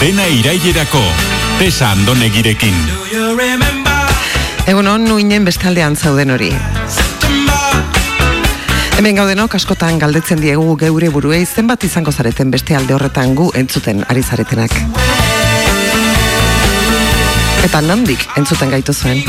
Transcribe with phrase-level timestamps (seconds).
[0.00, 1.02] Dena irailerako,
[1.58, 2.72] tesa andonegirekin.
[4.64, 6.48] Egun hon, nuinen bestaldean zauden hori.
[8.96, 14.00] Hemen gaudenok askotan galdetzen diegu geure buruei zenbat izango zareten beste alde horretan gu entzuten
[14.08, 14.72] ari zaretenak.
[17.68, 19.20] Eta nondik entzuten gaitu zuen.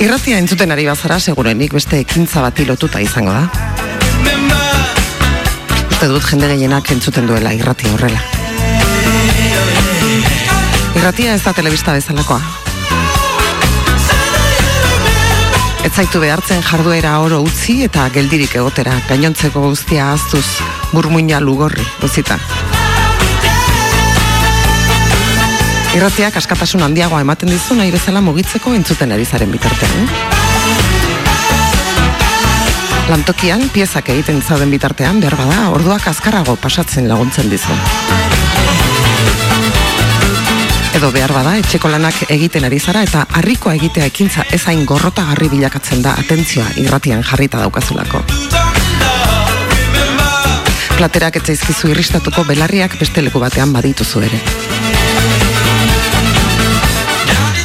[0.00, 3.75] Irratia entzuten ari bazara segurenik beste ekintza bati lotuta izango da.
[6.06, 8.20] Uste dut jende gehienak entzuten duela irratia horrela.
[10.94, 12.38] Irratia ez da telebista bezalakoa.
[15.82, 20.46] Ez zaitu behartzen jarduera oro utzi eta geldirik egotera, gainontzeko guztia aztuz,
[20.92, 22.38] burmuina lugorri, guzita.
[25.98, 30.45] Irratiak askatasun handiagoa ematen dizu nahi bezala mugitzeko entzuten ari zaren bitartean.
[33.06, 37.76] Lantokian, piezak egiten zauden bitartean, behar bada, orduak azkarrago pasatzen laguntzen dizu.
[40.98, 46.02] Edo behar bada, etxeko lanak egiten ari zara eta harrikoa egitea ekintza ezain gorrotagarri bilakatzen
[46.02, 48.24] da atentzioa irratian jarrita daukazulako.
[50.96, 54.42] Platerak etzaizkizu irristatuko belarriak beste leku batean badituzu ere.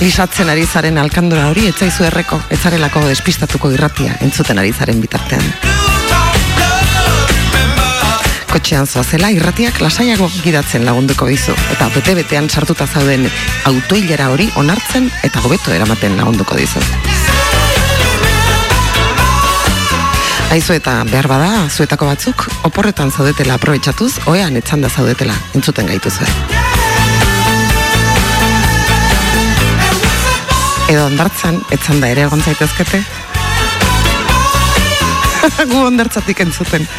[0.02, 5.43] Lisatzen ari zaren alkandora hori etzaizu erreko, etzarelako despistatuko irratia entzuten ari zaren bitartean.
[8.49, 13.30] Kotxean zoazela irratiak lasaiago gidatzen lagunduko dizu eta bete-betean sartuta zauden
[13.69, 16.81] autoilera hori onartzen eta hobeto eramaten lagunduko dizu.
[20.52, 26.80] Aizu eta behar bada, zuetako batzuk, oporretan zaudetela aprobetsatuz, oean etzanda zaudetela, entzuten gaituzue.
[30.92, 33.00] Edo ondartzan, etzanda ere egon zaitezkete.
[35.72, 36.83] Gu ondartzatik entzuten.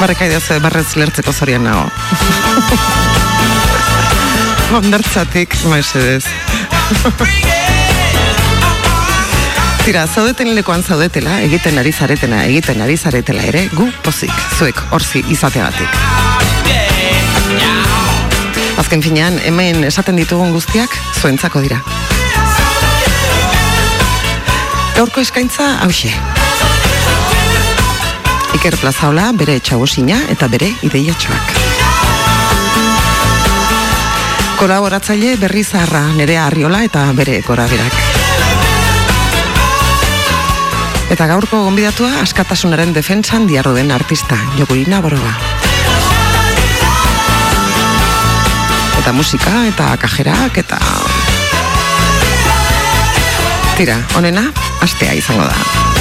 [0.00, 1.86] Barreka idazue, barrez lertzeko zorian nago.
[4.82, 6.26] ondartzatik, maisedez.
[9.86, 15.24] Tira, zaudeten lekoan zaudetela, egiten ari zaretena, egiten ari zaretela ere, gu pozik, zuek, orzi
[15.32, 16.85] izateagatik.
[18.86, 21.80] Azken finean, hemen esaten ditugun guztiak, zuentzako dira.
[24.94, 26.12] Gaurko eskaintza, hause.
[28.54, 31.50] Iker Plazaola, bere etxagosina eta bere ideiatxoak.
[34.62, 37.98] Kolaboratzaile berri zaharra nerea arriola eta bere goraberak.
[41.10, 45.55] Eta gaurko gonbidatua askatasunaren defentsan diarro den artista, Jogurina Boroga.
[49.06, 50.80] Eta musika, eta kajerak, eta...
[53.78, 54.48] Tira, onena,
[54.82, 55.95] astea izango da.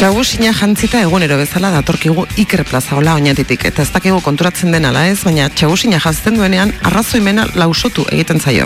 [0.00, 5.18] Txagusina jantzita egunero bezala datorkigu Iker Plazaola oinatitik eta ez dakigu konturatzen den ala ez,
[5.20, 8.64] baina txagusina jazten duenean arrazoimena lausotu egiten zaio.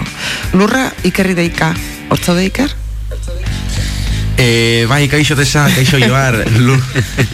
[0.53, 1.73] Lurra Ikerri deika,
[2.15, 2.77] hortzo de Iker?
[4.39, 6.79] E, bai, kaixo tesa, kaixo joar, lur,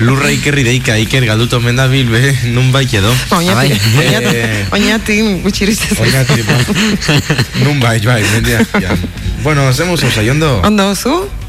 [0.00, 2.22] lurra ikerri deika, iker galduto menda bilbe,
[2.55, 3.12] nun bai edo.
[3.37, 4.41] Oñati, oñati,
[4.78, 6.00] oñati, gutxirizez.
[6.00, 6.41] Oñati,
[7.67, 8.65] nun bai, bai, mendia.
[9.43, 10.62] Bueno, hacemos osa, ondo?
[10.65, 11.40] Ondo, zu?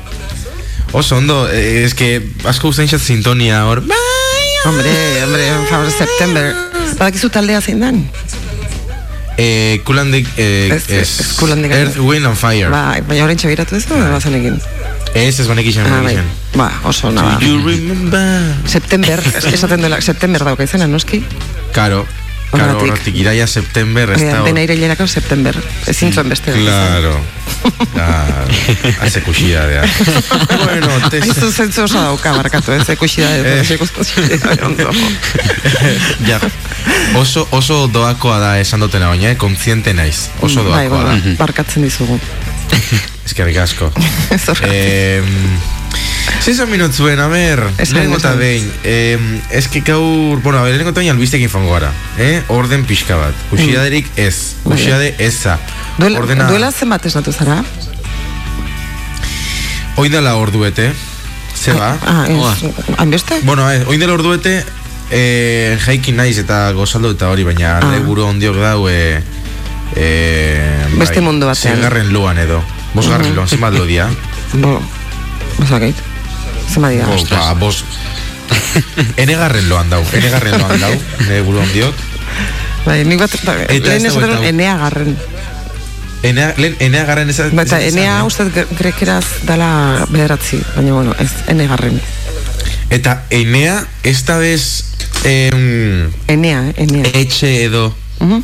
[0.94, 3.80] Oso, ondo, es que asko usain xat sintonia hor.
[4.66, 4.92] Hombre,
[5.24, 6.54] hombre, por favor, September.
[7.00, 8.10] Badakizu taldea zein dan?
[9.38, 12.70] Eh, Kulandik, eh, Ez- es, ez Kulandik- Earth, Wind and Fire.
[12.70, 14.60] Bai, baina horrein txabiratu ez bazan egin.
[15.16, 16.14] Ez, ez banek izan, Ah, banek bai.
[16.14, 16.30] izan.
[16.56, 17.46] Ba, oso ona Do da.
[17.46, 18.54] you remember?
[18.68, 21.24] September, es- esaten dela, September dauka izena, noski?
[21.72, 22.06] Karo,
[22.52, 22.92] Horregatik.
[22.92, 25.56] horretik, iraia september, ez da dena irailerako September.
[25.88, 26.52] Ezin zuen beste.
[26.52, 27.16] Claro.
[27.94, 28.48] Claro.
[29.02, 29.84] Hace cuchilladea.
[30.66, 31.22] bueno, te...
[31.22, 34.90] Aizu zentzu oso dauka, barkatu, ez ekusi da, ondo.
[36.28, 36.40] ja.
[37.16, 39.38] Oso, oso doakoa da esan dutena baina, eh?
[39.38, 40.30] kontziente naiz.
[40.42, 41.16] Oso Bai, doakoa da.
[41.16, 42.20] bueno, barkatzen dizugu.
[43.26, 43.92] Eskerrik asko.
[44.68, 45.22] Eh,
[46.42, 49.18] Zizan minutzuen, a ber, Esan, lehenengo eta behin, eh,
[49.52, 52.42] ez que gaur, bueno, a ber, lehenengo eta behin albistekin fango gara, eh?
[52.50, 55.60] Orden pixka bat, kuxiaderik ez, kuxiade eza.
[56.00, 57.62] Duela, Ordena, duela zenbat esnatu zara?
[60.02, 60.92] oin dela orduete,
[61.54, 61.92] ze ba?
[62.08, 63.38] Ah, ez, hainbeste?
[63.44, 64.64] Bueno, eh, oin dela orduete,
[65.12, 67.94] eh, jaikin naiz eta gozaldu eta hori, baina Ah.
[67.94, 68.00] ah.
[68.00, 69.22] buru ondiok dau, eh,
[69.96, 71.76] eh, Beste mundu batean.
[71.78, 72.64] Zegarren luan edo.
[72.96, 74.10] Bosgarren luan, zenbat lo dia?
[74.54, 74.82] Bo,
[75.60, 75.96] bazakait.
[76.74, 77.06] Zema dira.
[77.08, 77.84] Bo, ba, bos...
[79.24, 81.96] Enegarren loan dau, enegarren loan dau, nire buru ondiok.
[82.86, 84.48] Bai, nik bat, ba, Eta lehen esaten eta-
[86.24, 91.68] enea lehen, eneagarren ez Baita, enea uste gre- grekeraz dala bederatzi, baina bueno, ez, ene
[91.68, 92.00] garren.
[92.90, 94.86] Eta enea, ez da bez...
[95.24, 97.06] Em, Enea, eh, enea.
[97.14, 98.44] etxe edo Mhm.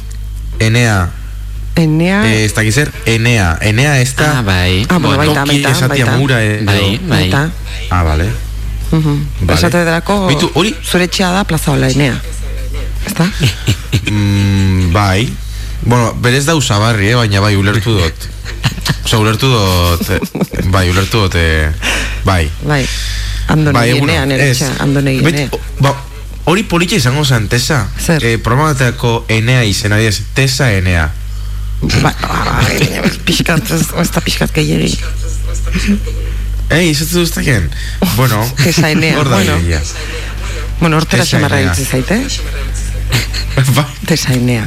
[0.60, 1.10] enea
[1.78, 4.86] Enea, eh, ez da zer enea enea ez da Ah, bai.
[4.90, 6.18] Ah, bueno, baita, baita, esatia baita.
[6.18, 7.30] mura edo Bai, bai.
[7.30, 7.52] baita.
[7.90, 8.26] ah, vale
[8.92, 9.28] Mhm.
[9.42, 9.58] Vale.
[9.60, 10.74] Esate derako, Bitu, hori?
[10.84, 12.22] zure etxea da plaza hola enea.
[13.06, 13.26] Ezta?
[14.12, 15.30] mm, bai
[15.82, 18.14] bueno, berez da usabarri, eh, baina bai, ulertu dut
[19.06, 20.20] Osa, ulertu dut eh,
[20.72, 21.70] bai, ulertu dut eh,
[22.26, 22.86] bai Bai.
[23.48, 24.54] Andone bai, enea, nire
[25.22, 25.48] Bet- enea.
[25.52, 25.94] o- ba,
[26.46, 28.24] hori politxa izango zen, Tesa Zer?
[28.26, 31.12] eh, Programatako enea izena diaz Tesa enea
[32.02, 32.12] Ba,
[33.28, 34.98] pixkat, ez, ez da pixkat gehiagin.
[36.74, 37.70] Ei, ez dut duztaken
[38.18, 39.56] Bueno, Tesa enea, hor da bueno.
[40.80, 41.70] Bueno, hortera enea.
[41.70, 42.18] ditzi zaite.
[44.06, 44.66] Tesa enea.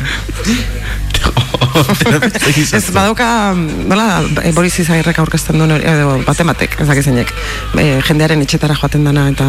[2.72, 7.30] Ez badauka, nola, e, Boris Izagirrek aurkezten duen hori, edo batematek, ez dakizeinek,
[7.78, 9.46] e, jendearen etxetara joaten dana, eta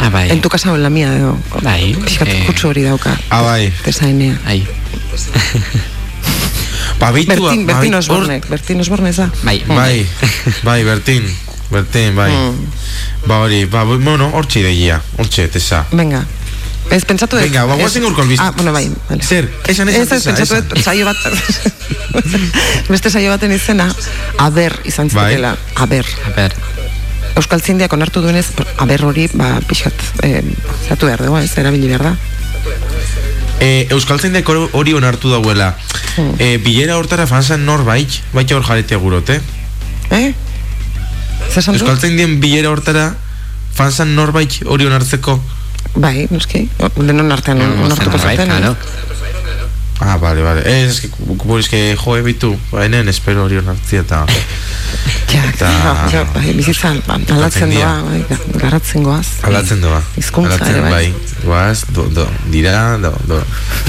[0.00, 0.30] Ah, bai.
[0.30, 2.42] en tu casa o en la mía, edo, Bai, pixkat eh.
[2.46, 3.14] kutsu hori dauka.
[3.30, 3.72] Ah, bai.
[3.84, 4.38] Tesa enea.
[4.46, 4.66] Ai,
[6.98, 9.30] Ba, beitu, Bertin, ba, Bertin hor- Osborne, Bertin Osborne eza.
[9.42, 9.62] bai.
[9.66, 10.06] Bai,
[10.62, 11.24] bai, Bertin,
[11.70, 12.30] Bertin, bai.
[12.32, 13.26] Mm.
[13.26, 15.86] Ba, hori, ba, bueno, hortxe ideia, hortxe, tesa.
[15.92, 16.24] Venga.
[16.90, 18.44] Ez pentsatu dut- Venga, ba, guazen gaurko albiste.
[18.46, 18.88] Ah, bueno, bai.
[19.08, 19.22] Vale.
[19.24, 21.16] Zer, esan, esan, Ez, ez, esan, pentsatu dut, saio bat,
[22.88, 23.88] beste saio baten izena,
[24.38, 25.32] aber izan Bai.
[25.34, 26.06] zitekela, aber.
[26.26, 26.54] A ber,
[27.36, 28.46] Euskal Zindiak onartu duenez,
[28.78, 29.92] aber hori, ba, pixkat,
[30.22, 30.40] eh,
[30.88, 32.16] zatu behar dugu, ez, erabili behar da.
[33.60, 35.74] E, Euskal Zaindek hor- hori onartu dauela.
[36.16, 36.34] Hmm.
[36.38, 39.40] E, bilera hortara fanzan norbait, baita hor jaretea gurote.
[40.10, 40.34] Eh?
[41.50, 41.80] Zer esan du?
[41.80, 43.14] Euskal Zaindien bilera hortara
[43.76, 45.38] fanzan norbait hori onartzeko.
[45.96, 46.66] Bai, noski,
[47.00, 48.50] denon artean onartuko bai, zaten.
[48.52, 48.76] claro.
[49.98, 50.60] Ah, vale, vale.
[50.68, 51.08] Ez, es que,
[51.38, 54.26] como es que, jo, ebitu, bainen, espero hori onartzia eta...
[55.26, 58.20] Ja, Eta- ja, bai, bizitzan, ba, aldatzen doa, bai,
[58.60, 59.26] garatzen goaz.
[59.44, 59.98] Aldatzen doa.
[60.16, 61.12] Ere, bai.
[61.46, 63.38] Goaz, do, do, dira, do, do,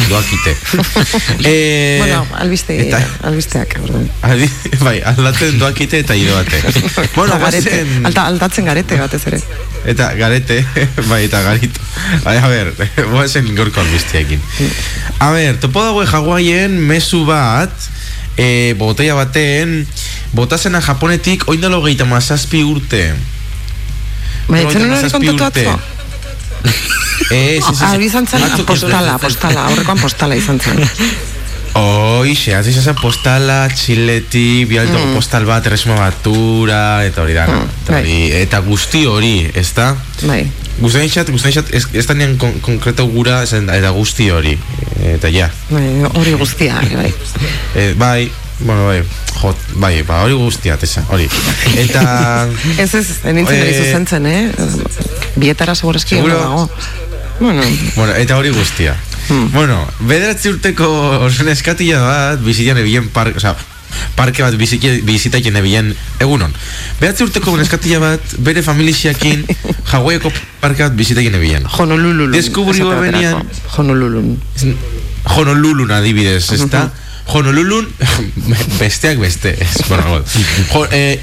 [0.09, 0.53] doakite.
[1.43, 3.79] eh, Bueno, albiste, eta, albisteak.
[4.21, 4.45] Adi,
[4.85, 6.61] bai, aldatzen doakite eta idoate.
[7.17, 8.05] bueno, Eta garete, guazen...
[8.05, 9.41] alta, aldatzen garete batez ere.
[9.89, 10.59] Eta garete,
[11.09, 11.81] bai, eta garito.
[12.23, 12.71] Bai, a ber,
[13.09, 14.43] guazen gorko albiztiakin.
[15.17, 17.73] A ber, topo dago jaguaien mesu bat,
[18.37, 19.79] e, botella baten,
[20.37, 23.07] botazena japonetik oindalo gehieta mazazpi urte.
[24.45, 25.96] Baina, etzen hori kontatu atzo?
[26.67, 27.81] Ez, ez, ez.
[27.81, 30.83] Ah, izan zen, Batzuk- postala, postala, aurrekoan postala izan zen.
[31.77, 37.59] Hoixe, hasi izan postala, txileti, bialto postal bat, erresuma batura, eta hori dana.
[37.59, 39.91] Mm, Eta, hori, eta guzti hori, ez da?
[40.23, 40.45] Bai,
[40.77, 44.53] Guztain xat, guztain xat, ez, ez da nian kon, konkreto gura, esan, eta guzti hori.
[45.09, 45.47] Eta ja.
[45.71, 47.09] bai, hori guztia, bai.
[47.73, 48.29] E, bai,
[48.59, 49.03] bueno, bai,
[49.41, 51.27] jot, bai, ba, hori guztia, tesa, hori.
[51.77, 52.47] Eta...
[52.83, 54.51] Ez ez, nintzen ari Eh, zuzentzen, eh?
[55.35, 56.33] Bietara segurazki Seguro?
[56.35, 56.69] ondo dago.
[57.39, 57.61] Bueno,
[57.95, 58.95] Bueno, eta hori guztia.
[59.53, 60.87] Bueno, bederatzi urteko
[61.27, 63.53] osen eskatila bat, bizitan ebien park, o sea,
[64.15, 65.91] parke bat biziki- bizitaien ebien
[66.23, 66.53] egunon.
[67.01, 69.43] Bederatzi urteko neskatila bat, bere familixiakin,
[69.91, 70.31] Hawaiiko
[70.63, 71.67] parke bat bizitaien ebien.
[71.77, 72.31] Honolulu.
[72.33, 73.43] Deskubriu benean-
[73.75, 74.23] Honolulu.
[75.35, 76.87] Honolulun adibidez, ezta?
[77.27, 77.87] Honolulun,
[78.79, 80.23] besteak beste, ez, bueno,
[80.71, 81.19] jo, eh,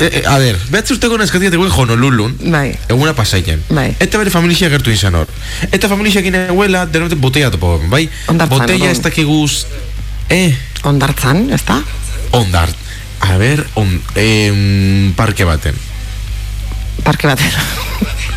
[0.00, 2.70] eh, a ber, behatzi urteko neskatila teguen Honolulun, Bai.
[2.88, 3.62] eguna pasaiten.
[3.68, 3.88] Bai.
[3.98, 5.28] Eta bere familia gertu izan hor.
[5.70, 8.08] Eta familia eguela, denote botella topo, bai?
[8.28, 9.66] Hondartzan, botella ez dakiguz,
[10.30, 11.82] eh, Ondartzan, ez da?
[12.32, 12.76] ondart.
[13.20, 15.74] A ber, on, em, parke baten.
[17.04, 17.62] Parke batera.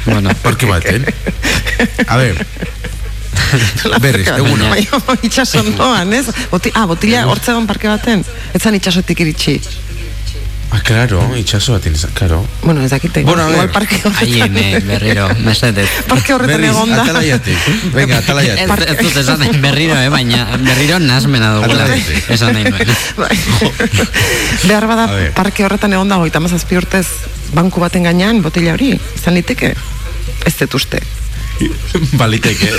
[0.06, 1.06] Bueno, Parke baten.
[2.08, 2.46] A ber,
[4.04, 4.70] berriz, eguna.
[4.74, 4.86] Bai,
[5.24, 6.28] itxason doan, ez?
[6.52, 8.26] Boti, ah, botila hortzegon parke baten.
[8.54, 9.60] Etzan itxasotik iritsi.
[10.74, 12.40] Ah, claro, itxaso baten, izan, claro.
[12.64, 13.22] Bueno, ez dakite.
[13.24, 14.24] Bueno, igual parke horretan.
[14.24, 15.86] haien eh, berriro, mesedez.
[16.10, 17.04] Parke horretan Berriz, egon da.
[17.04, 17.68] atalaiatik.
[17.94, 18.74] Venga, atalaiatik.
[18.90, 21.86] ez dut esan nahi berriro, eh, baina berriro nasmena dugula.
[22.34, 22.96] Esan nahi nuen.
[23.22, 23.38] Bai.
[24.66, 27.06] Behar bada parke horretan egon dago, eta mazazpi urtez
[27.54, 29.76] banku baten gainean, botila hori, izan liteke?
[30.42, 31.06] Ez dut uste.
[32.20, 32.70] Baliteke,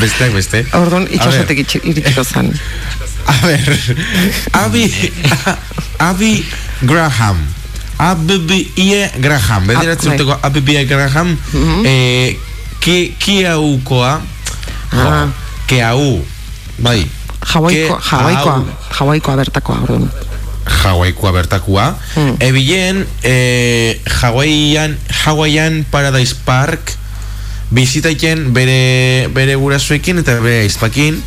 [0.00, 0.64] besteak beste.
[0.76, 2.52] Orduan, itxi- iritsiko zen.
[3.28, 3.96] A ver,
[4.52, 4.84] Abby,
[5.98, 6.44] Abby
[6.82, 7.38] Graham.
[7.98, 9.10] Abby E.
[9.20, 9.66] Graham.
[9.66, 10.18] Bederatzi Ah, bai.
[10.20, 10.84] urteko Abby E.
[10.86, 11.38] Graham.
[11.84, 12.36] eh,
[12.80, 14.20] ki, kiaukoa,
[14.92, 15.26] Ah.
[15.66, 16.24] keau,
[16.78, 17.06] bai,
[17.40, 18.66] Hawaiko, Ke- Hawaikoa, hau.
[18.90, 20.10] Hawaikoa bertakoa, orduan.
[20.68, 21.96] Hawaikoa bertakua.
[22.14, 22.36] Hmm.
[22.40, 26.92] Ebilen, eh, Hawaiian, Hawaiian Paradise Park
[27.70, 31.22] bizitaiken bere, bere gurasoekin eta bere aizpakin.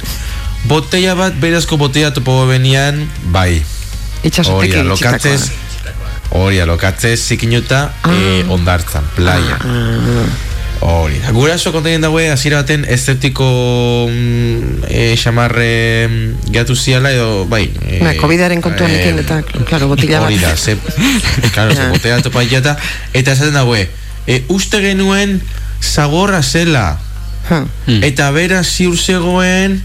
[0.69, 3.61] Botella bat, berazko botella topo benian, bai.
[4.21, 4.83] Iritsitakoa.
[4.85, 5.51] lokatzez,
[6.37, 8.13] hori lokatzez zikinuta Ah.
[8.13, 9.57] eh, ondartzan, playa.
[10.81, 11.31] Hori da.
[11.31, 13.45] Guraso kontainen daue, hasiera baten eszeptiko
[14.09, 17.69] mm, eh, xamarre mm, geatu ziala edo, bai.
[17.85, 20.29] eh, Na, COVID-aren kontuan eh, ekin eta, claro, botila bat.
[20.31, 20.77] Hori da, ze,
[21.53, 22.77] claro, ze botea topa eta
[23.13, 23.89] esaten daue,
[24.25, 25.39] e, uste genuen
[25.81, 26.99] zagorra zela,
[27.49, 28.03] Ha, Hmm.
[28.05, 29.79] eta bera ziur zegoen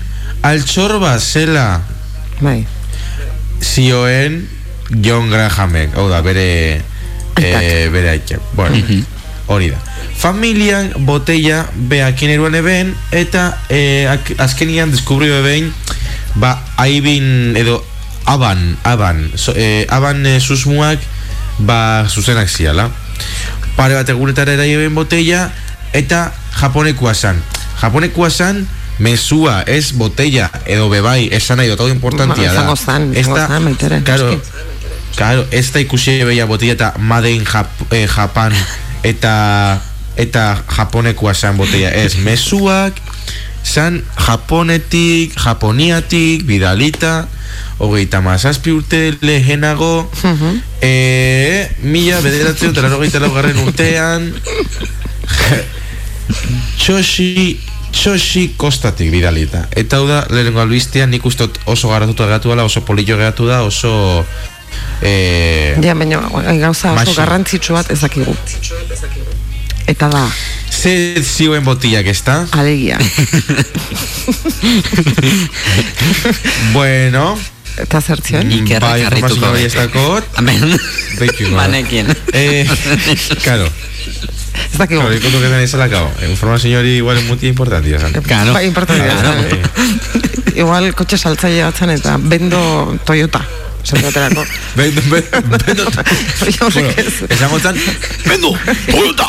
[0.45, 1.81] altxorba zela,
[2.41, 2.67] bai.
[3.63, 4.47] zioen
[5.03, 6.83] John Grahamek, hau da, bere,
[7.41, 8.39] e, bere aitxe.
[8.55, 8.77] Bueno,
[9.47, 9.81] hori da.
[10.17, 14.07] Familian botella beakin eruan eben, eta e,
[14.39, 15.73] azkenian deskubri bebein,
[16.37, 17.81] ba, aibin edo
[18.27, 21.01] aban, aban, so, e, aban e, susmuak,
[21.59, 22.91] ba, zuzenak ziala.
[23.77, 25.51] Pare bat egunetara eraien botella,
[25.97, 26.27] eta
[26.61, 27.41] japonekoa zan.
[27.81, 28.67] Japonekoa zan,
[28.99, 32.77] mesua, ez botella, edo bebai, esan nahi dut, hau importantia da.
[32.77, 34.03] Zan, da- zan, maitere.
[34.05, 34.31] Claro,
[35.17, 38.53] claro, ez da ikusi beia botella eta Made in Jap, eh, Japan
[39.05, 39.81] eta
[40.17, 42.97] eta japonekoa zan botella ez mesuak
[43.65, 47.27] zan japonetik japoniatik bidalita
[47.79, 50.57] hogeita mazazpi urte lehenago Mhm.
[50.81, 52.73] e, mila bederatzen
[53.21, 54.33] laugarren urtean
[56.79, 57.59] Txoshi
[57.93, 62.65] Txoshi kostatik bidalita Eta hau da, lehenengo albistea nik uste dut oso garatuta geratu dela,
[62.67, 64.25] oso polillo geratu da, oso
[65.03, 67.15] eh, Ja, baina gai, gauza oso Maxi.
[67.17, 68.35] garrantzitsu bat ezakigu.
[69.87, 70.27] Eta da,
[70.77, 72.41] Ze zioen botillak, ez da?
[72.53, 72.99] alegia.
[76.73, 77.39] Bueno,
[77.77, 78.51] Eta zer zioen?
[78.57, 80.79] Ikerrak bai, harrituko informazio hori ez dakot Amen.
[81.57, 82.09] Banekin.
[82.33, 82.65] Eh,
[83.45, 83.69] claro,
[84.73, 85.01] Ez dakigu.
[85.01, 85.39] claro, ikutu
[86.29, 88.53] Informazio hori igual muti importante, ya Claro.
[88.53, 89.63] Bai, eh.
[90.57, 93.45] Igual kotxe saltzaile batzan eta bendo Toyota.
[93.87, 94.45] Zentraterako.
[94.75, 95.03] Bendo,
[98.27, 98.59] bendo.
[98.91, 99.27] ¡Toyota!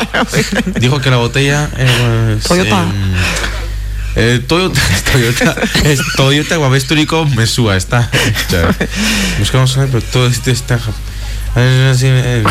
[0.80, 2.86] Dijo que la botella eh, Toyota.
[4.16, 8.10] Eh, eh, Toyota, es Toyota, es Toyota babesturiko mesua, está.
[9.38, 10.80] Buscamos a ver, pero todo esto está
[11.68, 12.44] Eh, eh,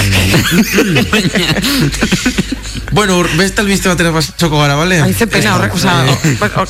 [2.92, 5.02] bueno, beste albiste batera pasoko gara, bale?
[5.02, 5.94] Ai, ze pena horrek, oza,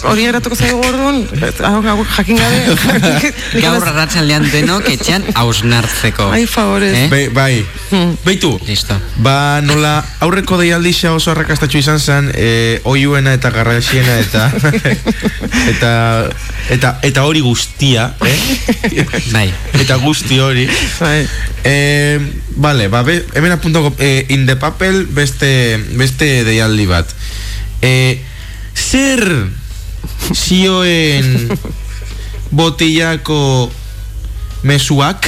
[0.09, 1.21] hori eratuko zaigu orduan,
[1.63, 2.61] hau- hau jakin gabe.
[3.63, 6.29] Gaur arratsaldean denok etxean hausnartzeko.
[6.33, 6.93] Ai, favorez.
[6.97, 7.07] Eh?
[7.11, 7.65] Be, bai,
[8.25, 8.97] beitu, Listo.
[9.23, 14.49] Ba, nola, aurreko deialdixa oso arrakastatxu izan zen, e, oiuena eta garraxiena eta
[15.73, 15.91] eta
[16.69, 18.37] eta eta hori guztia, eh?
[19.35, 19.47] Bai.
[19.79, 20.67] eta guzti hori.
[20.99, 21.27] Bai.
[21.63, 22.19] Eh,
[22.55, 27.13] vale, ba, be, hemen apuntako eh, in the papel beste, beste deialdi bat.
[27.81, 28.19] Eh,
[28.75, 29.23] zer
[30.33, 31.49] zioen
[32.51, 33.71] botillako
[34.63, 35.27] mesuak?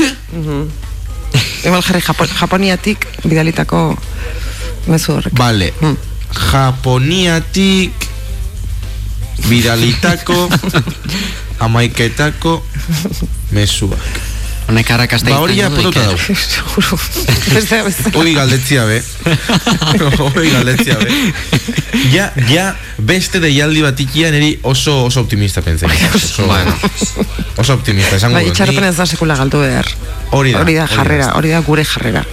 [1.64, 3.98] Igual jarri Japo, Japoniatik bidalitako
[4.88, 5.36] mezu horrek.
[5.38, 5.74] Vale.
[5.82, 5.98] Mm.
[6.52, 8.08] Japoniatik
[9.48, 10.50] bidalitako
[11.66, 12.64] amaiketako
[13.52, 14.20] mesuak.
[14.70, 15.94] Honek arrakasta Ba hori Iker.
[15.94, 16.14] dau.
[18.14, 19.00] Hoi galdetzia be.
[20.36, 21.34] Hoi galdetzia be.
[22.14, 22.68] Ja, ja,
[23.02, 25.90] beste deialdi bat ikia niri oso, oso optimista pentsa.
[26.14, 26.76] Oso, Bueno.
[27.58, 28.54] oso optimista, esango Bai, dut.
[28.54, 29.90] itxaropen Ni- ez da sekula galdu behar.
[30.32, 30.88] Hori Hori da hori da.
[30.88, 32.24] jarrera, hori da gure jarrera.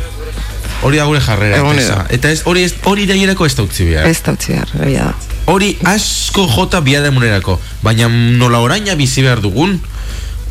[0.87, 1.57] Hori da gure jarrera.
[1.59, 1.97] Egunero.
[2.15, 4.07] Eta, ez, hori, ez, hori daierako ez da utzi behar.
[4.07, 5.15] Ez da utzi behar, egia da.
[5.51, 9.77] Hori asko jota biademunerako, baina nola oraina bizi behar dugun,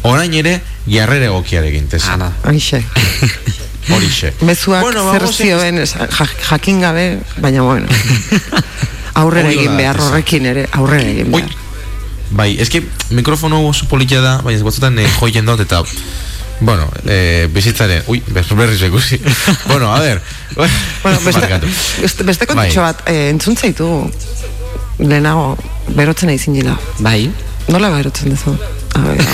[0.08, 2.14] orain ere jarrera egokiarekin, tesa.
[2.16, 2.32] Hala.
[2.52, 2.84] Aixe.
[3.90, 4.34] Horixe.
[4.42, 7.88] Mezuak Bueno, zer zioen ja- jakin gabe, baina bueno.
[9.22, 10.04] Aurrera Hori egin behar ez.
[10.10, 11.42] horrekin ere, aurrera egin Oi.
[11.42, 11.54] behar.
[12.36, 12.82] Bai, eske
[13.16, 15.84] mikrofono oso politia da, baina batzutan eh, joien dut eta
[16.60, 19.20] Bueno, eh, bizitzaren, ui, ber- berriz ikusi.
[19.68, 20.22] bueno, a ver.
[20.56, 21.48] Bueno, beste,
[22.02, 22.94] beste, beste kontutxo Bai.
[22.94, 23.90] bat, eh, entzun zaitu
[25.00, 25.58] lehenago
[25.98, 26.78] berotzen nahi zinila.
[27.00, 27.30] Bai.
[27.68, 28.54] Nola berotzen duzu?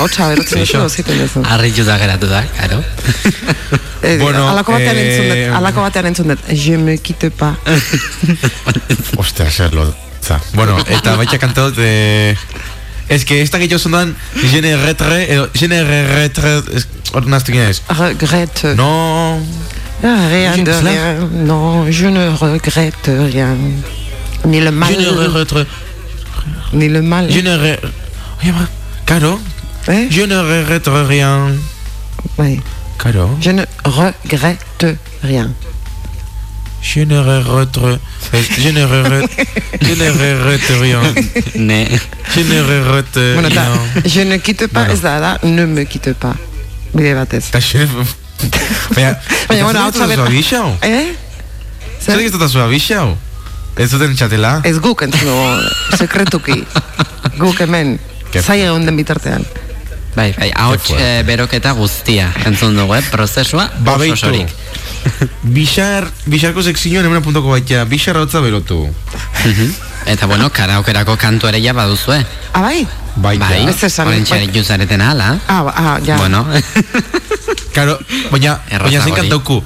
[0.01, 1.43] Hotxa berotzen duzu, ziten duzu.
[1.45, 2.81] Arritu da geratu da, karo.
[4.01, 7.53] Eh, Bueno, alako batean eh, entzun dut, alako batean entzun dut, je me quitte pas.
[9.21, 10.39] Ostia, zer lotza.
[10.55, 12.33] Bueno, eta baita kanta dut, eh,
[13.11, 14.15] Es que esta que yo sonan
[14.51, 18.73] Je ne retre edo Je ne retre es- Hor naztu gina ez Regrette.
[18.75, 19.37] No
[20.03, 21.29] Ah, rien de Cela- rien.
[21.45, 23.55] Non, je ne regrette rien.
[24.45, 24.89] Ni le mal.
[24.95, 25.67] Je ne re- retre...
[26.73, 27.29] Ni le mal.
[27.29, 27.77] Je ne re...
[28.41, 28.65] Oye, ba,
[29.05, 29.39] Karo,
[29.87, 30.07] Eh?
[30.09, 31.51] je ne regrette rien.
[32.37, 32.59] Bai.
[32.97, 34.87] Karo, Je ne regrette
[35.21, 35.51] rien.
[36.81, 37.79] Je ne regrette...
[38.57, 39.47] Je ne regrette...
[39.81, 41.01] Je ne rien.
[41.55, 41.87] Ne,
[42.35, 44.03] Je ne regrette Bueno, eta, rien.
[44.05, 44.93] je ne quitte pas, Bueno.
[44.93, 46.35] ez da, da, ne me quitte pas.
[46.93, 47.47] Bide batez.
[47.49, 47.87] Eta xe...
[48.95, 50.25] Baina, Baina, bueno, hau txabera.
[50.81, 51.13] Eh?
[52.01, 52.19] Zer Zer?
[52.19, 53.17] egiten zua abixau?
[53.77, 54.59] Ez zuten txatela?
[54.67, 55.61] Ez guk entzun
[55.97, 56.63] sekretuki.
[57.37, 57.99] Guk hemen,
[58.41, 59.45] zai egon den bitartean.
[60.15, 63.03] bai, bai, ahots eh, beroketa guztia entzun dugu, eh?
[63.11, 64.49] Prozesua oso sorik.
[65.43, 68.87] Bixar, bixarko sekzioan emena puntoko baitea, bixar hau berotu.
[69.45, 69.73] Mhm.
[70.05, 72.25] Eta bueno, karaokerako kantu ere ja baduzue.
[72.53, 72.87] Ah, bai?
[73.15, 73.47] Baita.
[73.49, 74.49] Bai, Ez esan, orentxe bai.
[74.53, 75.39] jutzaretena ala.
[75.47, 76.17] Ah, ba- ah, ja.
[76.17, 76.45] Bueno,
[77.75, 77.99] Karo,
[78.31, 79.11] baina, baina hori.
[79.11, 79.63] kantauku.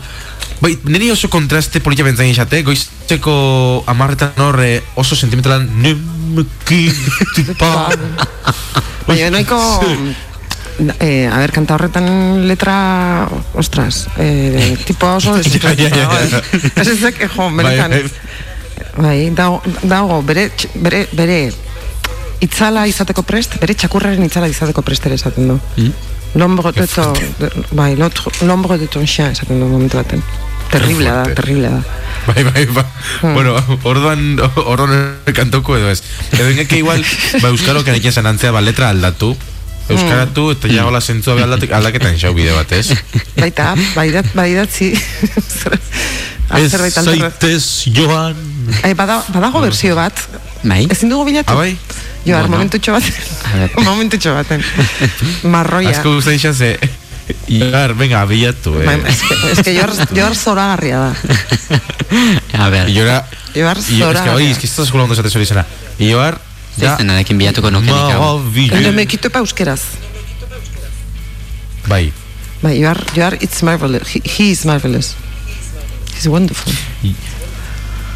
[0.61, 6.91] Bai, niri oso kontraste politia bentzain izate, goizteko amarretan horre oso sentimentalan nemeki
[7.35, 7.89] tipa.
[9.07, 9.57] Baina noiko...
[10.99, 16.21] Eh, a ver, kanta horretan letra, ostras, eh, tipo oso ja.
[16.75, 17.91] Ez ezek, eh, jo, Bai, benetan.
[17.91, 18.03] bai.
[18.97, 21.37] Bai, dago, dago bere, bere, bere
[22.43, 25.59] itzala izateko prest, bere txakurraren itzala izateko prest ere esaten du.
[26.35, 27.15] L'ombre de ton,
[27.71, 30.23] bai, l'ombre de ton chien esaten du momentu baten.
[30.71, 31.81] Terrible da, terrible da.
[32.27, 32.83] Bai, bai, bai.
[33.21, 33.33] Hmm.
[33.33, 36.01] Bueno, orduan, orduan kantoko edo ez.
[36.33, 37.03] Edo ingeke igual,
[37.39, 39.35] ba, Euskaro kanekin esan antzea, ba, letra aldatu.
[39.89, 42.89] Euskaratu, eta ja hola zentzua be aldatik, aldaketan xau bide bat, ez?
[43.41, 44.93] Baita, baidat, baidatzi.
[46.55, 48.35] Ez zaitez joan.
[48.85, 50.13] Eh, bada, badago berzio bat.
[50.63, 50.85] bai.
[50.93, 51.51] Ezin dugu bilatu?
[51.51, 51.71] Ah, bai?
[52.25, 52.57] Joar, Bueno.
[52.57, 53.03] momentutxo bat.
[53.53, 53.71] Ver.
[53.87, 54.63] momentutxo baten.
[55.43, 55.89] Marroia.
[55.89, 56.77] Azko guztai izan ze...
[57.49, 58.85] Iar, venga, bilatu, eh.
[58.85, 61.13] Bai, Ez que, es que joar, joar zoragarria da.
[62.53, 63.25] A Iora...
[63.55, 64.69] Joar Y yo, es que, oye, es que zoragarria.
[64.69, 65.65] esto es ondo esate zori zena.
[65.99, 66.39] Ioar...
[66.79, 68.39] zeizenarekin bilatuko nuke nik hau.
[68.39, 69.09] Ende me Maravilloso.
[69.09, 69.81] quito pa euskeraz.
[71.87, 72.11] Bai.
[72.61, 74.07] Bai, joar, joar, it's marvelous.
[74.15, 75.15] He, he is marvelous.
[76.15, 76.73] He's wonderful.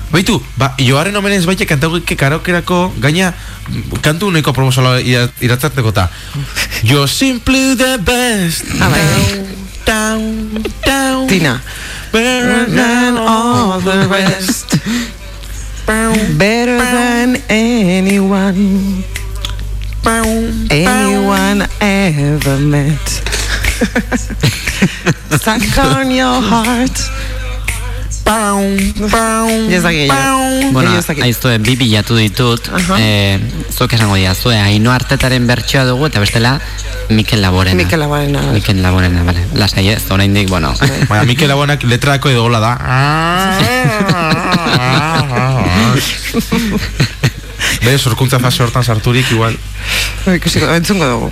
[0.09, 3.33] Baitu, ba, Joaren omenez baita kantauke karaokerako, gaina
[4.01, 6.07] kantu uneko promosola iratzateko ta.
[6.87, 8.65] You're simply the best.
[8.81, 9.03] Ah, bai.
[9.85, 11.61] Down, down, Tina.
[12.11, 14.68] better Than all the rest.
[15.89, 19.03] Better than anyone.
[20.69, 23.09] Anyone ever met.
[25.39, 26.99] Stuck on your heart.
[28.29, 30.37] Dakit, ja.
[30.71, 30.91] Bueno,
[31.23, 32.97] aiztue, bi bilatu ditut, Aha.
[33.01, 33.39] eh,
[33.73, 36.59] zuk esango dira, zue, haino artetaren bertsioa dugu, eta bestela,
[37.09, 37.75] Mikel Laborena.
[37.75, 38.41] Mikel Laborena.
[38.53, 39.47] Mikel Laborena, bale.
[39.57, 40.73] Lasai ez, oraindik, bueno.
[41.09, 42.77] Baina, Mikel Abonak letrako edo gola da.
[47.83, 49.57] Be, sorkuntza fase hortan sarturik igual.
[50.25, 51.31] Bai, Ikusiko, entzungo dugu.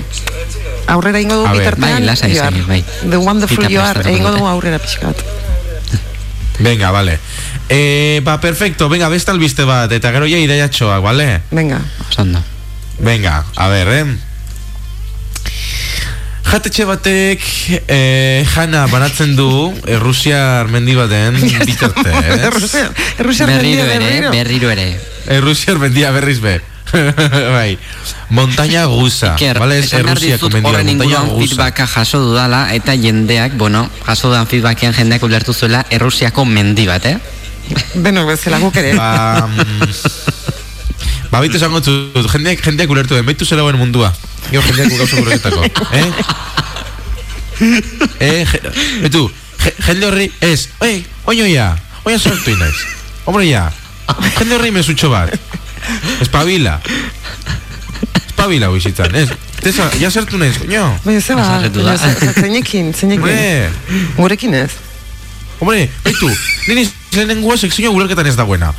[0.87, 1.99] Aurrera ingo dugu bitartean.
[1.99, 2.81] Bai, lasai izan, bai.
[3.03, 4.01] The wonderful you are.
[4.01, 4.17] dute.
[4.17, 5.21] dugu aurrera pixkat.
[6.59, 7.19] Venga, vale.
[7.69, 11.41] Eh, ba, perfecto, venga, beste albiste bat, eta gero ja ideiatxoak, vale?
[11.51, 11.81] Venga.
[12.09, 12.41] Osondo.
[12.99, 14.05] Venga, a ver, eh?
[16.47, 17.41] Jatetxe batek
[17.91, 19.49] eh, jana banatzen du
[19.85, 21.35] Errusiar mendi baten
[21.67, 22.13] bitartez.
[22.47, 24.31] Errusiar, Errusiar Berriro mendia, ere, berriro.
[24.31, 24.87] berriro ere.
[25.27, 26.61] Errusiar mendia berriz be.
[27.55, 27.77] bai.
[28.29, 29.35] Montaña gusa.
[29.35, 31.47] Iker, Vale, es esan behar Errusiako dizut mendia, horren montaña gusa.
[31.47, 37.05] feedbacka jaso dudala, eta jendeak, bueno, jaso dudan feedbackean jendeak ulertu zuela Errusiako mendi bat,
[37.05, 37.17] eh?
[38.03, 38.95] Denok bezala guk ere.
[38.95, 39.91] Ba, mm,
[41.31, 44.13] ba baitu esango dut, jendeak, jendeak ulertu den, baitu zera buen mundua.
[44.51, 45.63] Gero jendeak gauza gureketako.
[45.91, 46.05] Eh?
[48.19, 48.59] Eh, je,
[49.01, 49.23] betu,
[49.63, 51.71] je, jende horri, ez, oi, oino ya,
[52.05, 52.83] oina sortu inaiz.
[53.25, 53.63] Hombre ya,
[54.37, 55.33] jende horri mesutxo bat.
[56.21, 56.79] Espabila.
[58.27, 59.29] Espabila bizitzan, ez.
[59.61, 60.83] Tesa, ja sartu naiz, coño.
[61.03, 61.97] Baina zeba, da.
[62.33, 63.23] zeinekin, zeinekin.
[63.23, 63.69] Hombre,
[64.17, 64.71] Gurekin ez.
[65.59, 66.29] Hombre, baitu,
[66.67, 68.73] nini lehenengua sekzioa gulerketan ez dagoena.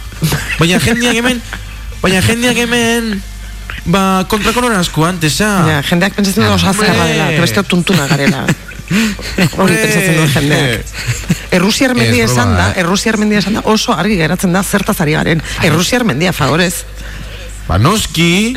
[0.60, 1.42] Baina jendeak hemen,
[2.02, 3.16] baina jendeak hemen,
[3.90, 5.50] ba, kontrako noran asko antesa.
[5.66, 7.12] Ja, jendeak pentsatzen du oso azkarra Hombre.
[7.12, 8.46] dela, eta beste tuntuna garela.
[8.88, 10.92] Hori pentsatzen du jendeak.
[11.58, 12.82] Errusiar mendia esan da, eh.
[12.82, 15.42] Errusiar mendia esan da, oso argi geratzen da zertaz ari garen.
[15.64, 16.84] Errusiar mendia, favorez.
[17.68, 18.56] Ba, noski,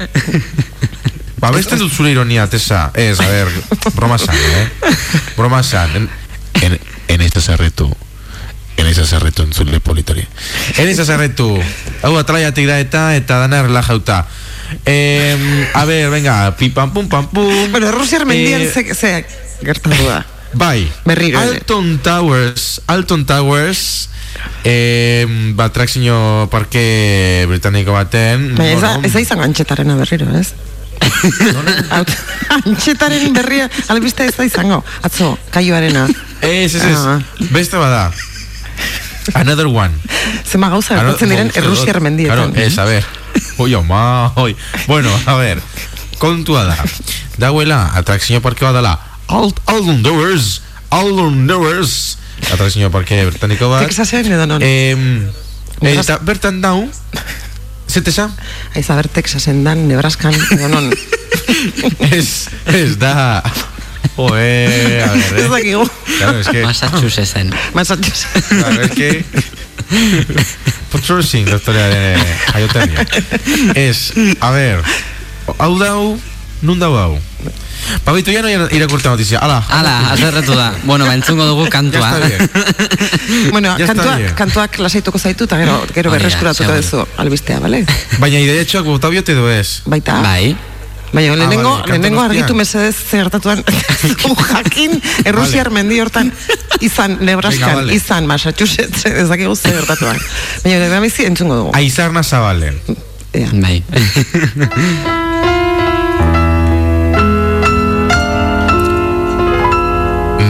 [1.42, 2.90] ba, beste dut zure ironia, tesa.
[2.96, 3.52] Ez, a ver,
[3.96, 4.68] broma san, eh?
[5.38, 5.96] Broma san.
[5.96, 6.10] En,
[6.62, 7.90] en, en esta sarretu,
[8.78, 10.24] en esa sarretu entzule politari.
[10.78, 11.50] En esa sarretu,
[12.04, 14.26] hau atraiatik da eta, eta dana relajauta.
[14.86, 17.72] Eh, a ver, venga, pim pam pum pam pum.
[17.72, 19.26] Bueno, Errusiar mendian Eh, ze, ze
[19.64, 20.24] gertatu da.
[20.54, 21.40] Bai, Berriro.
[21.40, 24.10] Alton Towers, Alton Towers
[24.64, 30.54] E, ba, atrakzio parke britaniko baten Baina ez da, ez da izango antxetarena berriro, ez?
[32.58, 34.82] Antxetaren berria, albiste ez da izango.
[35.04, 36.08] Atzo, kaioarena.
[36.42, 37.20] Ez, ez, ez, Ah.
[37.52, 38.12] beste bada
[39.34, 39.94] Another one
[40.50, 42.52] Zema gauza gertatzen diren Claro, errusiar mendietan.
[42.54, 43.06] Claro, ez, a ver
[43.58, 44.56] Oi, oma, oi
[44.88, 45.62] Bueno, a ver
[46.18, 46.78] Kontua da
[47.38, 48.96] Dauela, atrakzio parke bat dela
[49.32, 51.48] Alt, Alden Doors Alden
[52.92, 54.64] parke britaniko bat Texasen edo non.
[54.64, 55.30] Em,
[55.82, 56.84] Eta bertan dau
[57.88, 58.30] Zetesa?
[58.76, 60.92] Aiz, a ber, Texasen dan, Nebraskan, edo non.
[62.12, 63.42] Ez, ez da
[64.16, 65.50] Joe, a ver, Ez eh.
[65.50, 65.86] dakigu.
[66.18, 67.54] Claro, es que Massachusettsen.
[67.74, 68.48] Massachusetts.
[68.60, 69.26] Claro, es que
[70.92, 72.20] Potsorzin, doktorearen
[72.52, 73.06] jaioterria
[73.76, 74.84] Ez, a ver
[75.58, 76.20] Hau dau,
[76.62, 77.20] nun dau hau
[78.06, 80.74] Pablito, ya no irakurta notizia Ala, Hala, azerretu da.
[80.84, 82.12] Bueno, ba, entzungo dugu kantua.
[83.52, 87.86] Bueno, Ya está kantuak, lasaituko zaitu, eta gero, gero da, berreskuratuko duzu albistea, bale?
[88.22, 90.20] Baina ideetxoak bota biote du ez Baita?
[90.22, 90.56] Bai.
[91.12, 93.64] Baina lehenengo, Ah, vale, lehenengo argitu mesedez zer gertatuan
[94.00, 94.94] zu jakin
[95.26, 96.32] Errusiar mendi hortan
[96.80, 97.96] izan Nebraskan, Venga, vale.
[97.96, 100.18] izan Massachusetts, ez dakigu zer gertatuan.
[100.64, 101.72] Baina lehenengo bizi entzungo dugu.
[101.76, 102.80] Aizarna zabalen
[103.34, 103.48] Ea.
[103.54, 103.84] Bai.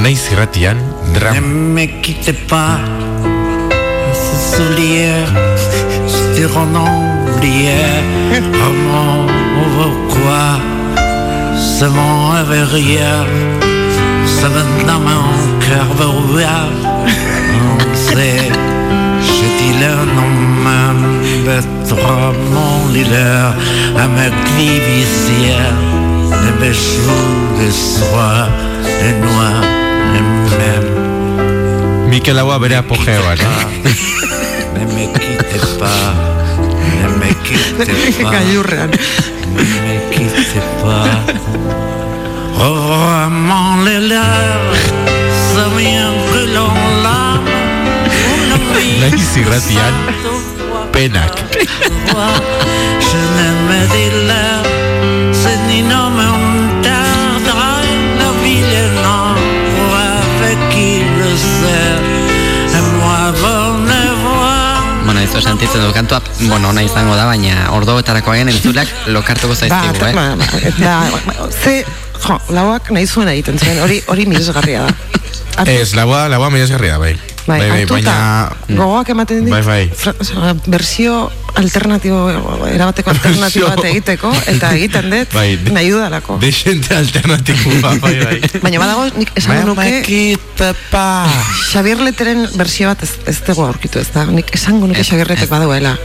[0.01, 0.77] Anaïs Ratian,
[1.13, 1.35] drame.
[1.35, 1.41] Ne
[1.75, 2.79] me quitte pas,
[4.23, 5.13] ce soulier,
[6.07, 7.85] je te oublié.
[8.33, 9.59] Comment, eh.
[9.59, 10.47] oh, pourquoi,
[11.55, 13.27] ce monde avait rien,
[14.25, 16.07] ça va dans mon cœur, va
[17.69, 18.49] On sait,
[19.21, 20.33] je dis le nom
[20.65, 21.05] même
[21.45, 21.95] d'être
[22.49, 23.53] mon leader,
[23.99, 25.77] à me clivissière,
[26.41, 28.47] les méchoux de soie,
[28.99, 29.80] les noirs.
[32.11, 33.91] Mikel Aua bere apogeoan eh?
[34.75, 36.13] Ne me quittez pas,
[37.01, 38.91] ne me quittez pas, Gailurrean.
[39.55, 41.07] ne me quittez pas.
[42.59, 44.59] Oh, mon léleur,
[45.53, 47.49] ça vient brûlant l'âme.
[48.99, 49.95] Naiz irratian,
[50.91, 51.33] penak
[53.07, 54.11] Je ne me dis
[55.33, 56.10] c'est ni non
[65.41, 70.13] Sentitzen du kantua, bueno, ona izango da, baina ordoetarako agen entzuleak lokartuko Ba, zaizkigu, eh?
[70.13, 71.81] ba, ba, ba, ze,
[72.21, 75.19] jo, lauak nahi zuen egiten zuen, hori, hori miresgarria da.
[75.73, 78.13] Ez, laua, laua miresgarria da, bai Bai, bai, hartuta,
[78.67, 80.61] baina gogoak ematen dit, Bai, bai.
[80.67, 82.19] versio alternatibo,
[82.69, 86.37] erabateko alternatibo bat egiteko, eta egiten dut, Bai, de- nahi dudalako.
[86.41, 90.37] Desente alternatiboa, bai, bai Baina badago, nik esango nuke,
[90.91, 91.31] pas
[91.71, 94.25] Xabier Leteren bersio bat ez, ez dugu aurkitu ez da.
[94.29, 95.95] Nik esango nuke Ez, Xabier Letek baduela.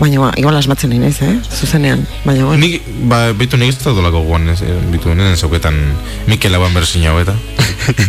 [0.00, 1.36] Baina, ba, igual asmatzen nahi naiz, eh?
[1.50, 2.06] Zuzenean.
[2.24, 2.60] Baina, bueno.
[2.60, 5.78] Nik, ba, bitu nik ez da dolako guan, ez, eh, bitu nenen zauketan
[6.26, 7.34] Mikel Lauan berzina hau eta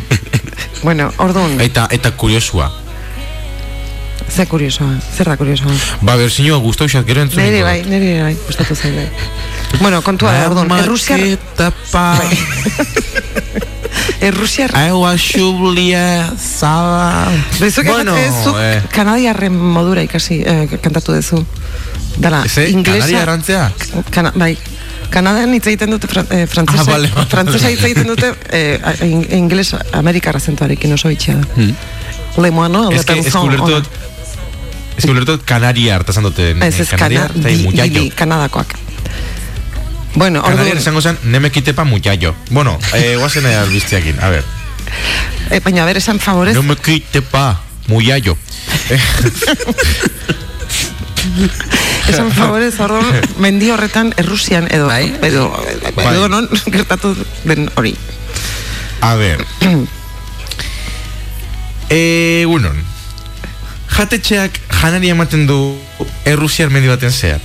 [0.87, 2.71] Bueno, orduan, Eta, eta kuriosua
[4.29, 5.71] ze kuriosoa, zer da kuriosoa.
[6.01, 9.07] Ba, berzinua guztau xat gero entzun Neri bai, neri bai, gustatu zait bai.
[9.79, 12.21] Bueno, kontua da, orduan, errusiar, Quitte pas
[14.27, 21.43] errusiar, Aigua xulia zaba Bezuke bueno, eh, kanadiarren modura ikasi eh, kantatu duzu.
[22.17, 22.97] Dala, Eze, inglesa...
[22.99, 23.71] Kanaria erantzea
[24.11, 24.57] Kana, bai,
[25.13, 28.79] Kanadan hitz egiten dute fran, eh, frantzesa, Ah, vale, vale, frantzesa hitz egiten dute eh,
[28.83, 31.45] a- in, ingeles amerikar azentuarekin oso bitxia da.
[31.55, 31.75] Hmm.
[32.43, 33.75] Le moano, le Ez que, ez que pensant, ulertu ona.
[33.75, 33.87] dut
[34.97, 38.73] Ez que ulertu dut Kanaria hartazan dute Ez, ez, kana, Eta di, kanadakoak.
[40.15, 44.43] Bueno, Kanaria orduan, esango zen, neme kitepa muchacho Bueno, eh, guazen albiztiakin, a ver
[45.51, 48.37] eh, baina ber esan favorez, No me kitepa muchacho
[48.89, 48.99] Eh,
[52.07, 53.05] esan favorez, orduan,
[53.39, 55.13] mendi horretan Errusian edo, Bai?
[55.21, 55.49] edo,
[55.95, 56.07] Bai.
[56.13, 57.95] edo non gertatu den hori.
[59.01, 59.43] A ver
[61.89, 62.75] Eh, unon
[63.95, 65.77] Jatetxeak janari ematen du
[66.27, 67.39] Errusiar mendi baten zehar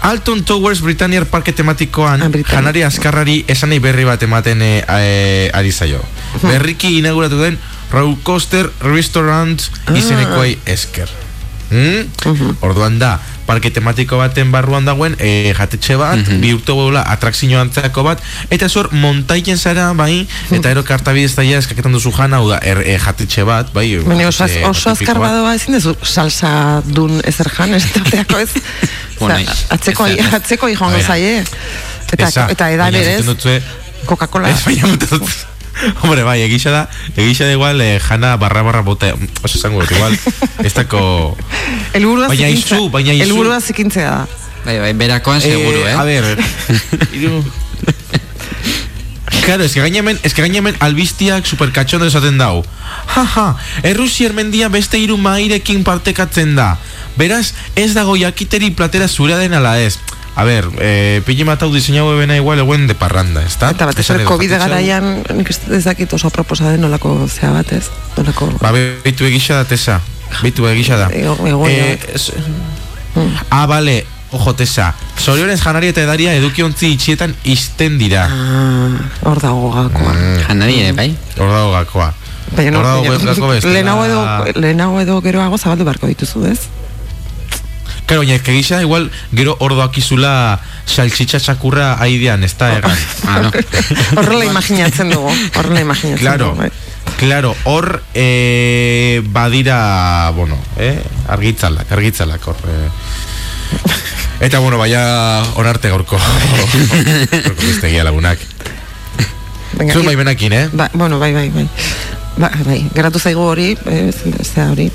[0.00, 5.72] Alton Towers Britanniar parke tematikoan Ah, janari azkarrari esanei berri bat ematen e, e, ari
[5.72, 6.00] zaio.
[6.40, 7.58] Berriki inauguratu den
[7.92, 9.60] Row Coaster Restaurant
[9.94, 11.10] izenekoei esker.
[11.70, 12.56] Mm?
[12.64, 18.02] Orduan da, parke tematiko baten barruan dagoen e, jatetxe bat, bi urte bola atrakzio antzako
[18.06, 22.58] bat, eta zor montaien zara, bai, eta ero kartabidez daia eskaketan duzu jana, hau da,
[22.64, 27.20] er, e, jatetxe bat, bai, Baina oso, jatetxe oso azkar badoa ezin dezu salsa dun
[27.24, 28.50] ezer jan, ez tateako ez.
[29.14, 29.38] Bueno,
[29.70, 31.04] atzeko, atzeko A joango ver.
[31.06, 31.44] zaie.
[32.12, 34.50] Eta, eta edan baina ere entzuten ez, dutzue- Coca-Cola.
[34.50, 35.53] Ez, baina
[36.02, 36.84] Hombre, bai, egisa da,
[37.16, 40.16] egisa da igual eh, jana barra barra bota, oso esango dut, igual,
[40.66, 41.36] ez dako...
[41.92, 42.78] Elburua Baina zikintzea.
[42.78, 43.28] izu, baina izu.
[43.28, 44.26] Elburua zikintzea da.
[44.64, 45.92] Bai, bai, berakoan seguru, eh?
[45.92, 46.24] A ver,
[47.18, 47.42] iru...
[49.44, 52.64] Claro, es que gainemen, es que gainemen albistiak superkatxondo esaten dau.
[53.12, 56.78] Jaja, Errusier mendia beste hiru mairekin partekatzen da.
[57.20, 59.98] Beraz, ez dago jakiteri platera zurea den ala ez.
[60.36, 63.68] A ver, eh, pili matau diseinau ebena igual eguen de parranda, ezta?
[63.70, 67.28] Eta batez Esan ere edo COVID garaian, nik ez ez dakit oso proposa den nolako
[67.28, 67.84] zea batez.
[68.16, 68.48] Nolako...
[68.60, 70.00] Ba, beitu egisa da, Tesa.
[70.42, 71.06] Beitu egisa da.
[71.14, 72.00] Ego- egoera Eh,
[73.14, 73.44] bat.
[73.50, 74.92] Ah, vale, ojo, Tesa.
[75.22, 78.26] Zorionez janari eta edaria edukiontzi itxietan izten dira.
[78.26, 80.14] Ah, hor dago gakoa.
[80.48, 81.12] Janari ere, bai?
[81.38, 82.12] Hor dago gakoa.
[82.56, 83.70] Baina no, Hor dago baina- gako beste.
[83.74, 84.24] lehenago edo,
[84.58, 86.58] lehenago edo geroago zabaldu beharko dituzu, ez?
[88.06, 92.98] Claro, baina ezke gisa, igual, gero hor doakizula salchicha txakurra aidean, ez da egan.
[93.26, 93.52] Ah, no.
[94.20, 96.66] Horrela imaginatzen dugu, horrela imaginatzen Claro, dugu.
[96.66, 96.70] bai.
[97.16, 102.56] claro, hor eh, badira, bueno, eh, argitzalak, argitzalak hor.
[102.68, 102.90] Eh.
[104.44, 106.18] Eta, bueno, baina onarte gaurko.
[106.18, 108.38] gaurko bestegia lagunak.
[109.78, 110.68] Venga, Zuen bai benakin, eh?
[110.72, 111.64] Ba, bueno, bai, bai, bai.
[112.36, 114.10] Ba, bai, geratu zaigu hori, eh,
[114.42, 114.90] zea hori,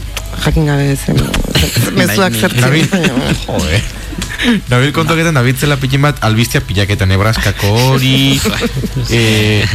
[0.45, 1.19] jakin gabe zen,
[1.99, 2.62] mezuak zertzen.
[2.62, 2.88] Nabil,
[3.45, 3.82] joe.
[4.71, 8.39] Nabil kontoketan nabiltzela pikin bat albistia pilaketa Nebraskako hori,
[9.12, 9.67] eh,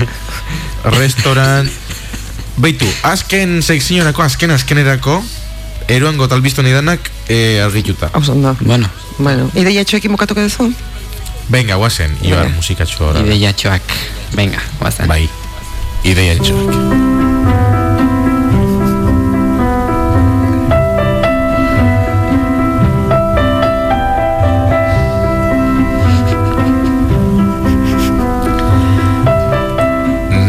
[0.84, 1.68] restaurant,
[2.56, 5.16] Beitu, azken sekzionako, azken azkenerako,
[5.90, 8.10] eroan got albistu nidanak eh, argituta.
[8.14, 8.54] Hau zondo.
[8.60, 10.68] Bueno, Bueno, ideia txoekin bukatuko duzu?
[11.50, 13.20] Venga, guazen, Ibar musikatxo hori.
[13.26, 13.82] ideiatxoak.
[14.34, 15.06] Venga, guazan.
[15.10, 15.28] Bai,
[16.02, 17.13] ideia txoak.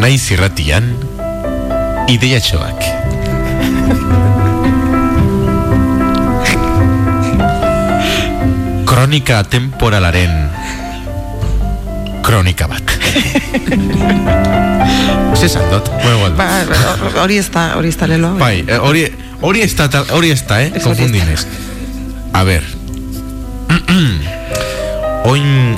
[0.05, 0.85] Naiz irratian,
[2.13, 2.83] ideia txoak.
[8.85, 10.35] Kronika temporalaren
[12.21, 12.93] kronika bat.
[15.41, 16.35] Zesan dot, bueno, igual.
[16.37, 16.51] Ba,
[17.23, 18.37] hori ez da, hori ez da leloa.
[18.43, 19.07] Bai, eh, hori
[19.41, 20.69] hori ez da, hori ez da, eh?
[20.69, 21.47] Hori Konfundinez.
[22.29, 22.61] A ver.
[25.33, 25.73] Oin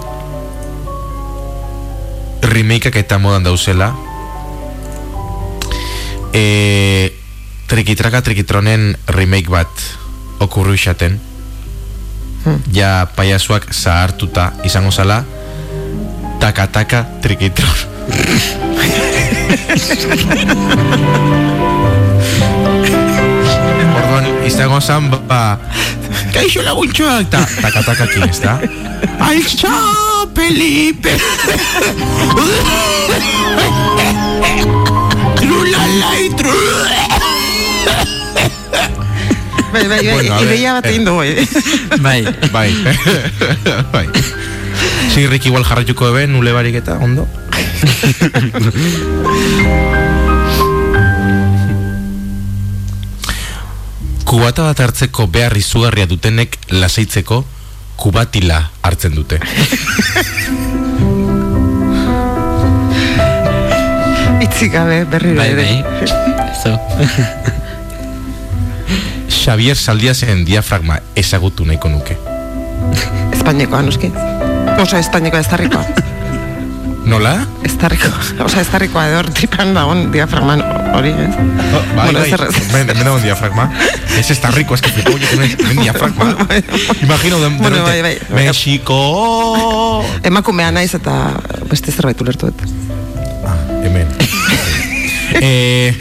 [2.44, 3.94] remakeak eta modan dauzela.
[6.38, 7.17] Eh,
[7.65, 9.73] trikitraka trikitronen remake bat
[10.38, 11.17] okurru isaten.
[12.76, 15.23] Ja paiasuak zahartuta izango zala
[16.39, 17.73] taka-taka trikitron.
[23.97, 25.58] Orduan, izango zan, ba,
[26.38, 28.62] kaixo laguntxoak, ta, taka-taka kin, ez da?
[29.26, 29.73] Altxo,
[30.38, 31.17] Felipe!
[35.98, 36.54] Trulalai, tru...
[39.74, 41.48] Bai, bai, bai, Bueno, ideia bat egin dugu, eh.
[42.02, 42.22] Bai.
[42.54, 42.70] Bai,
[43.92, 44.06] bai.
[45.10, 47.26] Zirrik igual jarraituko eben, nule barik eta, ondo?
[54.28, 57.46] Kubata bat hartzeko behar izugarria dutenek lasaitzeko
[57.98, 59.42] kubatila hartzen dute.
[64.58, 65.63] Itzik gabe berriro Bai, ere.
[65.63, 65.86] bai.
[66.50, 66.74] Eso.
[69.30, 72.17] Xavier Saldiasen diafragma ezagutu nahiko nuke.
[73.38, 74.10] Espainekoa, noski.
[74.82, 75.84] Osa, espainekoa ez tarrikoa.
[77.08, 77.36] Nola?
[77.63, 78.17] Ez tarrikoa.
[78.48, 80.62] Osa, ez tarrikoa edo tripan dagoen diafragman
[80.98, 81.38] hori, ez?
[81.38, 83.70] Oh, bai, Bueno, bai, ez ben, ben dago un diafragma.
[84.17, 85.39] Ez está rico, es que flipo yo con
[85.78, 86.36] un diafragma.
[87.04, 88.17] Imagino de, de Bueno, repente, bai, bai.
[88.43, 90.04] México...
[90.24, 91.36] Emakumea naiz eta
[91.70, 92.60] beste zerbait ulertu dut.
[93.46, 94.08] Ah, hemen.
[95.41, 95.95] Eh,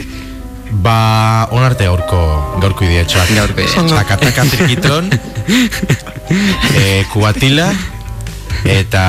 [0.71, 2.21] ba, onarte gaurko,
[2.61, 3.31] gaurko idea txoak.
[3.35, 3.93] Gaurko idea txoak.
[4.01, 5.11] Takataka trikitron,
[6.77, 7.69] eh, kubatila,
[8.65, 9.05] eta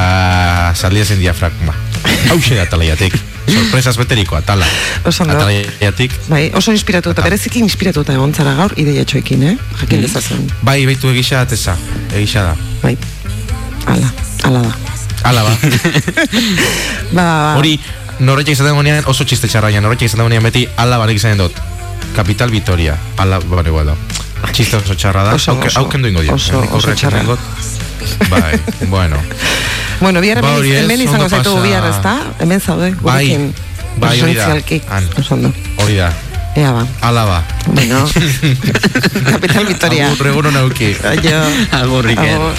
[0.76, 1.74] saldiazen diafragma.
[2.30, 3.16] Hauxe da talaiatik.
[3.48, 4.66] Sorpresas beteriko, atala.
[5.08, 6.12] Atalaiatik.
[6.28, 9.54] Bai, oso inspiratu eta bereziki inspiratuta egon zara gaur ideia txoekin, eh?
[9.56, 9.78] Mm.
[9.80, 10.44] Jakin dezazuen.
[10.62, 11.76] Bai, baitu egisa ateza.
[12.12, 12.54] Egisa da.
[12.82, 12.96] Bai.
[13.88, 14.12] Ala,
[14.44, 14.74] ala da.
[15.28, 15.54] Ala ba.
[17.16, 17.24] Ba,
[17.58, 17.78] Hori,
[18.20, 21.54] norretxek izaten gunean oso txiste txarraia, norretxek izaten gunean beti ala barik izaten dut.
[22.16, 23.94] Capital Vitoria, ala bare igual da.
[24.52, 26.34] Txiste oso txarra da, Oso, Auke- oso, auken duingo dio.
[26.34, 27.18] oso, nik oso horrek txarra.
[27.18, 27.38] egingo.
[28.30, 29.16] Bai, bueno.
[30.00, 31.62] bueno, bihar Ba, hemen, hori ez, hemen izango ondo zaitu pasa.
[31.66, 32.14] bihar, ezta?
[32.40, 33.54] Hemen zaude, Bai, gurekin.
[33.98, 34.46] bai, hori da.
[34.46, 34.82] Presentzialki.
[34.90, 35.08] Han.
[35.18, 35.52] Oso ondo.
[35.82, 36.12] Hori da,
[36.56, 36.86] Ea ba.
[37.02, 37.44] ala ba.
[37.66, 38.08] Bueno,
[39.30, 40.10] Capital Victoria.
[40.12, 40.94] Agur, egun hona auki.
[41.04, 41.42] Aio.
[41.82, 42.34] Agur, Iker.
[42.34, 42.54] Agur.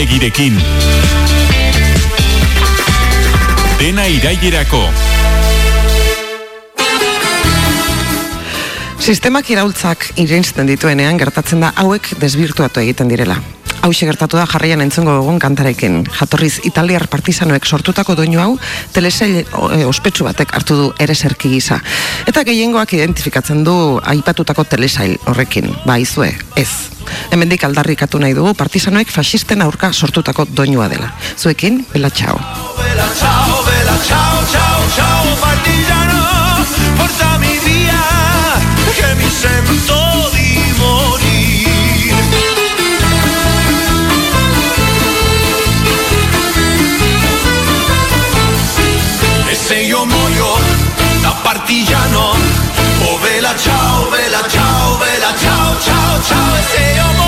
[0.00, 0.54] Andonegirekin.
[3.76, 4.80] Dena irailerako.
[8.96, 13.36] Sistemak iraultzak irensten dituenean gertatzen da hauek desbirtuatu egiten direla.
[13.80, 16.02] Hau gertatu da jarraian entzungo dugun kantarekin.
[16.12, 18.50] Jatorriz italiar partizanoek sortutako doinu hau
[18.92, 21.80] telesail e, ospetsu batek hartu du ere serki gisa.
[22.28, 25.72] Eta gehiengoak identifikatzen du aipatutako telesail horrekin.
[25.86, 26.28] Ba, izue,
[26.60, 26.68] ez.
[27.32, 31.14] Hemendik aldarrikatu nahi dugu partizanoek fasisten aurka sortutako doinua dela.
[31.38, 32.36] Zuekin, bela txao.
[32.84, 35.49] Vela ciao, vela ciao, ciao, ciao
[53.60, 57.19] ciao, vela ciao, vela ciao, ciao, ciao E se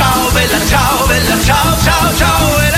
[0.00, 2.69] ciao, bella ciao, bella ciao, ciao, ciao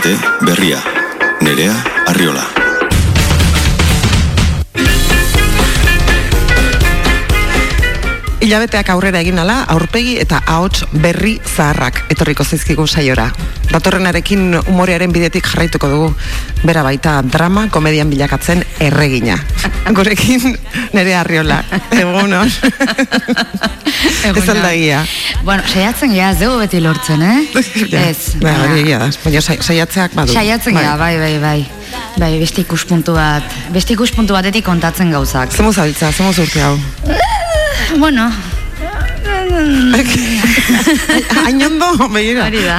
[0.00, 0.78] normalitate berria.
[1.40, 1.74] Nerea
[2.06, 2.44] Arriola.
[8.40, 13.30] Hilabeteak aurrera egin ala, aurpegi eta ahots berri zaharrak etorriko zaizkigu saiora.
[13.70, 16.08] Datorrenarekin umorearen bidetik jarraituko dugu,
[16.66, 19.36] bera baita drama komedian bilakatzen erregina.
[19.96, 20.56] Gurekin
[20.92, 21.60] nere arriola,
[21.94, 22.50] egunon.
[24.30, 25.04] Ez aldagia.
[25.44, 27.38] Bueno, saiatzen gea, dugu beti lortzen, eh?
[27.92, 28.34] Ja, Ez.
[28.42, 30.32] Ba, hori egia da, baina sai- saiatzeak badu.
[30.34, 30.82] Saiatzen Bai.
[30.84, 31.60] gea, bai, bai, bai.
[32.20, 35.52] Bai, beste ikuspuntu bat, beste ikuspuntu batetik kontatzen gauzak.
[35.54, 36.76] Zemo zabiltza, zemo urte hau.
[37.98, 38.28] Bueno,
[41.44, 42.46] Hain ondo, begira.
[42.46, 42.78] hori da.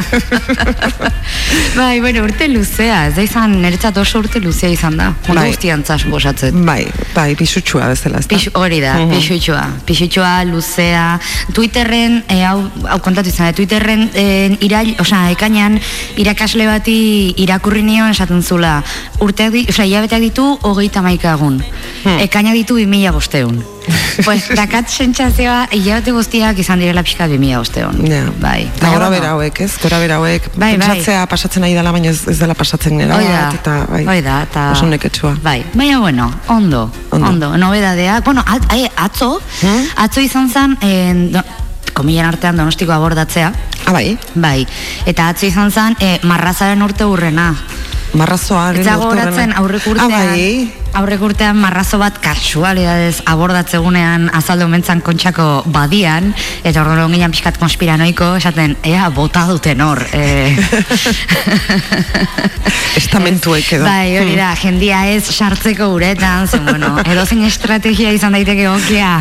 [1.78, 5.10] bai, bueno, urte luzea, ez da izan, niretzat oso urte luzea izan da.
[5.28, 5.48] Bai.
[5.52, 6.56] guztian zas bosatzet.
[6.68, 8.36] Bai, bai, pisutxua bezala, ez da?
[8.36, 9.12] Pixu, hori da, Mhm.
[9.16, 11.20] pixutxoa, pixutxoa, luzea,
[11.54, 15.80] Twitterren, e, hau, hau kontatu izan, da, Twitterren e, irail, osea, ekainan
[16.18, 18.82] irakasle bati irakurri nion esaten zula,
[19.20, 21.62] urteak, osea, hilabeteak ditu hogeita maika egun,
[22.04, 22.20] Hmm.
[22.20, 23.64] ekainak ditu bi mila bosteun.
[24.26, 27.98] pues, dakat sentsazioa, hilabete guztiak izan direla pixka bi mila bosteun.
[28.08, 28.24] Ja.
[28.42, 28.70] Bai.
[28.80, 29.72] Baina, gora bera hauek, ez?
[29.82, 31.00] Gora bera hauek, Bai, bai.
[31.30, 34.22] pasatzen ari dela, baina ez, ez dela pasatzen nera Hoi da, bat, eta bai, hoi
[34.22, 34.68] da, eta...
[34.76, 35.34] oso neketsua.
[35.44, 37.28] Bai, baina bueno, ondo, Ondo.
[37.28, 39.84] ondo, nobedadeak, bueno, at, ai, atzo, Hmm?
[39.98, 41.42] atzo izan zen, en, do,
[41.94, 43.52] komilen artean donostiko abordatzea,
[43.86, 44.68] Ah, bai, bai,
[45.10, 47.56] eta atzo izan zen, e, marrazaren urte urrena.
[48.14, 48.74] marrazoa.
[48.76, 55.02] Ez dago horatzen aurrek urtean, Ah, bai, aurrek urtean marrazo bat kasualidadez abordatzegunean azaldu mentzan
[55.06, 56.32] kontxako badian,
[56.64, 60.04] eta orduan ginen pixkat konspiranoiko, esaten, ea, bota duten hor.
[60.14, 60.52] E,
[63.02, 63.86] estamentuek edo.
[63.86, 69.14] Bai, hori da, jendia ez sartzeko uretan, zen, bueno, edozein estrategia izan daiteke okia.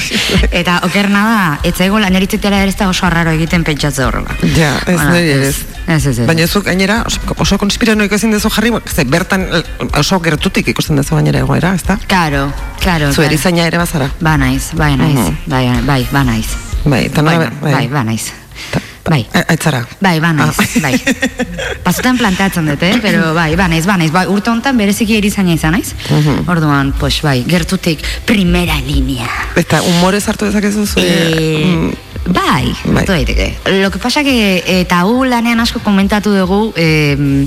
[0.60, 4.36] Eta okerna da, etzaigo laneritzetera ere ez da oso arraro egiten pentsatze horrela.
[4.56, 5.56] Ja, ez Bueno, niri ere ez.
[5.86, 6.26] Ez, ez, ez.
[6.26, 9.46] Baina zuk gainera oso, oso konspiranoik ezin dezu jarri, ze bertan
[9.94, 11.96] oso gertutik ikusten dezu gainera egoera, ez da?
[12.10, 12.48] Karo,
[12.82, 13.12] karo.
[13.12, 14.08] Zu erizaina ere bazara.
[14.20, 15.36] Ba naiz, bai naiz, Mhm.
[15.46, 16.46] bai, bai, ba naiz.
[16.84, 18.32] Bai, eta Bai, bai, ba naiz.
[18.72, 19.26] Ta- Bai.
[19.48, 19.86] Aitzara.
[20.00, 20.80] Bai, ba naiz, Ah.
[20.82, 20.94] bai.
[21.86, 22.98] Pazutan planteatzen dut, eh?
[23.00, 24.10] Pero bai, ba naiz, ba naiz.
[24.10, 25.94] Bai, urte honetan bereziki erizaina izan naiz.
[26.10, 26.48] Mhm.
[26.50, 29.28] Orduan, pues bai, gertutik primera linea.
[29.56, 31.06] Eta umore sartu dezakezu zure...
[31.06, 31.92] Eh, mm,
[32.26, 33.04] Bai, Bai.
[33.06, 33.56] daiteke.
[33.80, 37.46] Lo que pasa que, eta hau lanean asko komentatu dugu, eh,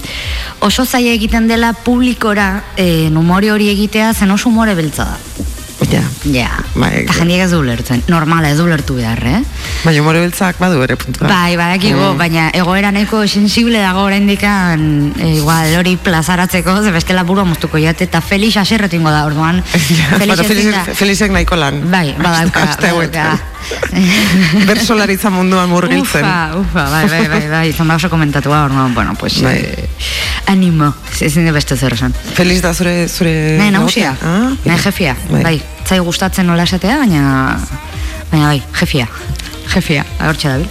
[0.61, 5.17] oso zaila egiten dela publikora eh, umore hori egitea, zen oso umore beltza da.
[5.87, 6.01] Ja.
[6.27, 8.01] Ja, Bai, eta jendiek ez du ulertzen.
[8.11, 9.37] Normala ez du ulertu behar, eh?
[9.85, 11.29] Baina humore beltzak badu ere puntua.
[11.31, 14.83] Bai, badakigu, baina egoera nahiko sensible dago oraindikan
[15.15, 19.63] e, igual hori plazaratzeko, ze bestela burua moztuko jate, eta Felix aserretingo da, orduan.
[19.99, 21.79] Ja, Felix Felixek nahiko lan.
[21.89, 23.29] Bai, badauka, badauka.
[24.67, 26.23] Bertsolaritza munduan murgiltzen.
[26.25, 29.57] Ufa, ufa, bai, bai, bai, bai, izan da oso komentatua, orduan, bueno, pues, Bai.
[29.57, 29.89] eh,
[30.47, 32.13] animo, ezin de beste zer esan.
[32.33, 33.07] Felix da zure...
[33.09, 37.57] zure Nahi, nagusia, Ah, nahi jefia, bai, zai gustatzen nola esatea, baina,
[38.31, 39.07] baina bai, jefia,
[39.73, 40.67] jefia, hortxe dabil.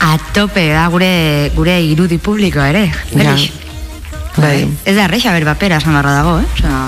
[0.00, 3.50] A tope da gure, gure irudi publikoa ere, Felix.
[4.38, 4.68] Bai.
[4.86, 6.46] Ez da erreixa ber papera esan barra dago, eh?
[6.54, 6.82] Osea,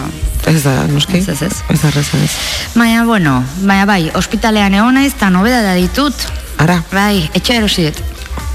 [0.47, 1.19] Ez da, noski?
[1.19, 1.53] Ez, ez, ez.
[1.69, 2.31] Ez da, erreza ez.
[2.75, 6.15] baina, bueno, baina bai, ospitalean egon naiz, eta nobeda da ditut,
[6.61, 8.03] Ara, bai, etxe erosiet.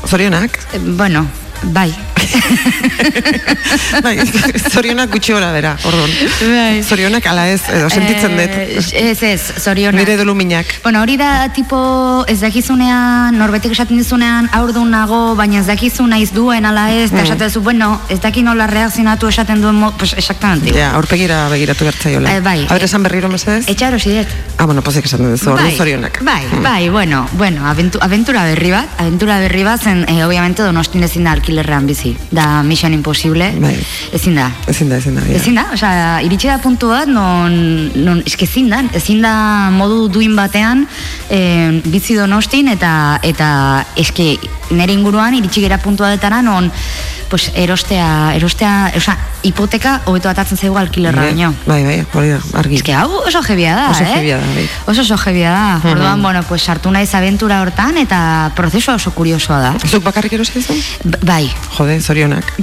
[0.08, 0.60] zorionak?
[0.74, 1.26] Eh, Bueno,
[1.64, 1.93] bai.
[4.03, 4.16] bai,
[4.72, 6.10] zorionak gutxi gora bera, orduan.
[6.41, 6.82] Bai.
[6.84, 8.56] Zorionak ala ez, edo sentitzen dut.
[8.56, 9.99] Eh, Ez, ez, zorionak.
[9.99, 10.66] Nire doluminak.
[10.84, 16.32] Bueno, hori da tipo ez dakizunean, norbetek esaten dizunean aurdun nago, baina ez dakizu naiz
[16.34, 17.26] duen ala ez, eta Mm.
[17.26, 20.74] esaten zu, bueno, ez daki nola reakzionatu esaten duen, mo, pues, exactamente.
[20.74, 22.36] Ja, aurpegira begiratu bertzaiola.
[22.36, 22.66] Eh, bai.
[22.70, 23.68] A ber, esan berriro mesedez?
[23.70, 24.28] Etxa erosidet.
[24.58, 26.22] Ah, bueno, pozik esan duzu, ordu zorionak.
[26.24, 26.64] Bai, Mm.
[26.64, 31.24] bai, bueno, bueno, aventu, aventura berri bat, aventura berri bat zen, eh, obviamente donostin ezin
[31.24, 33.76] da alkilerrean bizi, da Mission Impossible, Bai.
[34.14, 34.50] ezin da.
[34.68, 35.22] Ezin da, ezin da.
[35.22, 35.36] ja.
[35.38, 37.54] Ezin da, osea, iritsi da puntu bat, non,
[37.96, 40.88] non eske ezin da, ezin da modu duin batean
[41.30, 43.50] eh, bizi donostin, eta, eta
[43.96, 44.36] eske
[44.72, 46.72] nire inguruan iritsi gera puntu batetara, non,
[47.30, 51.52] pues, erostea, erostea, osea, hipoteka hobeto atatzen zaigu alkilerra Bai, baino.
[51.68, 52.80] Bai, bai, hori da, argi.
[52.80, 54.14] Eske hau oso jebia da, Oso eh?
[54.16, 54.66] jebia da, bai.
[54.91, 55.91] Oso oso jebia da.
[55.91, 58.20] Orduan, bueno, pues sartu naiz abentura hortan eta
[58.58, 59.74] prozesua oso kuriosoa da.
[59.86, 60.80] Zuk bakarrik erosi duzu?
[61.36, 61.52] Bai.
[61.78, 62.54] Jode, zorionak.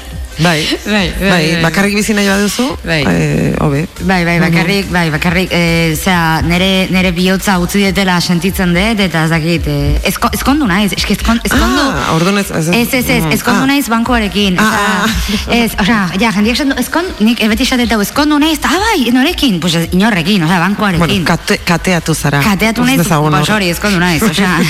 [0.38, 1.62] Bai, Bai, bai, bai, bai.
[1.62, 3.02] bakarrik bizi nahi baduzu, Bai.
[3.06, 3.84] eh, hobe.
[4.02, 9.24] Bai, bai, bakarrik, bai, bakarrik, e, zera, nere, nere bihotza utzi dietela sentitzen dut, eta
[9.24, 12.50] ez dakit, e, ezko, ezkondu naiz, eske ezkon, ezkondu, Ah, orduan ez...
[12.50, 13.66] Ez, Ez, ez, ez, Mm, ezkondu ah.
[13.70, 14.58] naiz bankoarekin.
[14.58, 15.54] Ah, osea, ah.
[15.54, 19.60] ez, osea, ja, jendiak esan ezkon, nik beti esaten dago, ezkondu naiz, ah, bai, norekin,
[19.60, 21.06] pues inorrekin, osea, bankoarekin.
[21.06, 22.42] Bueno, kate, kateatu zara.
[22.42, 23.54] Kateatu naiz, pues hor.
[23.54, 24.58] hori, ezkondu naiz, osea.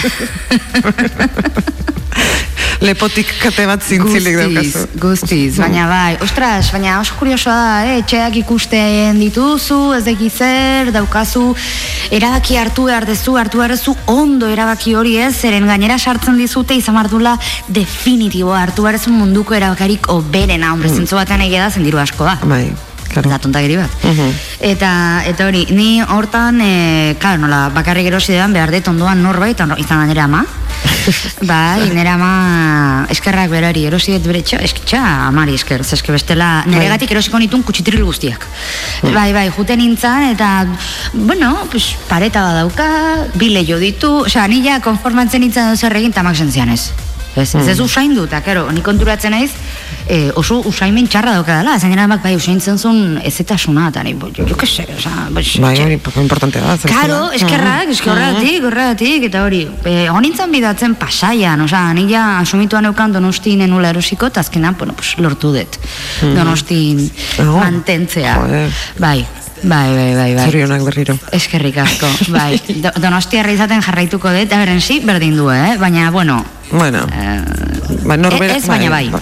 [2.84, 4.98] Lepotik kate bat zintzilik Guztiz, daukazu.
[5.00, 7.98] guztiz, baina bai, ostras, baina oso kuriosoa da, eh?
[8.02, 11.44] etxeak ikusten dituzu, ez deki zer, daukazu,
[12.14, 16.74] erabaki hartu behar dezu, hartu behar dezu, ondo erabaki hori ez, zeren gainera sartzen dizute,
[16.78, 17.36] izan martula
[17.68, 20.96] definitibo, hartu behar dezu munduko erabakarik oberena, hombre, Mm.
[21.02, 22.38] zentzu batean egia da, zendiru asko da.
[22.44, 22.72] Bai,
[23.14, 23.30] claro.
[23.30, 23.94] Da tontakeri bat.
[24.02, 24.34] Mhm.
[24.72, 24.90] Eta,
[25.30, 30.02] eta hori, ni hortan, e, claro, nola, bakarrik erosi dedan behar dut ondoan norbait, izan
[30.02, 30.44] da nire ama.
[31.50, 36.64] bai, nire ama eskerrak berari, erosi dut bere txo, eskitxa amari esker, ze eske bestela,
[36.66, 38.46] nire gatik erosiko nitun kutsitril guztiak.
[39.14, 40.66] Bai, bai, juten nintzen, eta,
[41.14, 42.90] bueno, pues, pareta badauka,
[43.40, 46.90] bile jo ditu, osea, nila konformatzen nintzen zer egin tamak sentzian ez.
[47.36, 49.50] Ez, ez ez usaindu, eta, kero, ni konturatzen naiz,
[50.08, 54.28] e, oso usaimen txarra dauka dela, zen gara bai usaintzen zuen ezetasuna, eta ni, bo,
[54.36, 56.76] jo, jo que se, oza, Bai, txe- hori poco importante da.
[56.78, 62.84] zer Karo, eskerrak, eske horregatik, horregatik, eta hori, e, honintzen bidatzen pasaian, osea, nila asumituan
[62.92, 65.80] eukan donostin enula erosiko, eta azkenan, bueno, pues, lortu dut,
[66.36, 67.10] donostin
[67.40, 68.38] Oh, mantentzea.
[68.98, 69.26] Bai,
[69.64, 70.44] bai, bai, bai, bai.
[70.44, 71.16] Zorionak berriro.
[71.32, 72.58] Eskerrik asko, bai.
[72.84, 75.76] Do, donostiarra izaten jarraituko dut, beren si, berdin du, eh?
[75.80, 77.40] Baina, bueno, Bueno, eh,
[78.08, 78.56] ba, norbera...
[78.56, 79.08] ez, baina bai.
[79.12, 79.20] ba,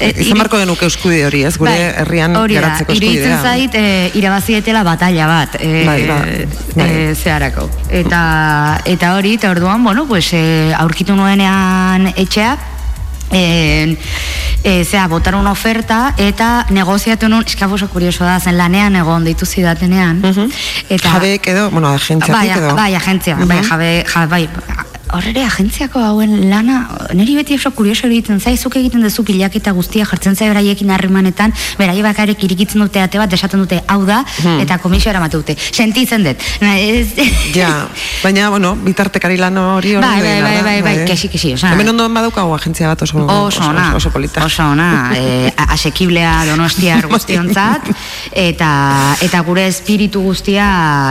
[0.00, 1.52] Eh, Izan barko genuke eskubide hori, ez?
[1.60, 3.20] Gure Bai, herrian hori da, geratzeko eskubidea.
[3.20, 5.58] Iruditzen zait, e, irabazietela batalla bat.
[5.60, 6.16] E, Bai, ba,
[6.74, 6.86] bai.
[6.88, 7.66] e, zeharako.
[8.00, 8.20] Eta,
[8.88, 12.54] eta hori, eta orduan, bueno, pues, e, aurkitu nuenean etxea,
[13.32, 13.96] e,
[14.64, 19.24] e, zera, botar una oferta, eta negoziatu nun, eskaf oso kurioso da, zen lanean egon
[19.24, 20.22] deitu zidatenean.
[20.88, 22.74] eta, Jabeek edo, bueno, agentziatik bai, edo.
[22.74, 23.68] bai, agentzia, bai, Mhm.
[23.68, 24.48] jabe, jabe, bai,
[25.16, 26.80] horre agentziako hauen lana,
[27.16, 32.02] niri beti oso kurioso egiten zaizuk egiten duzu pilaketa guztia jartzen zai beraiekin harremanetan, beraie
[32.04, 34.20] bakarek irikitzen dute ate bat, esaten dute hau da,
[34.62, 35.56] eta komisio eramate dute.
[35.72, 36.46] Sentitzen dut.
[37.54, 37.88] Ja,
[38.22, 41.88] baina, bueno, bitartekari lan hori hori Bai, bai, bai, bai, bai, kesi, kesi, osea- Hemen
[41.92, 44.44] ondoan badaukagu agentzia bat oso, oso ona, oso, polita.
[44.44, 44.88] oso ona,
[45.18, 47.88] e, asekiblea donostiar guztiontzat,
[48.32, 48.70] eta,
[49.26, 50.68] eta gure espiritu guztia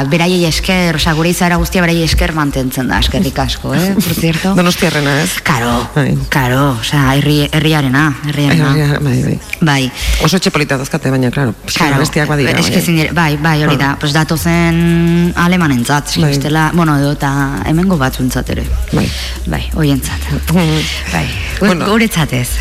[0.10, 4.56] beraiei esker, osea, gure izaera guztia beraiei esker mantentzen da, eskerrik asko, eh, por cierto.
[4.60, 5.42] Donostiarrena, ez?
[5.42, 6.18] Karo, Bai.
[6.30, 8.74] Karo, osea, herri, herriarena, herriarena.
[8.74, 9.40] Bai, bai, bai.
[9.62, 9.92] Bai.
[10.24, 12.52] Oso etxe polita dazkate, baina, klaro, Claro, bestiak badira.
[12.60, 13.96] eske ezin dira- bai, bai, hori da.
[14.00, 16.32] Pues dato zen alemanentzat, eske Bai.
[16.32, 18.66] bestela, bueno, edo eta hemengo batzuentzat ere.
[18.94, 19.08] Bai.
[19.48, 20.20] Bai, hoientzat.
[20.54, 21.28] Bai.
[21.60, 21.86] Bueno.
[21.90, 22.50] Guretzat ez.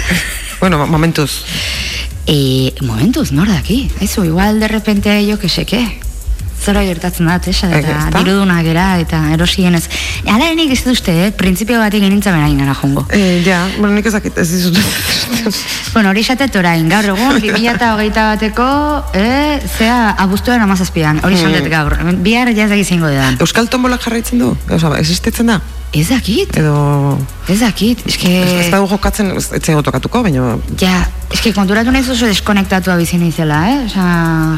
[0.60, 1.44] Bueno, momentuz.
[2.26, 3.92] E, momentuz, nor daki?
[4.00, 6.00] Aizu, igual de repente, jo que seke.
[6.59, 9.84] Zero gertatzen da, tesa, eta diruduna gera, eta erosien ez.
[10.26, 11.30] Hala enik ez dut uste, eh?
[11.38, 13.06] printzipio batik genintza berainara jongo.
[13.14, 14.78] Eh, ja, bueno, nik ezakit, ez dizut.
[15.94, 18.68] Bueno, hori esatet orain, gaur egun, 2008 bateko,
[19.16, 23.38] eh, zea, abuztuaren amazazpian, hori esan dut gaur, bihar ja ez dakit zingo dedan.
[23.40, 24.52] Euskal tombolak jarraitzen du?
[24.74, 25.61] Osa, existitzen da?
[25.91, 27.16] Ez dakit, Edo...
[27.49, 28.28] ez dakit, eske...
[28.28, 30.59] Ez, ez jokatzen, ez ez tokatuko, baina...
[30.76, 30.99] Ja,
[31.32, 33.78] eske konturatu nahi oso deskonektatua bizi naizela, eh?
[33.86, 34.05] Osa,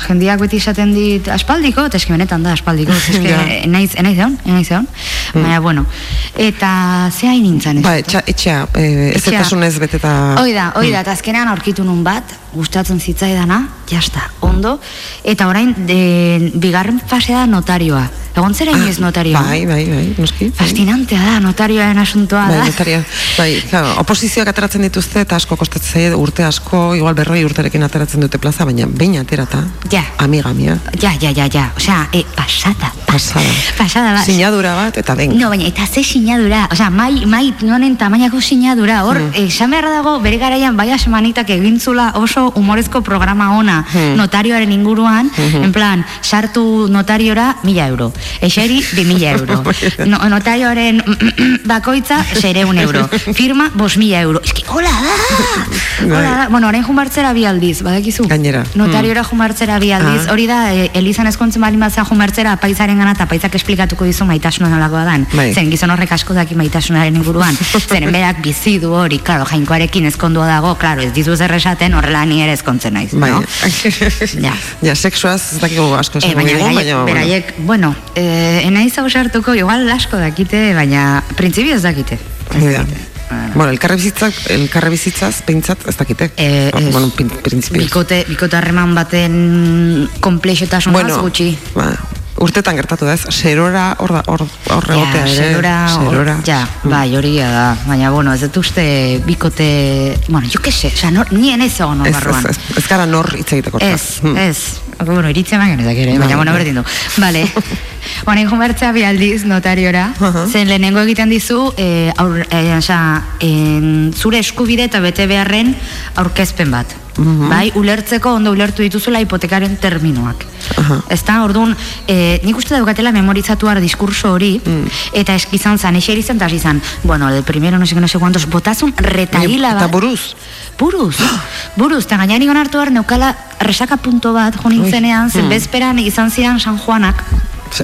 [0.09, 3.39] jendiak beti esaten dit aspaldiko, eta eske benetan da aspaldiko, eske Ja.
[3.71, 4.89] naiz, naiz egon, naiz egon.
[5.37, 5.87] Baina, bueno,
[6.35, 6.73] eta
[7.15, 7.87] ze hain nintzen ez?
[7.87, 10.17] Ba, etxa, etxea, eh, ez etasunez beteta...
[10.43, 14.79] Hoi da, hoi da, eta azkenean aurkitu nun bat, gustatzen zitzaidana, jasta, ondo,
[15.25, 18.09] eta orain, de, bigarren fasea da notarioa.
[18.31, 19.41] Egon zera inoiz notarioa?
[19.43, 20.47] Bai, bai, bai, noski.
[20.55, 22.67] Fascinantea da, notarioaren asuntoa Bai, da.
[22.69, 23.01] notaria.
[23.37, 28.39] Bai, claro, oposizioak ateratzen dituzte eta asko kostatzen urte asko, igual berroi urterekin ateratzen dute
[28.39, 29.65] plaza, baina behin aterata.
[29.91, 30.05] Ja.
[30.23, 30.79] Amiga mia.
[31.03, 32.93] Ja, ja, ja, ja, osea, e, pasada.
[33.11, 33.51] Pasada.
[33.77, 34.23] Pasada, ba.
[34.25, 35.35] Sinadura bat eta ben.
[35.39, 39.43] No, baina eta ze sinadura, osea, mai, mai nonen tamainako sinadura, hor, mm.
[39.43, 44.17] esan beharra dago, bere garaian bai semanitak egintzula oso humorezko programa ona Hmm.
[44.17, 49.63] notarioaren inguruan, en plan, sartu notariora mila euro, eseri bi mila euro,
[50.07, 51.03] no, notarioaren
[51.65, 57.33] bakoitza sereun euro, firma bos mila euro, eski, hola da, hola da, bueno, orain jumartzera
[57.33, 58.27] bi aldiz, badakizu?
[58.29, 58.65] Gainera.
[58.75, 60.33] Notariora jumartzera bi aldiz, Ah.
[60.33, 64.69] hori da, e, Elizan ezkontzen bali mazen jumartzera apaizaren gana, eta apaizak esplikatuko dizu maitasuna
[64.69, 65.27] nolakoa dan.
[65.35, 65.53] Bai.
[65.55, 67.57] Zen gizon horrek asko daki maitasunaren inguruan.
[67.91, 72.25] Zeren berak bizi du hori, claro, jainkoarekin ezkondua dago, claro, ez dizu zer esaten, horrela
[72.27, 73.31] ni ere ezkontzen naiz, Bai.
[73.31, 73.43] no?
[74.47, 74.55] Ja.
[74.83, 76.97] ja, sexuaz ez dakigu asko E, esango baina digu, beraiek, baina...
[76.97, 77.07] bueno.
[77.11, 78.25] beraiek, bueno, e,
[78.67, 82.19] enaiz hau sartuko, igual asko dakite, baina printzipio ez dakite.
[82.55, 83.07] Ez dakite.
[83.55, 86.31] Bueno, elkarre bizitzak, elkarre bizitzaz, behintzat, ez dakite.
[86.37, 86.91] Eh, ez.
[86.91, 87.85] bueno, printzipioz.
[87.85, 91.53] Bikote, bikote harreman baten komplexotasunaz bueno, gutxi.
[91.77, 91.93] Ba,
[92.41, 95.35] urtetan gertatu da ez, serora hor da, hor, egotea ere.
[95.37, 96.37] serora, serora.
[96.47, 101.11] ja, bai, hori da, baina, bueno, ez dut uste bikote, bueno, jo que se, oza,
[101.13, 102.47] nor, nien ez egon hor Ez, barruan.
[102.49, 103.79] ez, ez, ez gara nor hitz egiteko.
[103.85, 104.37] Ez, Hmm.
[104.37, 106.59] ez, bueno, iritzia eman genezak ere, baina, Bai, bueno, bai.
[106.61, 106.85] berdin du.
[107.21, 107.45] Vale,
[108.29, 110.47] honen jumartzea bi aldiz notariora, Aha.
[110.51, 113.01] zen lehenengo egiten dizu, eh, aur, eh, oza,
[113.41, 115.75] en, zure eskubide eta bete beharren
[116.17, 116.97] aurkezpen bat.
[117.21, 117.49] Mhm.
[117.51, 120.45] Bai, ulertzeko ondo ulertu dituzula hipotekaren terminoak.
[120.81, 120.97] Aha.
[121.13, 121.77] Ez da, orduan,
[122.09, 124.87] e, nik uste daukatela memorizatu ar diskurso hori, Mm.
[125.13, 128.09] eta eskizan zan, eseri zen, eta hasi zan, bueno, el primero no sé qué, no
[128.09, 129.91] sé cuántos, botazun retaila Eta bat.
[129.91, 130.35] buruz.
[130.79, 131.17] Buruz,
[131.77, 135.51] buruz, eta gainari hartu har neukala resaka punto bat jo nintzenean, zen Mm.
[135.51, 137.23] bezperan izan ziren San Juanak,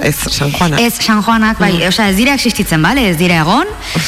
[0.02, 0.76] Ez, San Juana.
[0.80, 1.88] Ez San Juanak, bai, Mm.
[1.88, 3.08] osea, ez dira existitzen, bale?
[3.10, 3.66] Ez dira egon,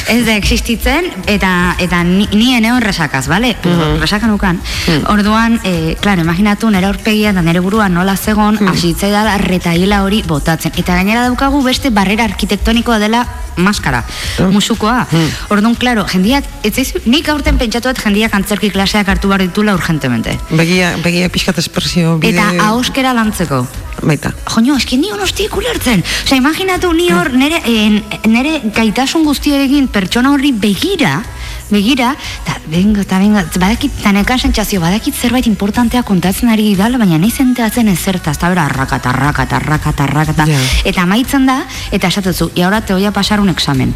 [0.08, 3.56] ez da existitzen, eta eta ni, ni eneon resakaz, bale?
[3.62, 4.00] Mhm.
[4.00, 4.60] Resaka nukan.
[4.86, 5.06] Mm.
[5.12, 8.68] Orduan, eh, claro, imaginatu nere aurpegian da nere buruan nola zegon, Mm.
[8.68, 10.72] hasi da retaiela hori botatzen.
[10.76, 13.26] Eta gainera daukagu beste barrera arkitektonikoa dela
[13.56, 14.04] maskara,
[14.38, 14.52] Mm.
[14.52, 15.06] musukoa.
[15.48, 20.38] Orduan, claro, jendiak, ez nik aurten pentsatu dut jendiak antzerki klaseak hartu behar ditula urgentemente.
[20.50, 22.38] Begia, begia pixkat espresio bide...
[22.38, 23.66] Eta ahoskera lantzeko.
[24.02, 24.32] Baita.
[24.54, 26.04] Joño, eski ni honostik ulertzen.
[26.24, 31.22] Osea, imaginatu ni hor nere, en, nere gaitasun guztiarekin pertsona horri begira,
[31.70, 32.12] begira,
[32.44, 37.30] eta bengo, eta bengo, badakit, eta sentsazio, badakit zerbait importantea kontatzen ari dala, baina nahi
[37.30, 40.58] zenteatzen ezertaz, eta bera, arrakata, arrakata, arrakata, arrakata, Ja.
[40.84, 43.94] eta amaitzen da, eta esatuzu, y ahora te voy a pasar un examen.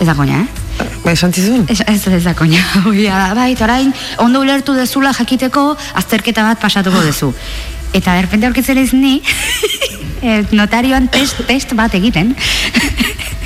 [0.00, 0.48] Ez da koña, eh?
[1.04, 1.66] Ba, esan zizun?
[1.68, 7.00] Ez, ez, ez da koña, Oia bai, orain, ondo ulertu dezula jakiteko, azterketa bat pasatuko
[7.04, 7.34] dezu.
[7.92, 9.18] Eta derpente aurkitzen ez ni,
[10.22, 12.34] eh, notarioan test, test bat egiten.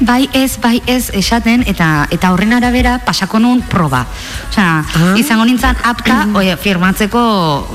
[0.00, 4.06] bai ez, bai ez esaten, eta eta horren arabera pasako nun proba.
[4.50, 5.14] Osea, Ah.
[5.16, 7.20] izango nintzen apta, oie, firmatzeko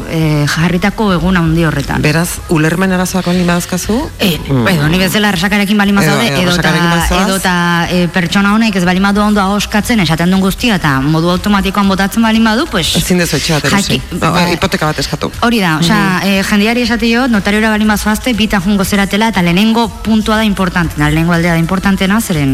[0.09, 2.01] eh, jarritako egun handi horretan.
[2.01, 3.97] Beraz, ulermen arazoak hori badazkazu?
[4.19, 4.37] E,
[4.73, 8.83] edo, ni bezala resakarekin bali Edo- mazaude, edo edo, edo eta e, pertsona honek ez
[8.85, 12.95] bali madu ondo ahoskatzen esaten duen guztia eta modu automatikoan botatzen bali madu, pues...
[12.95, 13.97] Ezin dezu etxe bat erosi.
[14.01, 15.31] Jaki- ba- hipoteka bat eskatu.
[15.41, 20.37] Hori da, osea, e, jendiari esatio, notariora bali mazoazte, bitan jungo zeratela, eta lehenengo puntua
[20.37, 22.53] da importantena, lehenengo aldea da importantena, zeren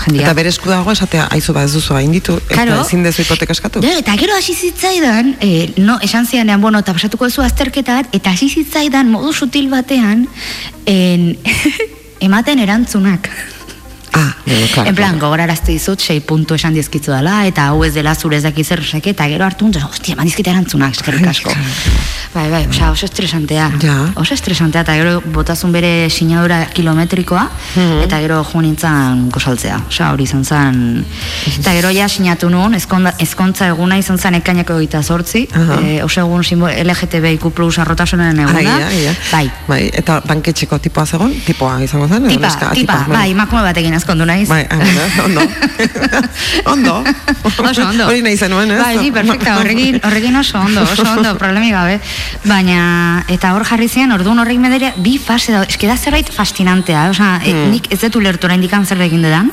[0.00, 0.24] jendia.
[0.24, 2.80] Eta bere esku dago esatea, aizu ba ez duzu hain ditu, eta Claro.
[2.82, 3.82] ezin dezu hipoteka eskatu.
[3.84, 8.14] Ja, eta gero hasi zitzaidan, e, no, esan zidanean, bueno, eta pasatuko duzu azterketa bat,
[8.16, 10.26] eta hasi zitzaidan modu sutil batean,
[10.86, 11.36] en,
[12.28, 13.28] ematen erantzunak.
[14.14, 15.26] Ah, Bueno, claro, en plan, claro.
[15.26, 18.80] gogorarazte dizut, sei puntu esan dizkitzu dela, eta hau ez dela zure ez dakiz zer
[18.80, 21.50] esake, eta gero hartu dut, hostia, eman dizkite erantzunak, eskerrik asko.
[22.34, 23.70] Bai, bai, osea, oso estresantea.
[23.82, 23.96] Ja.
[24.20, 28.02] Oso estresantea, eta gero botazun bere sinadura kilometrikoa, Mhm.
[28.04, 29.80] eta gero jo nintzen gosaltzea.
[29.88, 31.04] Osea, hori izan zen.
[31.58, 35.80] Eta gero ja sinatu ezkonda, ezkontza eguna izan zen ekainako egita sortzi, Aha.
[35.82, 38.58] e, oso egun simbol LGTBIQ plus arrotasunen eguna.
[38.58, 39.16] Ai, ai, ai.
[39.32, 39.50] Bai.
[39.68, 41.34] Bai, eta banketxeko tipoa zegoen?
[41.46, 42.28] Tipoa izango zen?
[42.28, 42.46] Tipa?
[42.60, 43.14] Ah, tipa, bueno.
[43.18, 44.48] bai, emakume batekin ezkondu naiz.
[44.48, 44.66] Bai,
[45.24, 45.40] ondo.
[46.72, 46.94] ondo.
[47.64, 48.06] Oso ondo.
[48.06, 48.80] Hori nahi zenuen, ez?
[48.80, 51.98] Bai, ni perfecta, horrekin, horrekin oso ondo, oso ondo, problemi gabe.
[52.44, 57.08] Baina, eta hor jarri zian, orduan horrekin medere, bi fase da, eske da zerbait fascinantea,
[57.14, 57.70] osea, e, Hmm.
[57.70, 59.50] nik ez dut ulertu oraindikan zer egin dedan,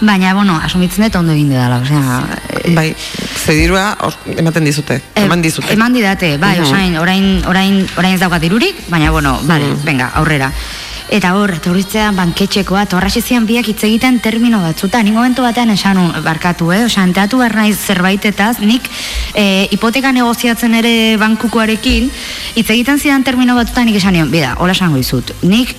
[0.00, 2.20] baina, bueno, asumitzen dut ondo egin dedala, osea,
[2.64, 2.94] e, Bai,
[3.44, 5.72] ze dirua hor- ematen dizute, eman dizute.
[5.74, 6.64] Eman didate, bai, Mhm.
[6.64, 10.52] osain, orain, orain, orain ez daukat dirurik, baina, bueno, vale, venga, aurrera.
[11.10, 15.02] Eta hor, etorritzea banketxekoa, horra zian biak hitz egiten termino batzuta.
[15.02, 16.84] Nik momentu batean esan nun, barkatu, eh?
[16.86, 18.86] Osa, enteatu behar naiz zerbaitetaz, nik
[19.34, 22.10] e, hipoteka negoziatzen ere bankukoarekin,
[22.54, 25.34] hitz egiten zidan termino batzuta nik esan nion, bida, hola esango dizut.
[25.42, 25.74] Nik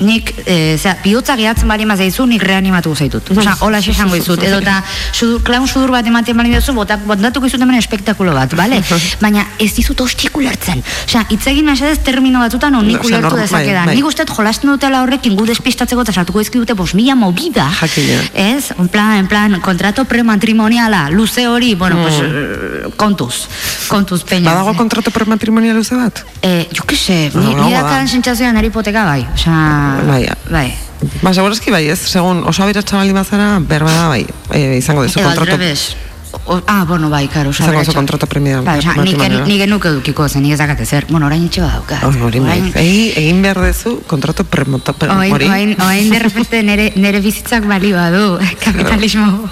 [0.00, 3.30] nik, e, zera, bihotza gehatzen bali mazaizu, nik reanimatu zaitut.
[3.36, 4.42] Osa, hola esango dizut.
[4.48, 4.80] Edo eta
[5.12, 8.80] sudur, klaun sudur bat ematen bali dizu, botak, botatuko izut hemen espektakulo bat, bale?
[9.24, 10.82] Baina ez dizut hostik ulertzen.
[11.06, 13.90] Osa, hitz egin mesedez termino batzutan non nik ulertu bai, dezakedan.
[13.90, 13.96] bai.
[13.98, 17.68] Nik uste jolasten dutela horrekin gu despistatzeko eta sartuko dizkidute bos mila movida.
[18.34, 18.72] Ez?
[18.78, 23.46] En plan, en plan, kontrato prematrimoniala, luze hori, bueno, pues, eh, kontuz.
[23.88, 24.50] Kontuz peña.
[24.50, 24.52] Mm.
[24.52, 26.24] Badago kontrato prematrimonial luze bat?
[26.42, 27.82] Eh, jo que se, ni, badago, ni bada.
[27.82, 29.26] dakan sentsazioa nire hipoteka bai.
[29.34, 30.24] Osea, Bai.
[30.50, 30.66] bai.
[31.22, 31.98] Ba, segurazki bai, ez?
[32.08, 35.58] Segun oso aberatsa baldin bazara, berba da bai, e, izango duzu Edo al kontrato.
[35.60, 35.96] revés.
[36.46, 38.60] O, ah, bueno, bai, karo, Izango duzu kontrato premia.
[38.60, 39.16] Bai, osa, nik,
[39.46, 41.06] nik genuke edukiko zen, nik ez dakate zer.
[41.08, 42.58] Bueno, orain itxe hori, bai.
[42.60, 45.48] Orain- Egi- egin behar dezu kontrato premota, pre- Oain, hori.
[45.48, 49.48] oain, oain de repente nere, nere bizitzak balio badu, kapitalismo.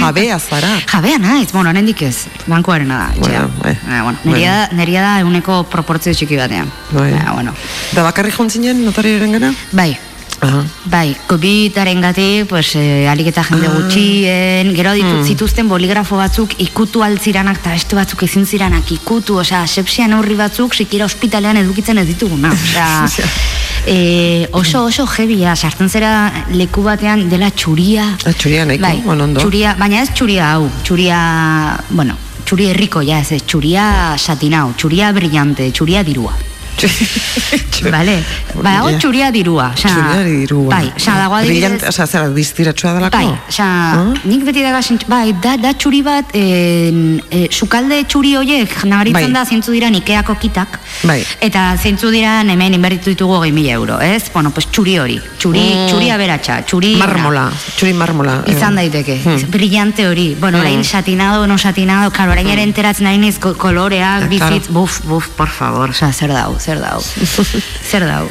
[0.00, 0.68] Jabea zara.
[0.86, 3.08] Jabea naiz, bueno, hendik ez, bankuarena da.
[3.18, 3.72] Bueno, bai.
[3.72, 6.68] Eh, bueno, neria, da, neria da euneko proportzio txiki batean.
[6.92, 7.12] Bai.
[7.12, 7.54] Eh, bueno.
[7.92, 9.52] Da bakarrik jontzinen notarioren gara?
[9.72, 9.96] Bai,
[10.40, 10.62] Aha.
[10.84, 12.00] Bai, COVID-aren
[12.48, 13.72] pues, eh, alik eta jende Ah.
[13.74, 15.24] gutxien, gero ditut Hmm.
[15.26, 20.74] zituzten boligrafo batzuk ikutu altziranak eta beste batzuk ezin ziranak ikutu, osea, sepsia neurri batzuk
[20.74, 23.06] sikira ospitalean edukitzen ez dituguna, osea,
[23.86, 29.24] eh, oso oso jebia, sartzen zera leku batean dela txuria, Ah, txuria nahiko, bai, bueno,
[29.24, 29.40] ondo.
[29.40, 32.14] txuria, baina ez txuria hau, txuria, bueno,
[32.44, 36.32] txuri herriko, ja, ez, txuria satinau, txuria brillante, txuria dirua.
[37.90, 38.16] Vale,
[38.62, 40.68] ba, hau txuria dirua, osea, Txuria dirua.
[40.72, 43.16] bai, osea, dago adibidez, Brillante, osea, zera, diztiratsua delako?
[43.16, 44.14] Bai, osea, Ah?
[44.24, 49.32] nik beti daga bai, da, da txuri bat, eh, eh, sukalde txuri horiek nabaritzen Bai.
[49.32, 51.24] da zeintzu diran Ikeako kitak, Bai.
[51.40, 54.30] eta zeintzu diran hemen inbertitu ditugu hogei mila euro, ez?
[54.34, 55.86] Bueno, pues txuri hori, txuri, Mm.
[55.88, 56.96] txuri aberatsa, txuri...
[56.96, 58.42] Marmola, txuri marmola.
[58.46, 58.52] eh.
[58.56, 59.50] Izan daiteke, Hmm.
[59.50, 60.36] brillante hori.
[60.40, 64.68] Bueno, orain satinado, no satinado, claro, orain ere enteratzen ari naiz ko- koloreak, Ah, bizitz,
[64.68, 67.00] buf, buf, por favor, osea, zer dau, zer dau,
[67.90, 68.28] zer dau.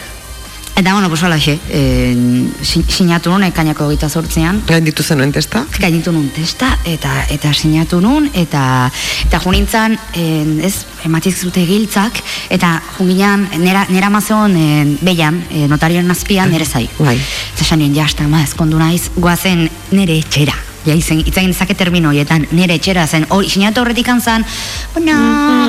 [0.78, 2.14] Eta, bueno, pues holaxe, eh,
[2.62, 5.64] sin- sinatu nun, ekainako hogeita zortzean, Gain dituzen nuen testa?
[5.82, 8.92] gainitu nun testa, eta eta sinatu nun, eta
[9.26, 12.22] eta junintzan, en, ez, ematiz zute giltzak,
[12.54, 16.86] eta junginan, nera, nera mazeon, en, behian, e, notarioen azpian, nere zai.
[17.00, 17.18] Bai.
[17.56, 19.66] Eta esan nien, jasta, ma, ezkondu naiz, goazen
[19.98, 20.54] nere etxera.
[20.88, 24.46] Ja, izen, itzagin dezake termino horietan, nere etxera zen, hori, sinatu horretik zan,
[24.94, 25.16] bueno,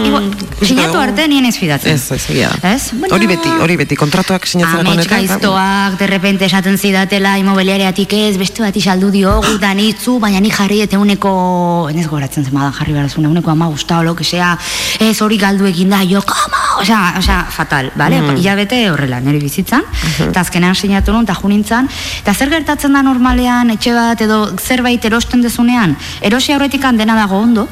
[0.06, 0.28] igual,
[0.62, 1.96] sinatu arte nien ez fidatzen.
[1.96, 2.52] Ez, ez, da.
[2.70, 2.92] Ez?
[2.92, 8.36] Bueno, Hori beti, hori beti, kontratuak sinatzen Amets gaiztoak, de repente esaten zidatela imobiliariatik ez,
[8.38, 11.32] beste bati saldu diogu, da nitzu, baina ni jarri eta euneko,
[11.90, 14.52] ez goratzen zen badan jarri behar zuen, euneko ama guztau, lo que sea,
[15.02, 18.22] ez hori galdu egin da, jo, kama, osea, osea, fatal, bale?
[18.22, 18.38] Mm.
[18.38, 19.82] Ilabete horrela, nire bizitzan,
[20.28, 21.90] eta azkenean sinatu nun, eta junintzan,
[22.22, 27.36] eta zer gertatzen da normalean, etxe bat, edo zerbait erosten dezunean, erosi aurretikan dena dago
[27.40, 27.68] ondo,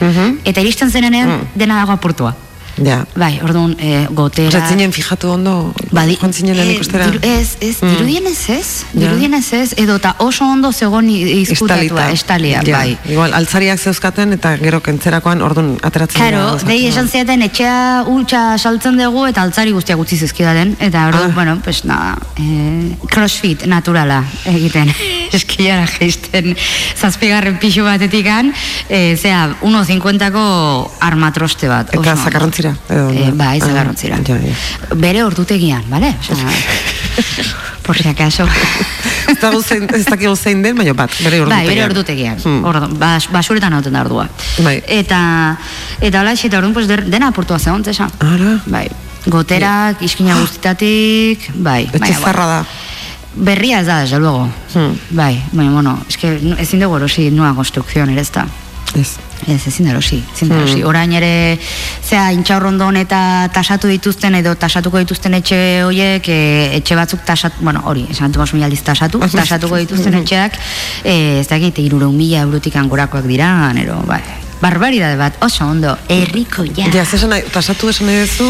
[0.00, 0.40] Mhm.
[0.44, 2.34] eta iristen zenean dena dago apurtua.
[2.76, 3.04] Ja.
[3.14, 4.48] Bai, orduan, e, gotera...
[4.48, 7.06] Osa, zinen fijatu ondo, Badi, zinen eh, ikustera?
[7.10, 7.90] diru- ez, ez, Mm.
[7.90, 12.96] dirudienez ez, dirudienez ez, edo eta oso ondo zegoen izkutatua, estalia, Ja, bai.
[13.08, 16.68] Igual, altzariak zeuzkaten eta gero kentzerakoan orduan ateratzen Karo, gauzak.
[16.68, 20.76] dei esan ziaten etxea ultsa saltzen dugu eta altzari guztiak utzi zizkidaten.
[20.80, 21.28] Eta ordu, Ah.
[21.34, 24.92] bueno, pues nada, eh, crossfit naturala egiten.
[25.32, 26.56] Eskilara geisten
[26.96, 28.52] zazpigarren pixu batetikan,
[28.88, 31.88] eh, zea, 1.50ko armatroste bat.
[31.92, 32.22] Eta ondo.
[32.62, 32.74] Zakarrontzira.
[32.88, 33.36] edo, no?
[33.36, 34.16] bai, Ah, zakarrontzira.
[34.26, 34.94] Ja, ja.
[34.94, 36.14] Bere ordutegian, bale?
[37.82, 38.46] Por si acaso.
[39.28, 41.66] Ez da guzein, ez dakigu zein den, baina bat, bere ordutegian.
[41.66, 42.38] Bai, bere ordutegian.
[42.44, 42.64] Hmm.
[42.68, 44.28] Ordu, bas, basuretan hauten da ordua.
[44.62, 44.76] Bai.
[44.86, 45.56] Eta
[46.00, 48.08] eta hola eta orduan pues dena apurtua zegoen tesa.
[48.20, 48.86] Ara, Bai.
[49.26, 51.84] Goterak, iskina guztitatik, bai.
[51.86, 52.64] etxe baina, zarra da.
[53.34, 54.48] Berria ez da, desde luego.
[54.74, 54.96] Hmm.
[55.10, 58.46] Bai, baina, bueno, eske ezin dugu erosi nua konstrukzion ere ez da.
[58.94, 59.16] Ez.
[59.48, 60.58] Ez, ezin erosi, ezin Hmm.
[60.58, 60.84] erosi.
[60.84, 61.58] Orain ere,
[62.04, 67.82] zea, intxaurrondon eta tasatu dituzten edo tasatuko dituzten etxe hoiek, e, etxe batzuk tasat, bueno,
[67.84, 70.58] hori, esan dut mila aldiz tasatu, tasatuko dituzten etxeak,
[71.04, 74.22] e, ez dakit, irureun mila eurotik angorakoak dira, nero, bai,
[74.62, 76.86] barbaridade bat, oso ondo, herriko ja.
[76.94, 78.46] Ja, zesan nahi, tasatu esan nahi duzu,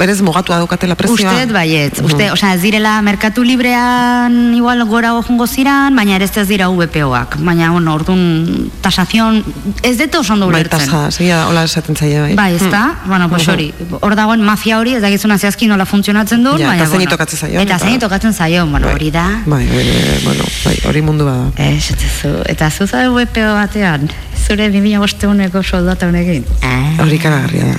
[0.00, 1.34] berez mugatua daukatela prezioa.
[1.34, 6.46] Uste baiet, uste, osea, ez direla merkatu librean igual gora jongo ziran, baina ere ez
[6.48, 9.42] dira VPOak, baina, bueno, orduan tasazion,
[9.82, 10.86] ez dut oso ondo Bai, ulertzen.
[10.88, 12.34] tasa, segia, hola esaten zaie, bai.
[12.34, 16.42] Bai, ez da, bueno, pues hori, hor dagoen mafia hori, ez dakizuna zehazki nola funtzionatzen
[16.44, 19.26] duen, Ja, baina, eta zein tokatzen zaion, Eta eta- zein tokatzen zaion, bueno, hori da.
[19.44, 21.50] Bai, bai, bai, bueno, bai, hori mundu bada.
[21.56, 24.08] Ez, ez, zu, eta zu zabe VPO batean,
[24.46, 26.46] zure 2005 soldata honekin.
[26.62, 26.94] Ah.
[27.02, 27.78] Hori ikaragarria da.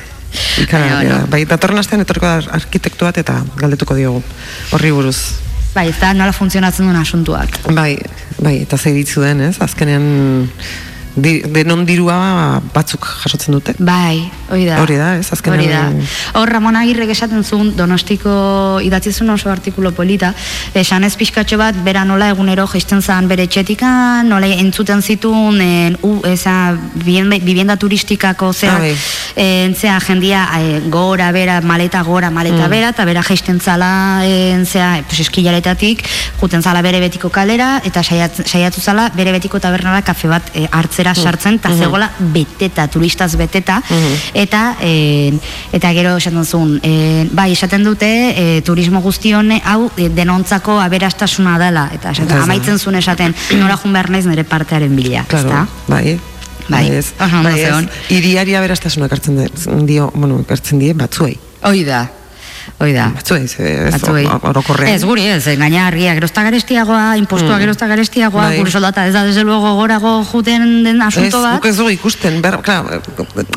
[0.63, 1.26] Ikaragarria da.
[1.32, 4.24] Bai, datorren astean etorko da arkitektu bat eta galdetuko diogu.
[4.76, 5.18] Horri buruz.
[5.76, 7.59] Bai, ez da nola funtzionatzen duen asuntuak.
[7.78, 7.91] Bai,
[8.41, 9.55] bai, eta zer ditzu den, ez?
[9.63, 10.07] Azkenean
[11.18, 13.74] di, denon dirua batzuk jasotzen dute.
[13.80, 14.78] Bai, hori da.
[14.84, 15.32] Hori da, ez?
[15.34, 16.39] Azkenean- Hori da.
[16.39, 20.34] Hor Ramon Agirrek esaten zuen Donostiko idatzi zuen oso artikulo polita,
[20.78, 25.97] esan ez pixkatxo bat bera nola egunero jaisten zan bere etxetikan, nola entzuten zituen en,
[26.03, 28.95] u, eza, vivienda, turistikako zea, Ah, bai.
[29.36, 32.70] en, zea jendia e, gora, bera, maleta gora, maleta Mm.
[32.70, 34.65] bera, eta bera jaisten zala, en,
[35.07, 36.03] pues, eskilaretatik,
[36.39, 40.68] juten zala bere betiko kalera, eta saiat, saiatu zala bere betiko tabernara kafe bat e,
[40.72, 44.14] hartzera sartzen, eta zegoela beteta, turistaz beteta, Mhm.
[44.34, 45.39] eta en,
[45.72, 48.08] eta gero esaten zuen, en, bai, esaten dute
[48.58, 52.43] e, turismo guztion hau e, denontzako aberastasuna dela, eta esaten, da.
[52.43, 55.68] amaitzen zuen esaten, nora jun behar naiz nire partearen bila, Claro, ezta?
[55.88, 56.20] bai.
[56.70, 57.14] Bai, ez.
[57.18, 57.66] Bai, ez.
[57.70, 57.89] zeon.
[58.10, 61.38] Iriari aberastasuna ekartzen de- dio, bueno, ekartzen die batzuei.
[61.64, 62.10] Hoi da,
[62.80, 63.11] hoi da.
[63.15, 64.26] Batzuei, ze- ez, Batzuei.
[64.41, 64.93] orokorrean.
[64.93, 67.59] Ez, guri ez, gaina argia gerozta garestiagoa, impostua Mm.
[67.59, 68.57] gerozta garestiagoa, Bai.
[68.57, 71.55] gure soldata ez da desde luego gorago juten den Ez, asunto bat.
[71.55, 73.01] guk ez dugu ikusten, ber, klar,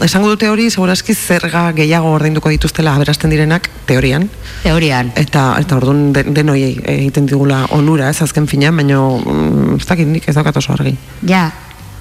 [0.02, 4.28] esango dute hori, segurazki zerga gehiago ordainduko dituztela aberasten direnak, teorian,
[4.62, 5.12] Teorian.
[5.16, 10.06] eta eta orduan den, denoi egiten digula onura, ez azken finean, baina mm, ez dakit
[10.06, 10.96] nik ez daukat oso argi.
[11.26, 11.50] Ja,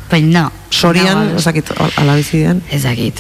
[0.09, 0.51] pues no.
[0.71, 1.65] Sorian, No, ez dakit,
[1.97, 2.61] ala bizidean.
[2.69, 3.19] Ez dakit,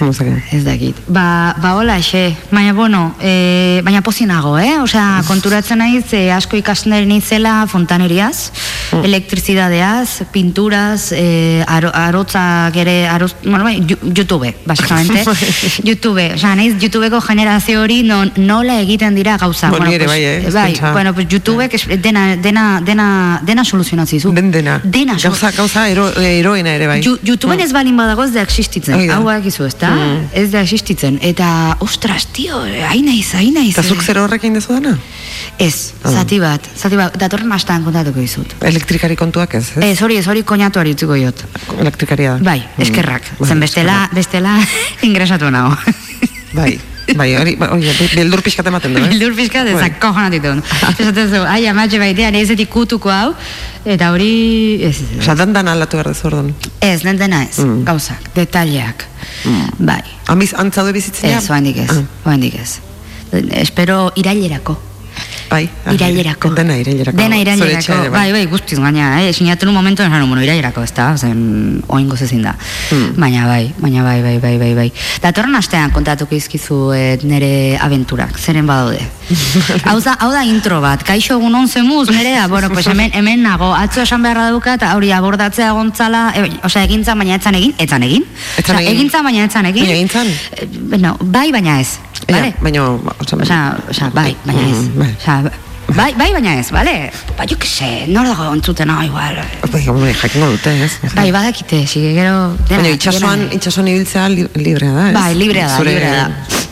[0.51, 0.95] Ez dakit.
[1.07, 4.77] Ba, ba hola exe, baina bueno, e, baina pozinago, eh?
[4.79, 8.51] Osea, konturatzen naiz, e, asko ikasten nintzela fontaneriaz,
[8.91, 9.03] Mm.
[9.05, 13.81] elektrizidadeaz, pinturaz, e, aro, arotzak ere, aroz, bueno, bai,
[14.15, 15.23] YouTube, basicamente.
[15.83, 19.69] YouTube, osea, naiz YouTubeko generazio hori non, nola egiten dira gauza.
[19.69, 20.91] Bueno, ni ere bai, eh, bai, pentsa.
[20.93, 24.31] bueno, pues YouTubek es- dena, dena, dena, dena soluzionatzi zu.
[24.31, 24.79] Den dena.
[24.83, 26.97] Dena, so- Gauza, gauza, ero, eroena ere bai.
[27.03, 28.95] YouTubeen ez balin badago ez da existitzen.
[28.97, 29.09] Hori.
[29.13, 29.91] Hau badakizu, ez da?
[29.93, 30.25] Mm.
[30.41, 31.19] Ez da existitzen.
[31.21, 31.49] Eta,
[31.85, 33.73] ostras, tio, hain naiz, hain naiz.
[33.75, 34.95] Eta zuk zer horrekin dezu dana?
[35.59, 36.11] Ez, Ah.
[36.21, 38.53] zati bat, zati bat, datorren astan kontatuko dizut.
[38.63, 39.83] Elektrikari kontuak ez, ez?
[39.91, 41.43] Ez, hori, ez hori koñatuari utziko jot.
[41.79, 42.43] Elektrikaria da.
[42.43, 43.27] Bai, eskerrak.
[43.39, 44.55] Bai, Zen bestela, bestela
[45.07, 45.75] ingresatu nago.
[46.53, 46.79] Bai,
[47.17, 49.07] bai, hori, bai, hori, beldur pixkat ematen du, eh?
[49.09, 49.73] Bildur pixka, Bai.
[49.75, 50.61] ezak kojonatitun.
[50.99, 53.33] Esaten zu, ai, amatxe baitea, nezetik kutuko hau,
[53.85, 56.53] eta hori, ez, ez, Osa, dan dan aldatu behar dezu orduan.
[56.81, 57.83] ez, den dena ez, Mm.
[57.85, 59.05] gauzak, detaliak.
[59.79, 60.01] Bai.
[60.27, 62.79] Amiz, antzaude bizitzen Ez, oaindik ez, Ah, oaindik ez.
[63.51, 64.77] Espero irailerako.
[65.49, 65.69] Bai.
[65.93, 66.53] Irailerako.
[66.55, 67.17] Dena irailerako.
[67.17, 67.93] Dena irailerako.
[67.93, 69.33] ere, Bai, bai, guztiz gaina, eh?
[69.33, 71.17] Sinatu un momento esan, bueno, irailerako, ez da?
[71.17, 72.55] Zen, oingo zezin da.
[72.89, 73.13] Hmm.
[73.17, 74.91] Baina bai, baina bai, bai, bai, bai, bai.
[75.21, 79.01] Datorren astean kontatuko izkizu eh, nere abenturak, zeren badaude.
[79.89, 83.43] hau, da, hau da intro bat, kaixo egun on zemuz, nerea, bueno, pues hemen, hemen
[83.45, 87.75] nago, atzo esan beharra dauka, eta hori abordatzea gontzala, e, osea, egintzan baina etzan egin,
[87.77, 88.25] etzan egin.
[88.57, 88.97] Etzan Osea, egin.
[88.97, 89.85] egintzan baina etzan egin.
[89.85, 90.31] Baina egintzan?
[90.57, 92.51] Eh, bueno, bai, baina ez, vale?
[92.55, 92.85] Ja, baina,
[93.19, 93.61] osa, Osea,
[93.93, 94.81] osea, bai, baina ez.
[94.81, 95.09] Mm, bai.
[95.19, 97.11] Osea, bai, bai, baina ez, bale?
[97.37, 99.39] Ba, jo que se, nor dago entzutena, igual.
[99.71, 100.91] bai, hombre, jakingo dute, ez?
[101.15, 102.55] Bai, badakite, sige, gero...
[102.69, 105.13] Baina itxasuan, itxasuan ibiltzea li, librea da, ez?
[105.17, 106.67] Bai, librea da, Zure- librea da.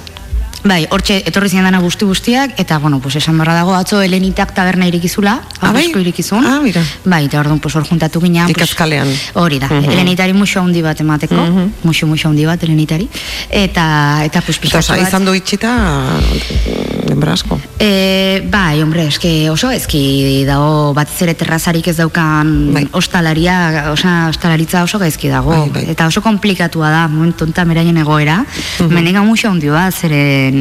[0.68, 4.54] Bai, hortxe etorri ziren dana guzti guztiak, eta, bueno, pues esan barra dago, atzo Helenitak
[4.54, 5.86] taberna irikizula, Ah, bai?
[5.96, 6.46] irikizun.
[6.46, 6.82] Ah, mira.
[7.06, 8.48] Bai, eta orduan, pues hor juntatu ginean.
[8.48, 9.08] pues, Ikazkalean.
[9.36, 9.90] Hori da, Mhm.
[9.92, 11.72] Helenitari muxo handi bat emateko, Mhm.
[11.84, 13.08] muxo, muxo handi bat Helenitari,
[13.50, 15.08] eta, eta, pues, osa, bat.
[15.08, 16.20] izan du itxita,
[17.08, 17.60] denbora asko.
[17.80, 22.88] E, bai, hombre, eske oso ezki dago batez ere terrazarik ez daukan Bai.
[22.92, 25.52] ostalaria, osea, ostalaritza oso gaizki dago.
[25.52, 25.86] Bai, bai.
[25.94, 28.44] Eta oso komplikatua da, momentu honetan beraien egoera.
[28.80, 28.92] Mhm.
[28.94, 30.57] Mendiga muxo handi bat, zeren,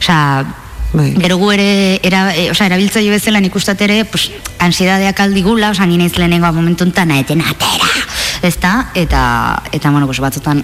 [0.00, 0.44] osea,
[0.92, 1.14] Bai.
[1.16, 4.26] Gero gu ere, era, e, osea, erabiltzaile bezala nik ustat ere, pues,
[4.60, 7.88] ansiedadeak aldigula, osea, ni naiz lehenengoa momentu honetan, eten atera,
[8.44, 8.72] ezta?
[8.92, 9.22] Eta,
[9.72, 10.60] eta, bueno, pues, batzutan,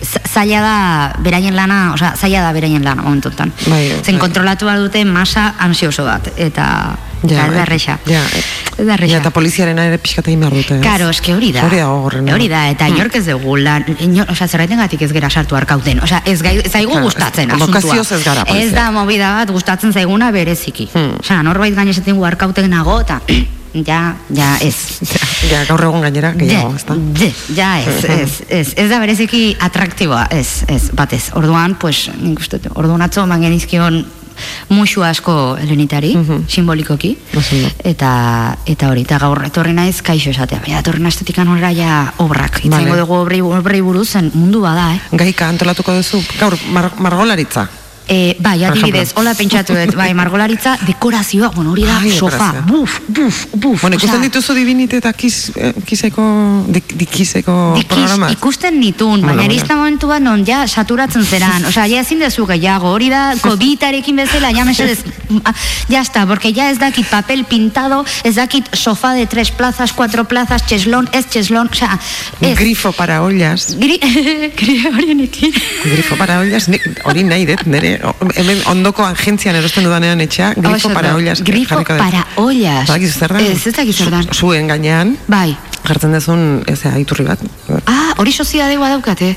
[0.00, 0.76] za- zaila da
[1.20, 3.52] beraien lana, osea, zaila da beraien lana momentu honetan.
[3.66, 4.22] Bai, Zen bai.
[4.22, 6.96] kontrolatu behar dute masa ansioso bat, eta
[7.26, 7.98] Ja, ez da erresa.
[8.06, 8.20] Ja,
[8.78, 9.16] Ez da erresa.
[9.18, 10.76] eta poliziarena ere pixkat egin behar dute.
[10.76, 10.82] ez?
[10.84, 11.64] Karo, eske hori da.
[11.66, 12.34] Hori da.
[12.34, 16.00] Hori da, eta inork ez dugu lan, inor, osea, zerraitengatik ez gera sartu arkauten.
[16.02, 17.96] Osea, ez, gai, ez zaigu Claro, gustatzen ez- asuntua.
[18.00, 18.70] ez gara Ez polizia.
[18.84, 20.88] da movida bat gustatzen zaiguna bereziki.
[20.92, 21.16] Hmm.
[21.20, 23.20] Osea, norbait gainesetzen gu arkauten nago, eta
[23.90, 24.76] ja, ja, ez.
[25.48, 26.96] Ja, gaur egun gainera, gehiago, ezta?
[27.14, 31.28] Je, ja, ez, ez, ez, ez da bereziki atraktiboa, ez, ez, batez.
[31.38, 34.00] Orduan, pues, nik uste, orduan atzo eman genizkion
[34.68, 36.14] musu asko helenitari,
[36.48, 37.70] simbolikoki, Oso ondo.
[37.84, 42.60] eta eta hori, eta gaur etorri naiz kaixo esatea, baina etorri naiztetik anora ja obrak,
[42.64, 42.68] Vale.
[42.68, 45.00] itzengo dugu obrei, obrei buruz, zen mundu bada, eh?
[45.12, 47.68] Gaika antolatuko duzu, gaur, mar, margolaritza.
[48.10, 53.00] E, bai, adibidez, hola pentsatu dut, bai, margolaritza, dekorazioa, bueno, hori da, Ai, sofa, buf,
[53.06, 53.82] buf, buf.
[53.82, 56.24] Bueno, ikusten dituzu dibinite eta kiz, eh, kizeko,
[56.72, 58.30] dik, dikizeko Dikiz, programa.
[58.32, 62.88] ikusten nitun, baina irista momentu bat non ja saturatzen zeran, osea, ja ezin dezu gehiago,
[62.96, 65.04] hori da COVID-arekin bezala, ja mesedez,
[65.44, 65.52] ah,
[65.90, 70.24] ya está, porque ya ez dakit papel pintado, ez dakit sofá de tres plazas, cuatro
[70.24, 72.00] plazas, cheslón, ez cheslón, osea,
[72.40, 72.56] ez.
[72.56, 73.76] Grifo para ollas.
[73.78, 74.00] Gri,
[74.56, 75.52] gri horienekin.
[75.84, 76.70] Grifo para ollas,
[77.04, 77.97] hori nahi dut, nire, o-
[78.34, 81.42] hemen ondoko agentzian erosten dudanean etxea, grifo para ollas.
[81.44, 82.86] Grifo para ollas.
[82.88, 83.40] Badakizu zer da?
[83.40, 84.22] Ez, ez dakit zer dan.
[84.28, 85.56] Zu- Zuen gainean, Bai.
[85.84, 87.38] jartzen dezun, ez da, iturri bat.
[87.86, 89.36] Ah, hori soziadegoa daukate.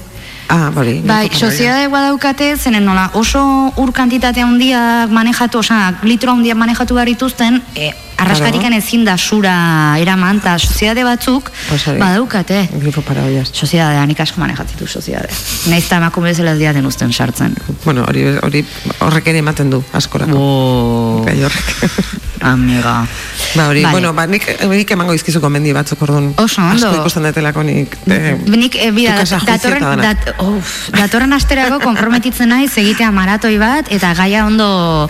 [0.52, 0.98] Ah, hori.
[1.08, 7.08] Bai, soziedadegoa daukate, zenen nola, oso ur kantitate handiak manejatu, osea, litro handiak manejatu behar
[7.08, 9.56] dituzten, e, arraskarikan ezin da sura
[10.02, 11.52] eraman, eta soziedade batzuk,
[12.00, 12.64] badaukate.
[12.82, 13.52] Grifo para ollas.
[13.54, 15.30] Soziedadea, nik asko manejatzen du soziedade.
[15.72, 17.56] Naiz eta emakume bezala ez uzten sartzen.
[17.86, 18.66] Bueno, hori, hori
[19.00, 20.38] horrek ere ematen du, askorako.
[20.38, 21.76] Oh, Gai horrek.
[22.42, 23.08] amiga.
[23.56, 23.92] Ba, hori, Vale.
[23.92, 26.32] bueno, ba, nik, nik emango izkizu gomendi batzuk orduan.
[26.40, 26.88] Oso ondo.
[26.88, 27.98] Asko ikusten detelako nik.
[28.08, 33.58] Eh, Nik, e, bida, tu casa datorren, dat, uf, datorren asterako konprometitzen naiz egitea maratoi
[33.62, 35.10] bat eta gaia ondo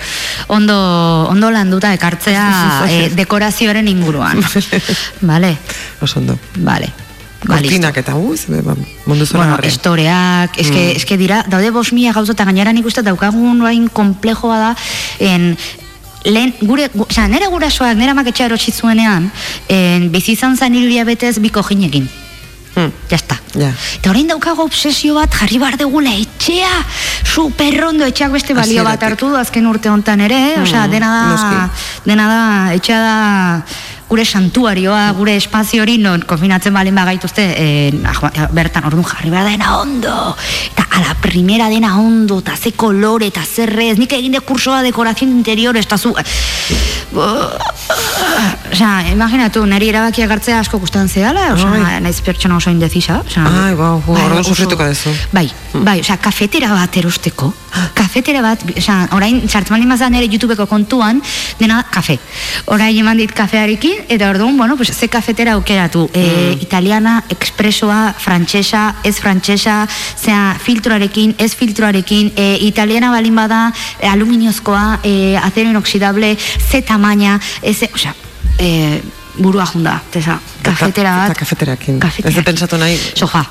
[0.51, 0.77] ondo
[1.29, 2.45] ondo landuta ekartzea
[2.89, 4.41] e, dekorazioaren inguruan.
[5.21, 5.57] Vale,
[6.01, 6.37] Oso ondo.
[6.57, 6.91] vale.
[7.41, 8.75] Kortinak eta gu, ze, ba,
[9.05, 13.01] mundu zora Bueno, estoreak, eske, eske dira, daude bos mila gauza eta gainera nik uste
[13.01, 14.75] daukagun orain komplejoa da,
[15.17, 15.57] en,
[16.23, 19.31] lehen, gure, gu, oza, nere gurasoak, nere amak etxea erotsi zuenean,
[19.67, 22.07] en, bizi izan zan hiru betez biko jinekin.
[22.75, 22.91] Hmm.
[23.09, 23.35] Ya está.
[23.53, 23.73] Ja.
[23.97, 26.71] Eta orain daukago obsesio bat jarri bar degula etxea,
[27.27, 29.07] superrondo etxeak beste balio bat Hasieratik.
[29.09, 31.83] hartu du azken urte hontan ere, osea, dena da, noski.
[32.05, 33.17] dena da, etxea da
[34.11, 37.45] gure santuarioa, gure espazio hori non konfinatzen balen bagaituzte
[38.03, 40.35] ah, bertan orduan jarri behar dena ondo
[40.73, 44.41] eta a la primera dena ondo eta ze kolore eta zer ez nik egin de
[44.43, 46.11] kursoa dekorazio interior eta zu
[48.71, 51.97] Osea, imaginatu, niri erabakiak hartzea asko gustatzen zehala, osea, Ai.
[52.01, 53.43] naiz pertsona oso indezisa, osea.
[53.65, 55.11] Ai, bau, gu, bai, orduan oso- duzu.
[55.35, 55.43] Bai,
[55.73, 57.51] bai, osea, kafetera bat erosteko,
[57.93, 61.21] kafetera bat, osea, orain sartzen baldin bazan ere YouTubeko kontuan,
[61.59, 62.17] dena da kafe.
[62.73, 66.07] Orain eman dit kafearekin, eta orduan, bueno, pues, ze kafetera aukeratu.
[66.13, 73.63] E, italiana, expresoa, frantsesa, ez frantsesa, zea, filtroarekin, ez filtroarekin, e, italiana balin bada,
[73.99, 78.15] e, aluminiozkoa, e, acero inoxidable, ze tamaina, ez, osea,
[78.57, 79.01] e,
[79.37, 81.31] burua junda, tesa, kafetera bat.
[81.31, 81.99] Eta kafeterakin.
[81.99, 82.29] Kafeterakin.
[82.29, 82.99] Ez dut pentsatu nahi.
[83.15, 83.45] Sofá.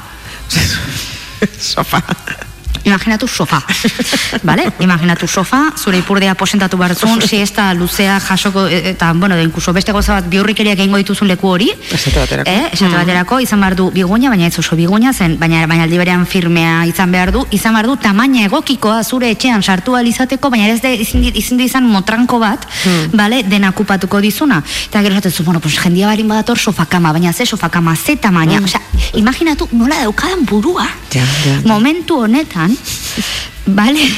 [1.58, 2.02] Sofa.
[2.84, 3.62] Imaginatu sofá.
[4.42, 4.72] vale?
[4.80, 9.92] Imaginatu sofá, zure ipurdea posentatu barzun, siesta luzea jasoko, e, eta, bueno, da, inkuso beste
[9.92, 11.70] goza bat biurrikeriak egingo dituzun leku hori.
[11.90, 12.50] Esate baterako.
[12.50, 15.98] Eh, esate baterako, izan behar du biguña, baina ez oso biguña zen, baina, baina aldi
[15.98, 20.50] berean firmea izan behar du, izan behar du tamaina egokikoa zure etxean sartu ahal izateko,
[20.50, 22.66] baina ez de, izin, izan motranko bat,
[23.12, 24.62] bale, dena okupatuko dizuna.
[24.88, 28.60] Eta gero esaten zu, bueno, pues jendia barin badator sofakama, baina ze sofakama, ze tamaina,
[28.64, 28.80] osea,
[29.14, 30.86] imaginatu nola daukadan burua.
[31.12, 31.60] Ja, ja, ja.
[31.64, 32.69] Momentu honetan,
[33.66, 34.00] bale?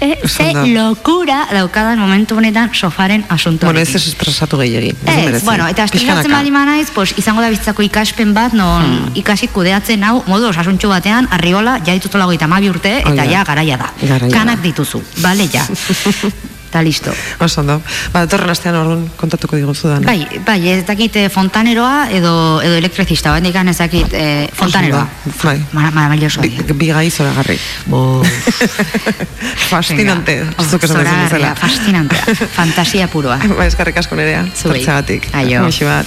[0.00, 3.66] Eh, ze lokura daukadan momentu honetan sofaren asunto.
[3.66, 4.96] Bueno, ez ez estresatu gehiagin.
[5.04, 9.10] Ez bueno, eta estresatzen bali manaiz, pues, izango da bizitzako ikaspen bat, non Hmm.
[9.14, 13.24] ikasi kudeatzen hau, modu osasuntxo batean, arriola, ja dituzula goita mabi urte, eta da.
[13.28, 13.92] ja, garaia da.
[14.00, 14.62] Garaia Kanak da.
[14.62, 15.66] dituzu, bale, ja.
[16.70, 17.10] Eta listo.
[17.42, 17.80] Oso ondo.
[18.14, 20.06] Ba, datorren astean orduan kontatuko diguzu dana.
[20.06, 23.42] Bai, bai, ez dakit eh, fontaneroa edo, edo elektrizista, bat
[23.72, 25.02] ez dakit eh, fontaneroa.
[25.02, 25.58] Oso ondo, bai.
[25.74, 26.40] Mara- Maravilloso.
[26.46, 27.58] Bi, bi gai zoragarri.
[27.90, 28.22] Bo.
[29.70, 30.46] Fascinante.
[30.70, 31.54] Zuk esan bezala.
[31.58, 32.24] fascinantea.
[32.54, 33.38] Fantasia puroa.
[33.58, 34.46] Ba, eskarrik asko nerea.
[34.54, 34.78] Zuei.
[34.78, 35.26] Tortzagatik.
[35.34, 35.66] Aio.
[35.66, 36.06] Muixi bat.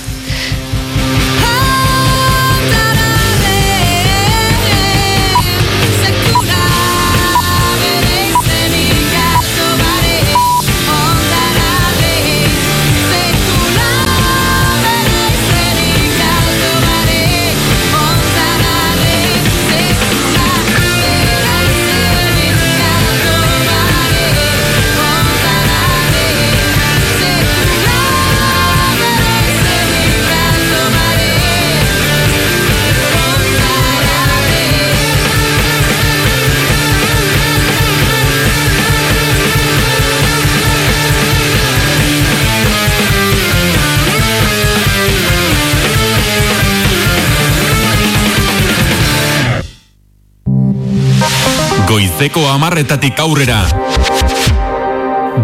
[52.24, 53.58] Goizeko amarretatik aurrera.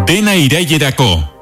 [0.08, 1.39] Dena irailerako.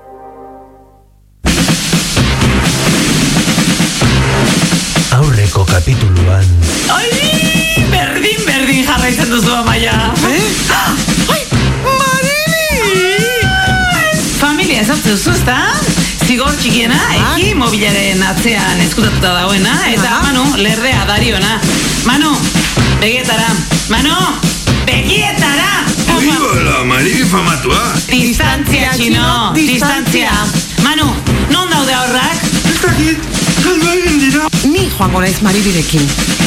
[35.27, 36.01] Naiz maribirekin.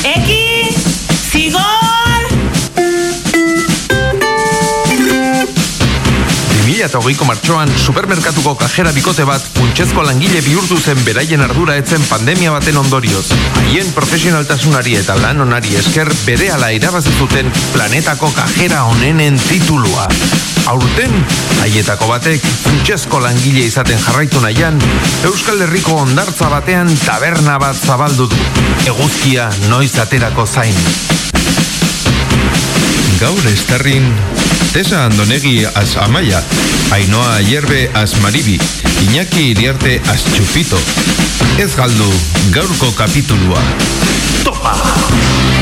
[0.05, 0.40] Eki,
[6.91, 12.77] 2008ko martxoan supermerkatuko kajera bikote bat funtsezko langile bihurtu zen beraien ardura etzen pandemia baten
[12.81, 13.29] ondorioz.
[13.61, 20.09] Haien profesionaltasunari eta lan onari esker berehala irabazi zuten planetako kajera onenen titulua.
[20.71, 21.15] Aurten,
[21.63, 24.79] haietako batek funtsezko langile izaten jarraitu nahian,
[25.31, 28.45] Euskal Herriko ondartza batean taberna bat zabaldu du.
[28.91, 30.75] Eguzkia noiz aterako zain.
[33.21, 34.07] Gaur estarrin
[34.71, 36.41] Altesa Andonegui Asamaya,
[36.93, 38.57] Ainhoa Yerbe Asmaribi,
[39.03, 40.79] Iñaki Iriarte Aschupito.
[41.59, 42.07] Ez galdu
[42.53, 43.59] gaurko kapitulua.
[44.45, 45.60] Topa!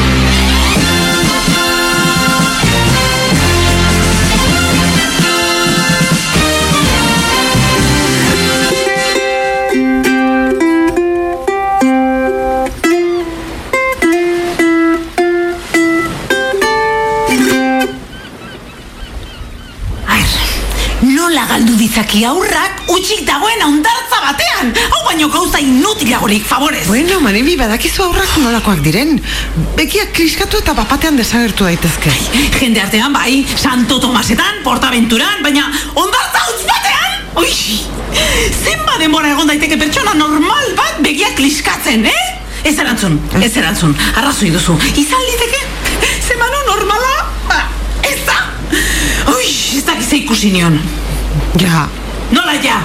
[21.99, 24.73] Galdu ditzaki aurrak utxik dagoen ondartza batean?
[24.93, 26.87] Hau baino gauza inutilagorik, favorez.
[26.87, 29.21] Bueno, Maribi, badakizu aurrak nolakoak diren.
[29.77, 32.13] Begiak kliskatu eta bapatean desagertu daitezke.
[32.61, 37.19] Jende artean bai, Santo Tomasetan, Portaventuran, baina ondartza utz batean?
[37.43, 37.51] Ui,
[38.63, 42.25] zenba denbora egon daiteke pertsona normal bat begiak kliskatzen, eh?
[42.65, 44.79] Ez erantzun, ez erantzun, arrazoi duzu.
[44.95, 45.67] Izan liteke,
[46.29, 47.61] zemanu normala, ba,
[48.07, 48.41] ez da.
[49.35, 50.81] Ui, ez dakiz ikusi nion.
[51.57, 51.89] Ja.
[52.31, 52.83] Nola ja?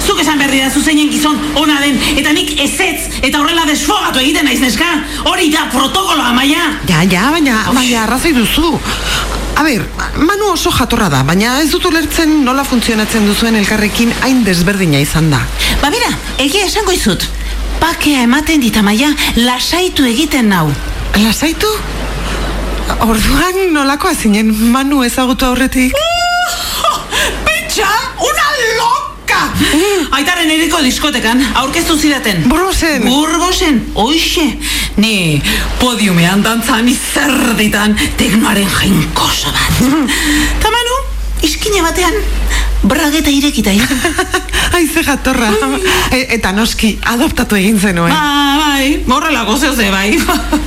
[0.00, 4.44] Zuk esan berri da zeinen gizon ona den, eta nik ezetz, eta horrela desfogatu egiten
[4.48, 4.88] naiz neska.
[5.28, 6.70] Hori da protokoloa, maia.
[6.88, 8.72] Ja, ja, baina, baina arrazoi duzu.
[9.60, 9.84] A ber,
[10.16, 15.30] Manu oso jatorra da, baina ez dut ulertzen nola funtzionatzen duzuen elkarrekin hain desberdina izan
[15.30, 15.42] da.
[15.82, 17.28] Ba bera, egia esango izut.
[17.80, 20.66] Pakea ematen dit amaia, lasaitu egiten nau.
[21.20, 21.68] Lasaitu?
[23.04, 25.94] Orduan nolakoa zinen Manu ezagutu aurretik?
[30.16, 32.42] Aitaren eriko diskotekan, aurkeztu zidaten.
[32.48, 33.04] Burgosen?
[33.06, 34.46] Burgosen, oixe.
[35.00, 35.40] Ni
[35.80, 39.82] podiumean dantzan izerditan teknoaren jainkoso bat.
[40.62, 40.96] Ta Manu,
[41.46, 42.16] iskine batean,
[42.82, 43.72] brageta irekita
[44.76, 45.50] Aize jatorra.
[46.14, 48.12] E, eta noski, adoptatu egin zenuen.
[48.12, 50.14] Ba, bai, horrelako zehose, bai.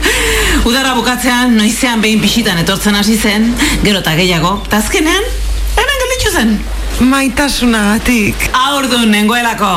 [0.70, 3.50] Udara bukatzean, noizean behin pixitan etortzen hasi zen,
[3.84, 5.30] gero eta gehiago, eta azkenean,
[5.80, 6.58] hemen gelditzu zen.
[7.04, 8.50] Maitasunagatik.
[8.56, 9.70] Aurdun nengoelako.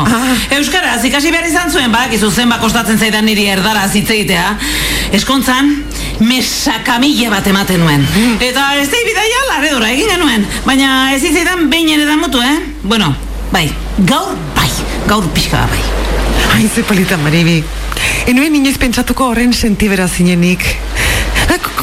[0.56, 4.46] Euskaraz ikasi behar izan zuen badakizu zenba kostatzen zaidan niri erdaraz hitz egitea.
[5.16, 5.72] Eskontzan,
[6.20, 8.06] mesakamile bat ematen nuen.
[8.40, 10.46] Eta ez da bidaia laredora egin genuen.
[10.66, 12.56] Baina ez zitzaidan behin ere da mutu, eh?
[12.82, 13.12] Bueno,
[13.52, 13.66] bai,
[13.98, 14.70] gaur bai,
[15.10, 15.82] gaur pixka bai.
[16.56, 17.62] Ai, ze polita, Maribi.
[18.30, 20.64] Enuen inoiz pentsatuko horren sentibera zinenik.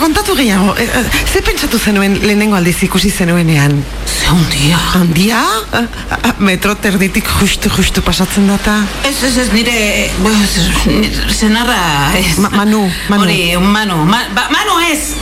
[0.03, 3.85] Eh, Kontatu gehiago, eh, eh, ze pentsatu zenuen lehenengo aldiz ikusi zenuenean?
[4.05, 4.77] Ze handia.
[4.93, 5.43] Handia?
[5.71, 8.83] Eh, eh, Metro terditik justu justu pasatzen data?
[9.01, 12.37] Ez, ez, ez, nire, ez, zenarra, ez.
[12.37, 13.23] Ma, manu, Manu.
[13.23, 15.15] Hori, Manu, ma, ba, Manu ez!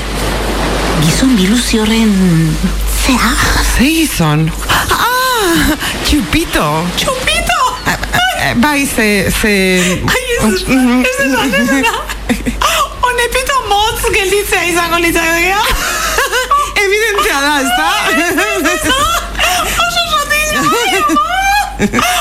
[1.06, 2.58] Gizon biluzi horren
[3.06, 3.34] zea?
[3.78, 4.52] Ze gizon?
[4.90, 6.88] Ah, txupito.
[6.96, 7.60] Txupito!
[7.86, 9.30] Eh, Bai, ze...
[9.42, 9.54] ze...
[10.06, 10.66] Ai, ez, ez,
[11.06, 11.86] ez, ez, ez,
[13.02, 13.51] Honepito
[14.02, 15.62] motz gelditzea izango litzakea.
[16.84, 17.90] Evidentzia da, ez da?
[19.86, 21.28] Oso sotin, oie ba!
[21.80, 22.14] Oie ba!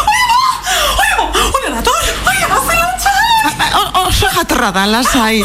[1.00, 1.44] Oie ba!
[1.46, 2.10] Oie dator!
[2.32, 3.14] Oie ba, zelantza!
[4.04, 5.42] Oso jatorra da, lasai.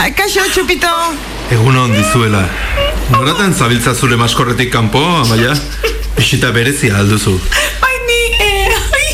[0.00, 0.92] Ai, Kaixo, txupito.
[1.52, 2.44] Egun hon dizuela.
[3.12, 5.52] Noraten zabiltza zure maskorretik kanpo, amaia?
[6.16, 7.36] Bisita berezia alduzu.
[7.82, 9.10] Bai, ni, eh, ai,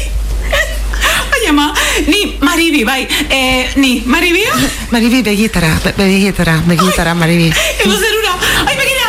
[1.32, 1.72] bai, ama,
[2.06, 2.22] ni,
[2.70, 4.44] Maribi, bai, eh, ni, Maribi?
[4.92, 7.50] Maribi, begietara, be- begietara, begietara, Maribi.
[7.82, 9.08] Ego zerura, ai, begira,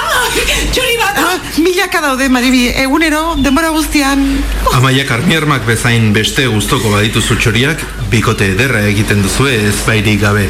[0.74, 1.20] txuri bat!
[1.22, 4.24] Ah, milaka daude, Maribi, egunero, denbora guztian.
[4.74, 10.48] Amaia karmiermak bezain beste gustoko badituzu txoriak, bikote ederra egiten duzue ez bairik gabe.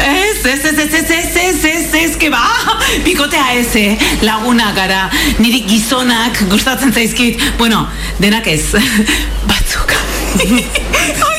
[0.00, 2.42] Ez, ez, ez, ez, ez, ez, ez, ez, ez, eske ba,
[3.06, 3.94] bikotea ez, eh?
[4.26, 5.04] laguna gara,
[5.38, 7.86] niri gizonak gustatzen zaizkit, bueno,
[8.18, 8.64] denak ez,
[9.50, 9.94] batzuk.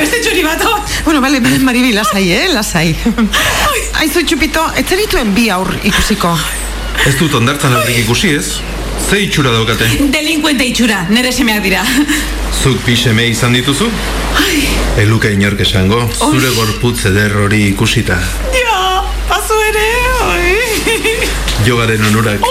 [0.00, 0.80] beste txori bat, oi.
[1.04, 2.88] Bueno, bale, Maribi, lasai, eh, lasai.
[4.00, 6.32] Aizu, txupito, etzer dituen bi aur ikusiko.
[7.06, 8.46] Ez dut ondartzan aurrik ikusi ez?
[9.10, 9.88] Ze itxura daukate?
[10.12, 11.84] Delinkuente itxura, nere semeak dira.
[12.62, 13.88] Zuk pixeme izan dituzu?
[15.00, 18.18] Eluka inork esango, zure gorputz eder hori ikusita.
[18.56, 19.86] Ja, pasu ere,
[20.28, 20.54] oi.
[21.66, 22.44] Jogaren onurak.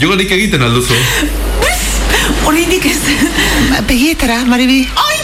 [0.00, 0.96] Jogarik egiten alduzu?
[2.46, 3.00] Oraindik ez.
[3.88, 4.82] Begietara, Maribi.
[4.94, 5.15] Ai,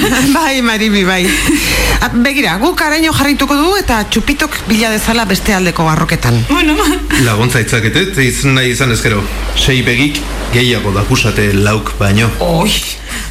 [0.36, 1.26] bai, Maribi, bai.
[2.26, 6.38] Begira, guk araño jarrituko du eta txupitok bila dezala beste aldeko barroketan.
[6.48, 6.76] Bueno,
[7.24, 9.22] Laguntza itzaketet, izan nahi izan ezkero.
[9.56, 10.20] Sei begik
[10.52, 12.30] gehiago dakusate lauk baino.
[12.44, 12.70] Oi.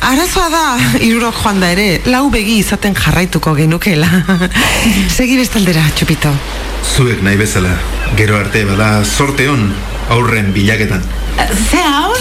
[0.05, 0.63] Arazoa da,
[1.01, 4.09] irurok joan da ere, lau begi izaten jarraituko genukela.
[5.18, 6.34] Segi bestaldera, txupito.
[6.95, 7.74] Zuek nahi bezala,
[8.20, 9.72] gero arte bada sorte hon
[10.13, 11.05] aurren bilaketan.
[11.70, 12.13] ze hau?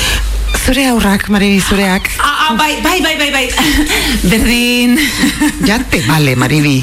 [0.65, 2.07] Zure aurrak, Maribi, zureak.
[2.17, 3.49] Ah, ah, bai, bai, bai, bai, bai.
[4.31, 4.97] Berdin.
[5.69, 6.79] Ja te vale, Maribi.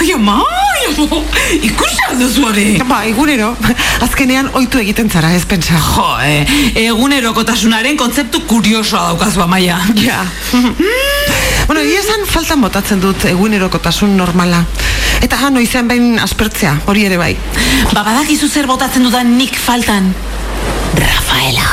[0.00, 1.20] Ai, ama, ai, ama.
[1.64, 2.66] Ikusi alduzu hori.
[2.84, 3.54] Ba, egunero,
[4.04, 5.80] azkenean oitu egiten zara, ez pentsa.
[5.80, 6.44] Jo, eh,
[6.82, 9.80] egunerokotasunaren kontzeptu kuriosoa daukazu amaia.
[9.96, 10.20] Ja.
[11.66, 14.60] bueno, egia esan faltan botatzen dut egunerokotasun normala.
[15.24, 17.32] Eta ha, noizean behin aspertzea, hori ere bai.
[17.94, 20.12] Ba, badakizu zer botatzen dudan nik faltan.
[21.00, 21.70] Rafaela.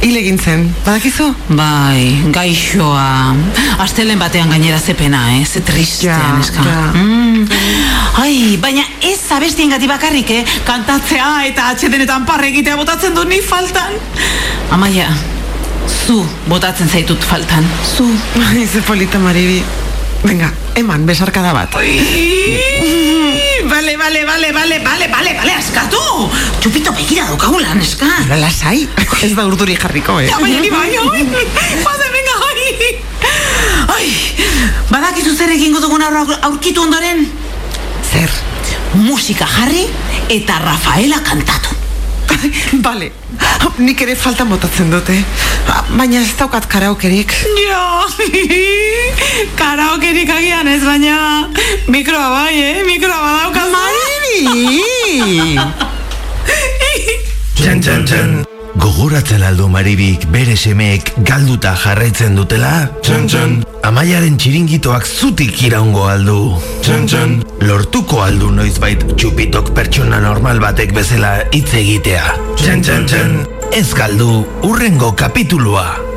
[0.00, 1.26] Hil egin zen, badakizu?
[1.52, 3.34] Bai, gaixoa.
[3.84, 5.42] Astelen batean gainera zepena, eh?
[5.44, 6.62] Ze tristea, Ja, neska.
[6.64, 6.86] ja.
[6.94, 7.44] Mm.
[8.22, 10.44] Ai, baina ez abestien gati bakarrik, eh?
[10.64, 13.92] Kantatzea eta atxedenetan parre egitea botatzen du ni faltan.
[14.70, 15.10] Amaia,
[16.06, 17.68] zu botatzen zaitut faltan.
[17.96, 18.08] Zu.
[18.48, 19.62] Ai, ze polita, Maribi.
[20.24, 21.76] Venga, eman, besarkada bat.
[23.70, 26.00] Bale, bale, bale, bale, bale, bale, bale, askatu!
[26.60, 28.08] Txupito begira daukagula, neska.
[28.26, 28.88] Pero lasai,
[29.22, 30.26] ez da urduri jarriko, eh?
[30.26, 31.22] Ja, baina ni bai, oi.
[31.86, 32.90] Bade, venga, ai.
[33.94, 34.08] Ai,
[34.90, 37.28] badakizu zer egingo dugun aur aurkitu ondoren?
[38.10, 38.34] Zer?
[38.98, 39.86] Musika jarri
[40.34, 41.79] eta Rafaela kantatu.
[42.84, 43.10] Bale,
[43.78, 45.16] nik ere faltan botatzen dute.
[45.68, 47.34] Ah, Baina ez daukat karaokerik.
[47.66, 48.06] Ja,
[49.60, 51.48] karaokerik agian ez, baina
[51.88, 52.84] mikroa bai, eh?
[52.88, 53.40] Mikroa!
[57.60, 58.49] Txan, txan, txan.
[58.78, 62.72] Gogoratzen aldu Maribik bere semeek galduta jarraitzen dutela?
[63.02, 63.56] Txan, txan.
[63.88, 66.36] Amaiaren txiringitoak zutik iraungo aldu.
[66.84, 67.34] Txan, txan.
[67.66, 72.36] Lortuko aldu noizbait txupitok pertsona normal batek bezala hitz egitea.
[72.60, 73.34] Txan, txan, txan.
[73.74, 76.09] Ez galdu urrengo kapitulua.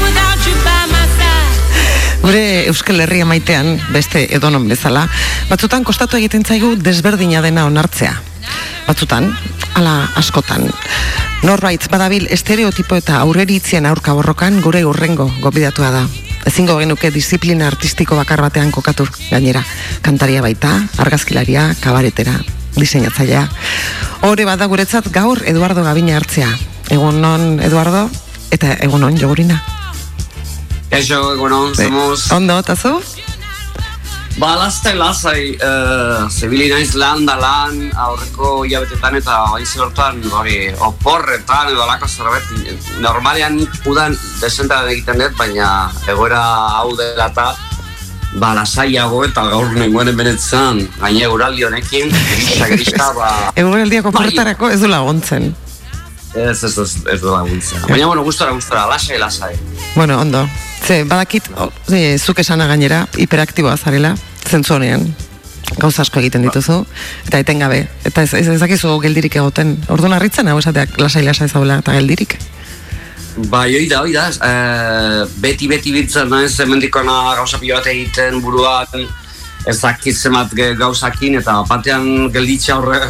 [0.00, 2.22] Without you by my side.
[2.22, 5.04] Gure Euskal Herria maitean, beste edonon bezala,
[5.50, 8.35] batzutan kostatu egiten zaigu desberdina dena onartzea.
[8.86, 9.30] Batzutan,
[9.74, 10.68] ala askotan.
[11.42, 16.04] Norbait badabil estereotipo eta aurreritzien aurka borrokan gure urrengo gobidatua da.
[16.46, 19.64] Ezingo genuke disiplina artistiko bakar batean kokatu gainera.
[20.02, 20.70] Kantaria baita,
[21.02, 22.38] argazkilaria, kabaretera,
[22.76, 23.48] diseinatzailea.
[24.26, 26.52] Hore bada guretzat gaur Eduardo Gabina hartzea.
[26.94, 28.06] Egun non Eduardo
[28.54, 29.58] eta egun on jogurina.
[30.90, 32.30] Eso, egunon, somos...
[32.32, 33.00] Ondo, eta zu?
[34.36, 40.58] Ba, lastai, lasai, uh, zibili naiz lan da lan, aurreko hilabetetan eta haize hortan, hori,
[40.84, 42.50] oporretan edo alako zerbait,
[43.00, 43.56] normalean
[43.88, 45.70] udan desentaren egiten dut, baina
[46.04, 46.42] egoera
[46.82, 47.48] hau dela eta
[48.36, 53.30] ba, lasaiago eta gaur nengoen benetzen, gaine euraldi honekin, grisa, grisa, ba...
[53.62, 55.54] Eguraldiako porretarako ez du laguntzen.
[56.36, 57.80] Ez, ez, ez, ez du laguntzen.
[57.88, 59.54] Baina, bueno, gustora, gustora, lasai, lasai.
[59.94, 60.48] Bueno, ondo.
[60.84, 64.14] Ze, badakit, o, ze, zuk esana gainera, hiperaktiboa zarela,
[64.44, 65.06] zentzu honean.
[65.80, 66.82] Gauza asko egiten dituzu,
[67.26, 67.86] eta etengabe.
[68.04, 69.74] Eta ez, ez, ez dakizu geldirik egoten.
[69.90, 72.36] Orduan harritzen hau esateak lasai lasai zaula eta geldirik.
[73.50, 78.40] Bai, hoi da, hoi da, eh, beti beti biltzen naiz hemendikona gauza pilo bat egiten
[78.44, 79.08] buruan
[79.66, 83.00] ez dakit zemat gauzakin eta batean gelditxe aurre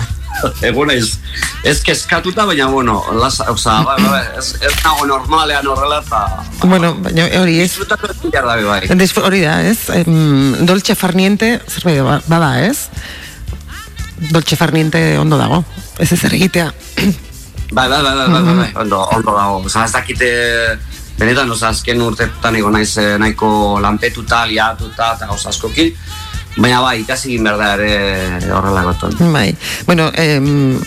[0.69, 1.19] egon naiz
[1.67, 6.23] ez kezkatuta, baina bueno, lasa, oza, bai, bai, ez, ez nago normalean horrela eta
[6.63, 8.81] Bueno, baina hori ez, disfrutatu ez bai.
[9.01, 9.79] Disfr- hori da, ez?
[9.91, 12.89] Em, dolce farniente, zerbait ba- bada, ez?
[14.31, 15.65] Dolce farniente ondo dago.
[15.99, 16.73] Ez ez egitea.
[17.73, 19.57] Bai, bai, bai, bai, bai, bai, bai, ondo, ondo dago.
[19.67, 20.29] Osa, ez dakite,
[21.19, 25.91] benetan, oza, azken urtetan ego naiz eh, nahiko lanpetuta, liatuta, eta gauza askokin.
[26.57, 29.17] Baina bai, ikasi egin behar da ere horrela goton.
[29.33, 29.51] Bai.
[29.87, 30.79] Bueno, em,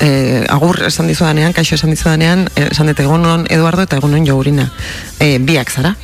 [0.00, 4.70] eh, agur esan dizudanean, kaixo esan dizudanean, eh, esan dut egunon Eduardo eta egunon Jogurina.
[5.18, 5.94] Eh, biak zara?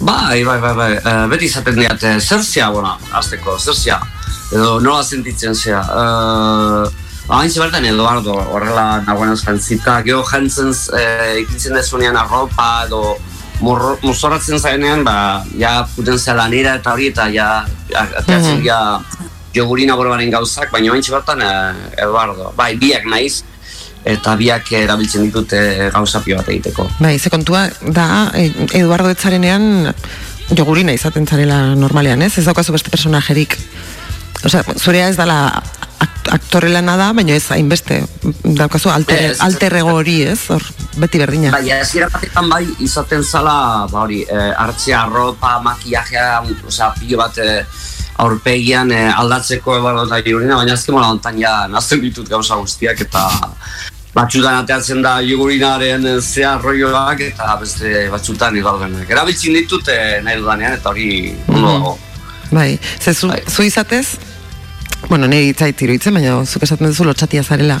[0.00, 4.00] Bai, bai, bai, bai, eh, beti izaten diat, eh, zer zea, bueno, azteko, zer zea,
[4.50, 5.80] edo nola sentitzen zea.
[5.80, 6.90] Uh,
[7.32, 13.16] Hain bertan Eduardo, horrela nagoen jantzita, gero jantzen eh, ikitzen dezunean arropa edo
[13.60, 17.64] mozorratzen zaenean, ba, ja puten lanera eta hori eta ja,
[17.94, 18.64] ateatzen Mhm.
[18.66, 19.00] ja
[19.54, 22.52] jogurina borbaren gauzak, baina hain bertan eh, Eduardo.
[22.56, 23.44] Bai, biak naiz,
[24.04, 26.88] eta biak erabiltzen ditute gauza pio bat egiteko.
[27.00, 29.94] Bai, ze kontua da, eh, Eduardo etzarenean
[30.50, 32.36] jogurina izaten zarela normalean, ez?
[32.38, 33.56] Ez daukazu beste personajerik.
[34.44, 35.62] Osea, zurea ez dala
[36.34, 38.00] aktore lana da, baina ez hainbeste.
[38.44, 39.40] Daukazu alter, Ez.
[39.44, 40.40] alter ego hori, ez?
[40.50, 40.64] Hor,
[40.98, 41.54] beti berdina.
[41.54, 47.38] Bai, ez batetan bai, izaten zala, ba hori, eh, hartzea arropa, makillajea, osea, pilo bat
[47.38, 47.64] eh,
[48.22, 53.00] aurpegian eh, aldatzeko ebardo eta jugurina, baina azken mola hontan ja nazten ditut gauza guztiak
[53.06, 53.24] eta
[54.14, 59.10] batxutan ateatzen da jugurinaren eh, zea rolloak eta beste batxutan igaldenak.
[59.10, 61.08] Erabiltzen ditut eh, nahi dudanean eta hori
[61.48, 61.96] ondo dago.
[62.54, 64.06] Bai, ze zu, zu izatez,
[65.08, 67.78] bueno, niri itzait iruditzen, baina zuk esaten duzu lotxatia zarela,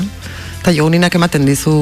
[0.60, 1.72] eta joguninak ematen dizu,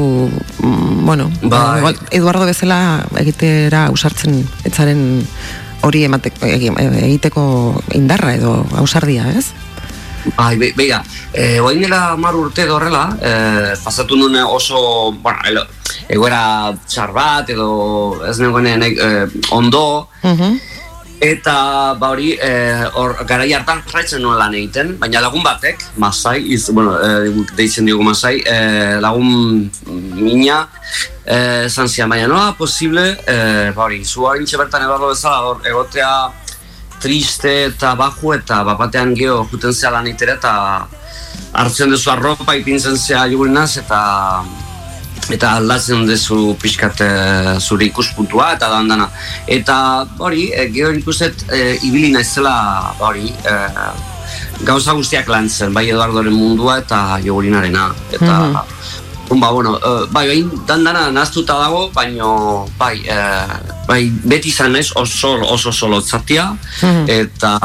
[0.62, 1.78] mm, bueno, Bai.
[1.78, 2.78] igual Eduardo bezala
[3.20, 5.26] egitera ausartzen etzaren
[5.82, 9.50] hori emateko, egi- egiteko indarra edo ausardia, ez?
[10.36, 11.02] Bai, be, begira,
[11.34, 15.64] eh, oain dela mar urte edo horrela, eh, pasatu nuen oso, bueno, elo,
[16.08, 20.08] egoera txar bat edo ez nengoen eh, ondo,
[21.22, 26.40] Eta ba hori, eh, hor garai hartan jarraitzen nuen lan egiten, baina lagun batek, Masai,
[26.50, 29.70] iz, bueno, eh, deitzen diogu Masai, eh, lagun
[30.18, 30.66] mina,
[31.24, 36.32] esan zian, baina noa posible, eh, ba hori, zu hain bertan ebarlo bezala, hor, egotea
[37.02, 40.52] triste eta baju eta bapatean geho juten zea lan egitera eta
[41.52, 44.02] hartzen duzu arropa ipintzen zea jugurinaz eta
[45.30, 49.08] eta aldatzen duzu pixkat eh, zure ikuspuntua eta dandana.
[49.46, 53.54] Eta hori, e, gero ikuset e, ibili naizela hori, e,
[54.66, 57.92] gauza guztiak lantzen, bai Eduardoren mundua eta jogurinarena.
[58.12, 58.32] Eta,
[59.32, 59.40] Mhm.
[59.40, 63.16] ba, bueno, e, bai, bai, dandana naztuta dago, baino, bai, e,
[63.88, 67.04] bai, beti izan naiz oso, oso solo zatia, Mhm.
[67.08, 67.58] eta,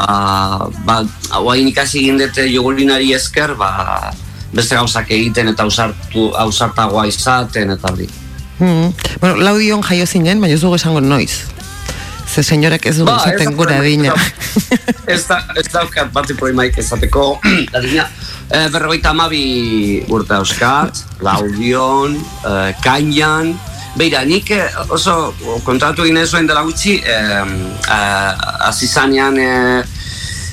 [0.85, 4.13] ba, hauain ikasi egin dute jogurinari esker, ba,
[4.53, 8.07] beste gauzak egiten eta ausartu, ausartagoa izaten eta hori.
[8.60, 8.94] Mm.
[9.22, 11.45] Bueno, laudion jaio zinen, baina ez dugu esango noiz.
[12.28, 14.94] Ze senyorek ez dugu Ba, ez esaten da gure problema, adina.
[15.07, 17.40] Ez da, ez daukat bat problemaik esateko
[17.78, 18.10] adina.
[18.48, 22.53] E, berrogeita amabi urte euskat, laudion, e,
[22.84, 23.56] kainan,
[23.98, 25.34] Beira, nik eh, oso
[25.65, 27.45] kontatu egin ez dela gutxi, eh,
[27.90, 29.84] eh, azizanean eh,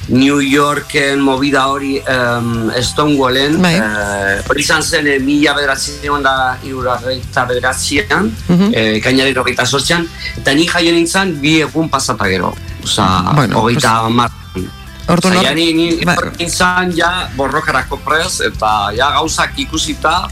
[0.08, 3.74] New Yorken movida hori um, Stonewallen Bai.
[3.76, 8.70] eh, hori izan zen eh, mila bederatzion da irurageita bederatzean Mhm.
[8.74, 10.06] eh, kainaren hogeita sortzean
[10.36, 12.54] eta ni jaio nintzen bi egun pasata gero
[12.84, 14.30] Osa, Bueno, hogeita mar
[15.08, 20.28] Orduan hor- Osa, ja, ni, ni Ba- nintzen ja borrokarako prez eta ja gauzak ikusita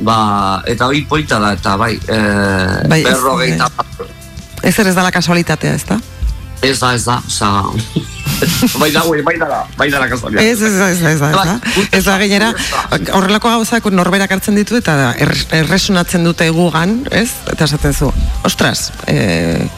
[0.00, 3.68] ba, eta hori polita da eta bai, eh, Bai, ez- berrogeita
[4.62, 5.96] Ez ere ez dala kasualitatea, ez da?
[6.62, 7.50] Ez da, ez da, oza...
[8.80, 10.06] bai da, bai, bai da, bai da.
[10.40, 11.58] Ez, ez, ez, ez, da, ez da.
[11.92, 12.50] Ez da, gainera,
[13.16, 17.30] horrelako gauzak norberak hartzen ditu eta er, erresonatzen dute gugan, ez?
[17.52, 18.10] Eta esaten zu,
[18.44, 19.68] ostras, e,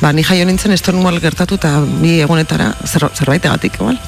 [0.00, 4.00] ba, ni jaio nintzen estornual gertatu eta bi egunetara zer, zerbaitegatik, igual?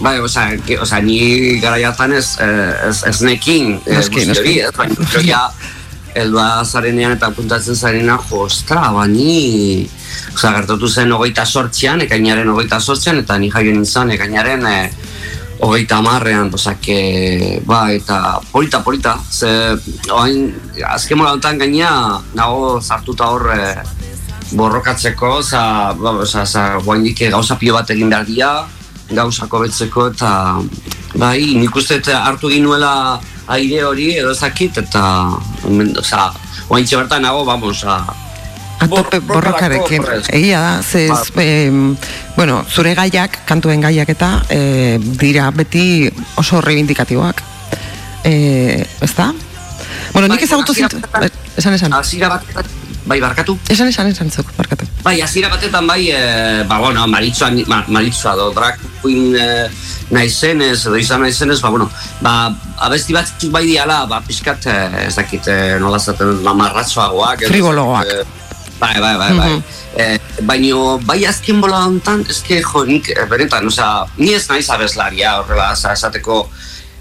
[0.00, 0.50] Bai, oza,
[0.80, 5.46] oza, ni gara jartan ez, eh, ez, ez nekin, eh, ez, ja,
[6.16, 9.86] elba zarenean eta puntatzen zarena, jo, ostra, ba, ni,
[10.34, 14.86] oza, gertatu zen hogeita sortzean, ekainaren hogeita sortzean, eta ni jaio nintzen ekainaren eh,
[15.60, 19.50] hogeita marrean, oza, que, ba, eta polita, polita, ze,
[20.12, 20.48] oain,
[20.92, 21.92] azken mola honetan gaina,
[22.34, 23.76] nago zartuta hor, eh,
[24.56, 25.62] borrokatzeko, oza,
[26.00, 28.50] ba, oza, oza, guaindik gauza pio bat egin behar dira,
[29.10, 30.30] gauzak hobetzeko eta
[31.14, 35.02] bai, nik uste hartu ginuela aire hori edo ez dakit eta
[36.00, 36.30] osea,
[36.68, 38.00] oaintxe bertan nago, vamos, a,
[38.78, 40.04] Atope borrokarekin.
[40.36, 41.42] Egia da, ze, Ba.
[41.42, 41.96] em,
[42.36, 47.40] bueno, zure gaiak, kantuen gaiak eta e, dira beti oso reivindikatiboak.
[48.24, 49.32] E, ez da?
[50.12, 51.92] Bueno, nik Bai, ezagutu batetan- Esan, esan.
[51.94, 52.64] Hasiera batetan,
[53.06, 53.56] bai, barkatu.
[53.72, 54.86] Esan, esan, esan zuk, barkatu.
[55.02, 59.48] Bai, hasiera batetan bai, e, ba, bueno, maritzua, ma, maritzua do, drag queen e,
[60.10, 62.34] naizenez, edo izan naizenez, ba, bueno, ba,
[62.88, 68.10] abesti batzuk bai diala, ba, pixkat, e, ez dakit, e, nola zaten, ez Frivologoak.
[68.10, 68.44] dakit, e,
[68.78, 69.48] Bai, bai, bai, bai.
[69.48, 69.62] Mhm.
[69.96, 74.68] Eh, baino, bai azken bola hontan, eske, jo, nik, eh, benetan, osea, ni ez naiz
[74.68, 76.50] abeslaria, horrela, oza, esateko,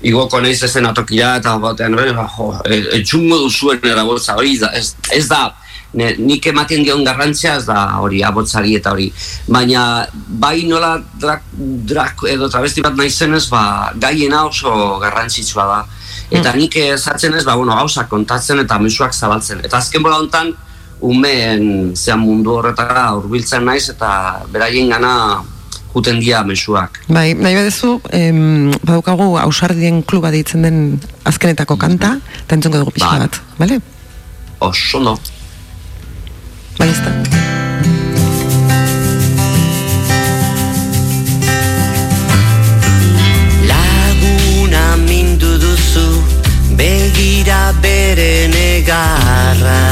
[0.02, 4.95] igoko naiz ezen atokira, eta batean, bera, jo, e- etxungo duzuen erabotza, hori, da, ez,
[5.11, 5.53] ez da,
[5.96, 9.08] ne, nik ematen dion garrantzia ez da hori abotzari eta hori.
[9.48, 11.48] Baina bai nola drag,
[11.90, 13.64] drag edo travesti bat naizenez ba,
[14.02, 15.80] gaiena oso garrantzitsua da.
[16.36, 19.62] Eta nik esatzen ez, ba, bueno, gauzak kontatzen eta mezuak zabaltzen.
[19.66, 20.54] Eta azken bola hontan
[21.06, 25.44] umeen zean mundu horretara hurbiltzen naiz eta beraien gana
[25.94, 26.98] juten dia mezuak.
[27.08, 30.80] Bai, nahi badezu, em, badaukagu ausardien kluba deitzen den
[31.24, 33.28] azkenetako kanta, eta entzungo dugu pixka Bai.
[33.28, 33.84] bat, bale?
[34.60, 35.20] oso no
[36.80, 37.11] Ez da.
[43.69, 46.23] Laguna mindu duzu
[46.76, 49.84] begira bere negarra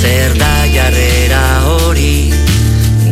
[0.00, 2.32] Zer da jarrera hori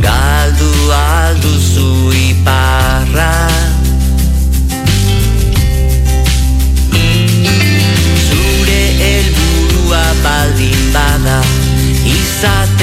[0.00, 3.55] galdu alduzu iparra
[12.46, 12.75] izatea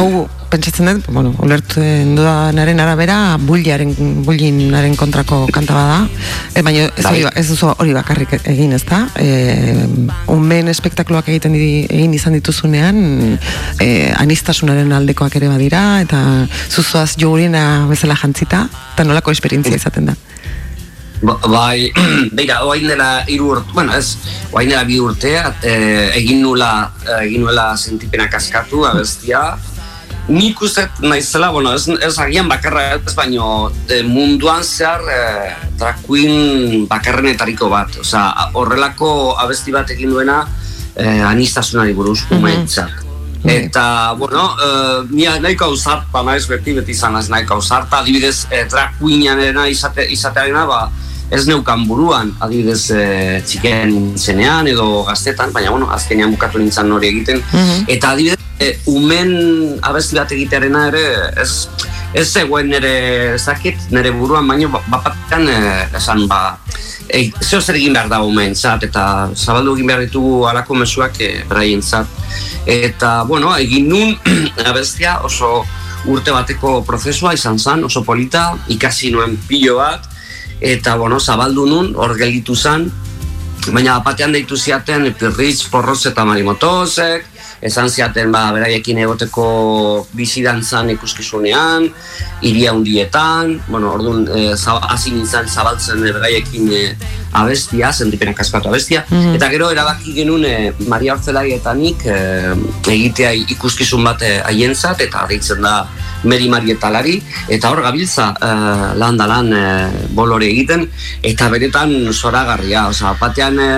[0.00, 3.90] Hau, pentsatzen dut, bueno, ulertzen dudanaren arabera, bullaren,
[4.24, 5.98] bullinaren kontrako kanta bada,
[6.56, 9.02] e, baina ez, hori, ba- ez duzu hori bakarrik egin, ez da?
[9.20, 9.76] E,
[10.32, 12.98] unben espektakloak egiten di, egin izan dituzunean,
[13.78, 16.22] e, anistasunaren aldekoak ere badira, eta
[16.72, 18.64] zuzoaz jogurina bezala jantzita,
[18.94, 20.16] eta nolako esperientzia izaten da.
[21.20, 21.90] Ba- Bai,
[22.36, 24.16] beira, oain dela hiru urte, bueno, ez,
[24.50, 26.72] oain dela bi urtea, eh, egin nula,
[27.04, 29.42] eh, egin nuela sentipena kaskatu, abestia,
[30.28, 36.02] nik uste naizela, bueno, ez, ez agian bakarra ez, baino eh, munduan zehar eh, drag
[36.06, 40.42] queen bakarrenetariko bat, osea, horrelako abesti bat egin duena
[40.96, 43.06] eh, anistasunari buruz, umeentzat.
[43.44, 48.66] Eta, bueno, uh, ni nahiko ausarta naiz beti, beti izan naiz nahiko ausarta, adibidez, eh,
[48.68, 50.90] drag izate, izatearena, ba,
[51.30, 57.08] ez neukan buruan, adibidez, eh, txiken zenean edo gaztetan, baina, bueno, azkenean bukatu nintzen hori
[57.12, 57.42] egiten.
[57.86, 61.04] Eta adibidez, eh, umen abesti bat egitearena ere,
[61.40, 61.68] ez,
[62.12, 62.94] ez zegoen nire,
[63.36, 66.58] ez dakit, nire buruan, baina bapatean eh, esan, ba,
[67.08, 69.04] e, zeo zer egin behar da umentzat, eta
[69.34, 72.18] zabaldu egin behar ditugu alako mezuak e, beraientzat.
[72.66, 74.16] Eta, bueno, egin nun
[74.70, 75.60] abestia oso
[76.10, 80.09] urte bateko prozesua izan zen, oso polita, ikasi nuen pilo bat,
[80.60, 82.90] eta, bueno, zabaldu nun, hor gelditu zen,
[83.72, 87.29] baina batean deitu ziaten Pirritz, Porroz eta Marimotozek,
[87.62, 91.90] esan ziaten ba, beraiekin egoteko bizidantzan ikuskizunean,
[92.42, 94.54] iria hundietan, bueno, orduan, e,
[94.88, 96.82] hasi nintzen zabaltzen e, beraiekin e,
[97.32, 99.34] abestia, sentipenak kaskatu abestia, Mhm.
[99.36, 102.16] eta gero erabaki genuen e, Maria Hortzelari eta nik e,
[102.88, 105.86] egitea ikuskizun bat haientzat, eta deitzen da
[106.24, 108.50] Meri Marietalari, eta hor gabiltza e,
[108.98, 109.64] lan da lan e,
[110.16, 110.88] bolore egiten,
[111.22, 113.70] eta benetan zoragarria, osea, batean e,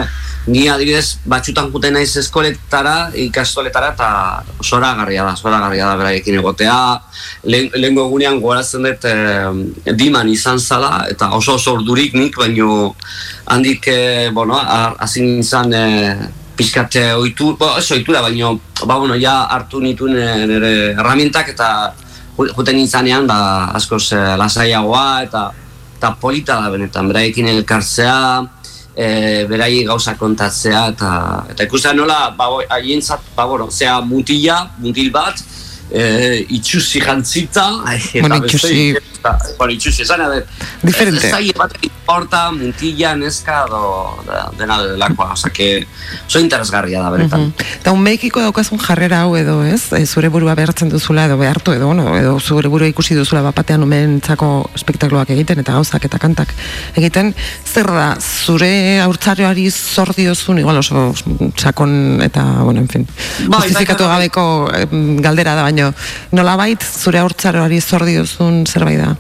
[0.47, 4.09] ni adibidez batxutan juten naiz eskoletara, ikastoletara, eta
[4.65, 6.77] zoragarria da, zoragarria da beraiekin egotea,
[7.47, 12.95] lehen, egunean goratzen dut e, diman izan zala, eta oso oso ordurik nik, baino
[13.55, 15.87] handik, e, bueno, hasi nintzen e,
[16.59, 20.15] eh, ohitu, bo, ez ohitura, baino, ba, bueno, ja hartu nituen
[20.49, 21.95] nire herramientak eta
[22.37, 25.51] ju- juten nintzanean, ba, askoz eh, lasaiagoa eta
[26.03, 28.43] eta polita da benetan, beraiekin elkartzea,
[28.97, 31.13] e, berai gauza kontatzea eta
[31.53, 35.43] eta ikusten nola ba haientzat ba bueno, zea mutila, mutil bat
[35.93, 40.21] e, itxusi jantzita eta Bueno, itxusi- eta, bueno, itxusi esan
[40.83, 41.31] Diferente.
[41.31, 45.87] zaila bat importa mutila, neska do, da, dena delakoa, oza que
[46.27, 47.53] oso interesgarria da beretan.
[47.81, 49.93] Eta un mekiko daukazun jarrera hau edo, ez?
[49.93, 52.17] E, zure burua behartzen duzula edo behartu edo, no?
[52.19, 56.49] edo zure burua ikusi duzula bapatean umentzako espektakloak egiten eta gauzak eta kantak
[56.97, 61.13] egiten, zer da, zure haurtzarioari zor diozun, igual oso
[61.57, 63.07] sakon eta, bueno, en fin,
[63.47, 64.29] Bai, justifikatu bai, bai.
[64.29, 65.93] gabeko galdera da, baino,
[66.33, 69.15] nolabait zure haurtzarioari zor diozun zerbait da?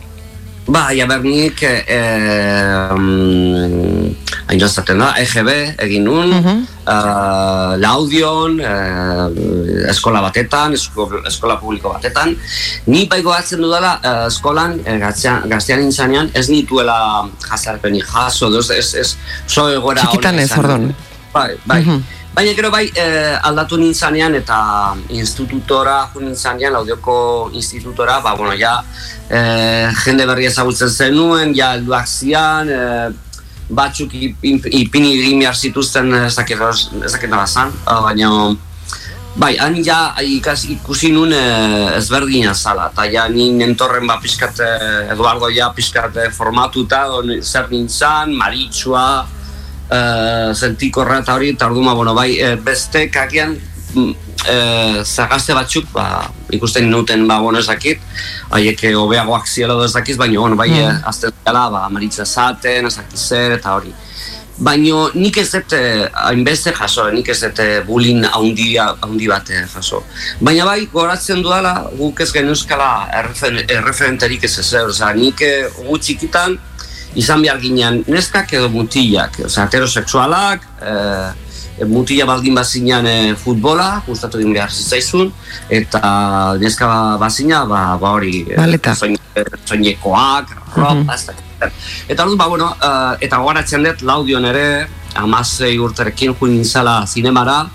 [0.62, 4.12] Ba, ja bernik, eh, mm,
[4.46, 5.50] hain jozaten da, EGB
[5.82, 12.36] egin nun, eh, laudion, eh, eskola batetan, esko, eskola publiko batetan.
[12.86, 18.70] Ni bai goatzen dudala, eh, eskolan, eh, gaztean, gaztean nintzanean, ez nituela jazarpenik jaso, ez,
[18.70, 19.16] ez, ez,
[19.46, 20.94] so egoera Txikitan ez, ordon.
[21.32, 21.82] Bai, bai.
[21.82, 22.21] Mhm.
[22.32, 24.58] Baina gero bai eh, aldatu nintzanean eta
[25.12, 28.78] institutora nintzanean, laudioko institutora, ba, bueno, ja
[29.28, 33.10] eh, jende berri ezagutzen zenuen, ja helduak zian, eh,
[33.68, 36.60] batzuk ip- ip- ipini egin behar zituzten ez dakit
[37.04, 38.32] ez dakit nola zan, ah, baina
[39.32, 44.58] Bai, han ja ikas, ikusi nun eh, ezberdina zala, eta ja ni nentorren ba pixkat,
[44.60, 47.06] eh, Eduardo ja pixkat eh, formatuta,
[47.40, 49.06] zer nintzan, maritxua,
[49.92, 53.56] eh, sentikorra eta hori, eta orduan, ba, bueno, bai, eh, beste kakian,
[53.94, 54.12] mm,
[54.48, 58.00] eh, zagazte batzuk, ba, ikusten nuten, ba, bueno, ez dakit,
[58.50, 60.88] haiek eh, hobeagoak ziela edo ez dakiz, baina, bueno, bai, Mm.
[60.88, 63.94] eh, azten dela, ba, maritza zaten, ez dakiz zer, eta hori.
[64.62, 69.48] Baino nik ez dut eh, hainbeste jaso, nik ez dut eh, bullying haundi, haundi bat
[69.50, 70.02] eh, jaso.
[70.40, 76.58] Baina bai, goratzen dudala, guk ez genuzkala erreferenterik ez ezer, osea, nik eh, gu txikitan
[77.18, 81.32] izan behar ginean neskak edo mutilak, osea, heterosexualak, eh,
[81.88, 85.32] mutila baldin bazinean eh, futbola, gustatu din behar zitzaizun,
[85.70, 86.88] eta neska
[87.20, 88.94] bazina, ba, ba hori, eh, Baleta.
[88.94, 91.72] soinekoak, ropa, ez dakit zer.
[92.08, 97.66] Eta orduan, ba, bueno, eh, eta gogoratzen dut laudion ere, amasei urterekin juin nintzala zinemara,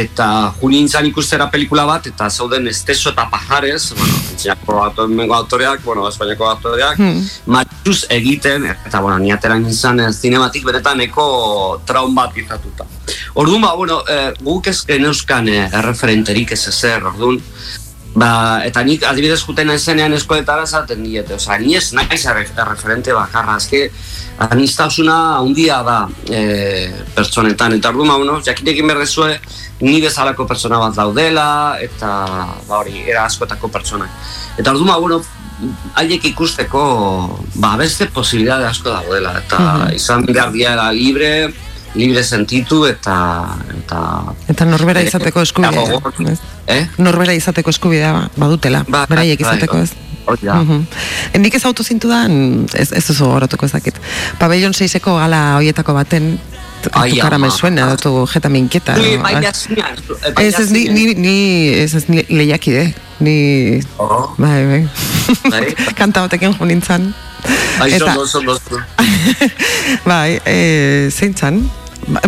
[0.00, 5.82] eta juin nintzan ikustera pelikula bat, eta zauden Esteso eta Pajares, bueno, entzinako auto- autoreak,
[5.84, 7.22] bueno, espainiako autoreak, Hmm.
[7.46, 12.84] matxuz egiten, eta, bueno, ni atera nintzen eh, zinematik beretan eko traum bat izatuta.
[13.34, 17.40] Orduan, ba, bueno, eh, guk ez geneuzkan eh, erreferenterik ez ezer, orduan,
[18.18, 23.54] Ba, eta nik adibidez juten naizenean eskoletara zaten diete, osea, ni ez naiz erreferente bakarra,
[23.60, 23.90] azke
[24.48, 25.98] anistasuna handia da
[26.30, 26.40] e,
[27.14, 29.36] pertsonetan, eta orduan, ba, bueno, jakinekin berdezue,
[29.84, 32.10] ni bezalako pertsona bat daudela, eta
[32.66, 34.10] ba hori, era askotako pertsonak.
[34.58, 35.20] Eta orduan, ba, bueno,
[36.00, 36.82] haiek ikusteko,
[37.62, 39.94] ba, beste posibilitate asko daudela, eta Mhm.
[39.94, 41.52] izan behar diara libre,
[41.94, 43.18] libre sentitu, eta...
[43.78, 43.98] eta
[44.48, 46.00] Eta norbera izateko eskubidea.
[46.68, 46.82] Eh?
[47.00, 49.84] Norbera izateko eskubidea badutela, Ba, beraiek bai, izateko bai.
[49.88, 49.92] ez.
[50.28, 50.44] Hori.
[50.44, 50.82] Mhm.
[51.40, 52.26] Nik ez auto zintu da,
[52.76, 53.96] ez, ez duzu horretuko ezakit.
[54.38, 56.34] Pabellon 6eko gala hoietako baten,
[56.92, 58.94] Ai, tu cara me suena, tu jeta me inquieta.
[58.96, 59.28] Ni no?
[59.28, 64.34] eh, Ez, ez, ni, ni, ni, ez, ez, ni lehiakide, ni, Oh.
[64.38, 64.88] bai, bai,
[65.50, 65.74] Bai.
[65.98, 67.14] kanta batekin jo nintzen.
[67.78, 68.84] Bai, Eta- zondo, zondo, zondo.
[70.10, 71.70] Bai, e, zein zan?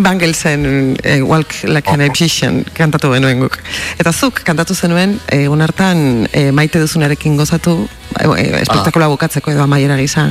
[0.01, 3.57] Bangelsen e, Walk Like an Egyptian kantatu genuen guk.
[4.01, 7.75] Eta zuk kantatu zenuen egun hartan e, maite duzunarekin gozatu
[8.19, 10.29] e, e, espektakuloa bukatzeko edo amaiera gisa.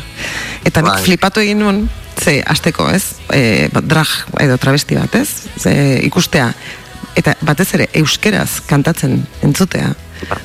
[0.64, 1.02] Eta nik Bai.
[1.06, 1.88] flipatu egin nuen,
[2.20, 5.28] ze asteko ez, e, drag edo travesti bat ez,
[5.58, 5.72] ze,
[6.06, 6.52] ikustea.
[7.18, 9.94] Eta batez ere euskeraz kantatzen entzutea.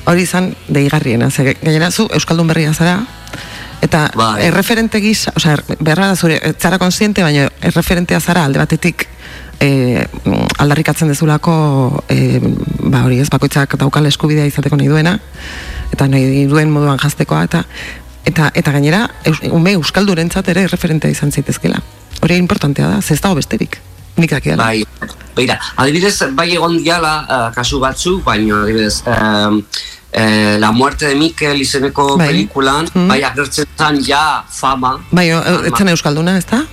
[0.08, 3.04] Hori izan deigarriena, ze gainera zu euskaldun berria zara,
[3.82, 4.46] Eta Bai.
[4.48, 9.08] erreferente gisa, osea, beharra da zure, ez zara konsiente, baina erreferentea zara alde batetik
[9.60, 10.06] e,
[10.58, 12.40] aldarrikatzen dezulako e,
[12.92, 15.18] ba hori ez, bakoitzak daukal eskubidea izateko nahi duena,
[15.94, 17.64] eta nahi duen moduan jaztekoa, eta
[18.26, 21.82] eta, eta gainera, eus, ume euskaldurentzat ere erreferentea izan zaitezkela.
[22.26, 23.78] Hori importantea da, ez dago besterik.
[24.16, 24.64] Nik dakidala.
[24.64, 31.06] Bai, beira, adibidez, bai egon diala eh, kasu batzuk, baina adibidez, eh, eh, La muerte
[31.08, 32.28] de Mikel izeneko Bai.
[32.30, 33.08] pelikulan, Mhm.
[33.10, 34.94] bai agertzen zan ja fama.
[35.12, 36.64] Bai, o, e, ez euskalduna, ez da?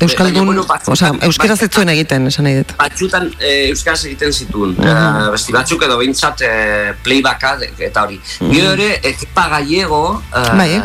[0.00, 2.70] Euskaldun, baina, bueno, batzutan- osea, euskeraz ez zuen egiten, esan nahi dut.
[2.78, 4.86] Batzutan eh, euskaraz egiten zituen, Mhm.
[4.88, 8.20] eh, besti batzuk edo behintzat eh, playbacka de- eta hori.
[8.52, 10.80] Gero ere, ekipa gallego, eh, Bai, eh?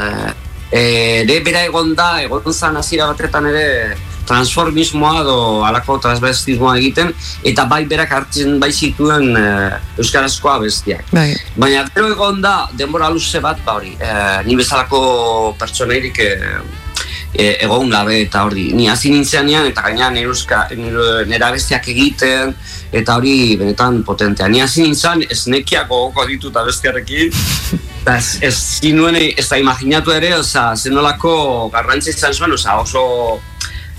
[0.72, 3.96] eh, ere bera egon da, egon zan hasiera batetan ere
[4.28, 5.38] transformismoa edo
[5.68, 7.12] alako transvestismoa egiten,
[7.44, 11.12] eta bai berak hartzen bai zituen eh, euskarazkoa bestiak.
[11.16, 11.30] Bai.
[11.56, 16.58] Baina gero egon da, denbora luze bat, ba hori, eh, ni bezalako pertsoneirik eh,
[17.36, 20.66] e, egon gabe eta hori ni hasi nintzenean eta gaina neruska
[21.28, 22.54] nera besteak egiten
[22.96, 27.34] eta hori benetan potentea ni hasi nintzen esnekiak gogoko ditu eta bestiarekin
[28.02, 31.36] eta ez, ez zinuen ez da imaginatu ere oza, zenolako
[31.74, 33.04] garrantzi izan zuen oza, oso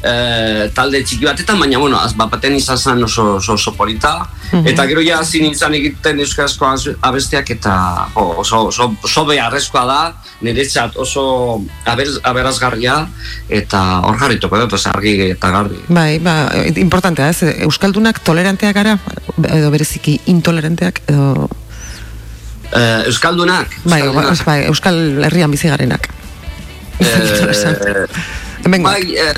[0.02, 4.28] eh, talde txiki batetan, baina bueno, az, bat baten izan zen oso, oso, oso polita
[4.52, 4.66] Mhm.
[4.68, 9.84] eta gero ja hasi nintzen egiten euskarazko az- abestiak eta jo, oso, oso, oso beharrezkoa
[9.86, 13.08] da niretzat oso aber, aberazgarria
[13.48, 17.42] eta hor jarrituko dut, argi eta garbi Bai, ba, importantea, ez?
[17.66, 18.98] Euskaldunak toleranteak gara,
[19.48, 21.48] edo bereziki intoleranteak, edo...
[22.72, 24.44] Eh, Euskaldunak Bai, Euskaldunak.
[24.46, 26.08] bai, Euskal Herrian bizi garenak.
[27.00, 28.06] Eh,
[28.82, 29.34] bai, eh,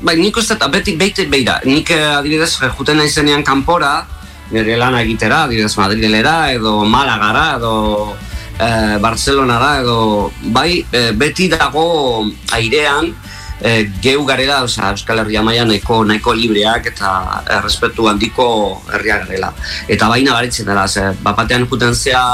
[0.00, 1.60] bai, nik uste beti beite beira.
[1.64, 4.06] Nik eh, adibidez eh, juten naizenean kanpora,
[4.50, 8.16] nire lana egitera, adibidez Madrilera, edo Malagara, edo
[8.58, 13.12] eh, Barcelonara, edo bai, eh, beti dago airean,
[13.60, 18.46] eh, geu garela, osea, Euskal Herria maila nahiko, nahiko libreak eta errespetu handiko
[18.92, 19.52] herria garela.
[19.88, 22.24] Eta baina baritzen dela, ze, bapatean juten zea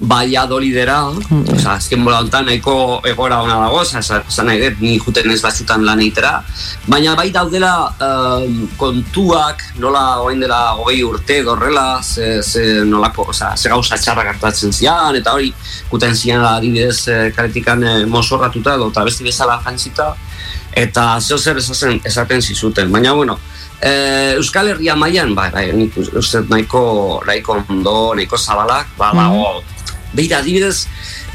[0.00, 5.38] Valladolidera, osea, azken bola honetan nahiko egora ona dago, esan nahi dut, ni juten ez
[5.40, 6.34] batzutan lan egitera,
[6.84, 7.72] baina bai daudela
[8.04, 14.34] em, kontuak, nola orain dela hogei urte dorrela, ze, ze nolako, osea, ze gauza txarrak
[14.34, 15.54] hartatzen zian, eta hori,
[15.88, 20.10] guten zian adibidez eh, karetikan eh, mozorratuta edo eta besti bezala jantzita,
[20.76, 23.40] eta zeo zer esaten, esaten zizuten, baina bueno,
[23.76, 29.60] Eh, Euskal Herria mailan bai, bai, nik uste nahiko, nahiko ondo, nahiko zabalak, ba, dago.
[30.16, 30.86] Beira, adibidez,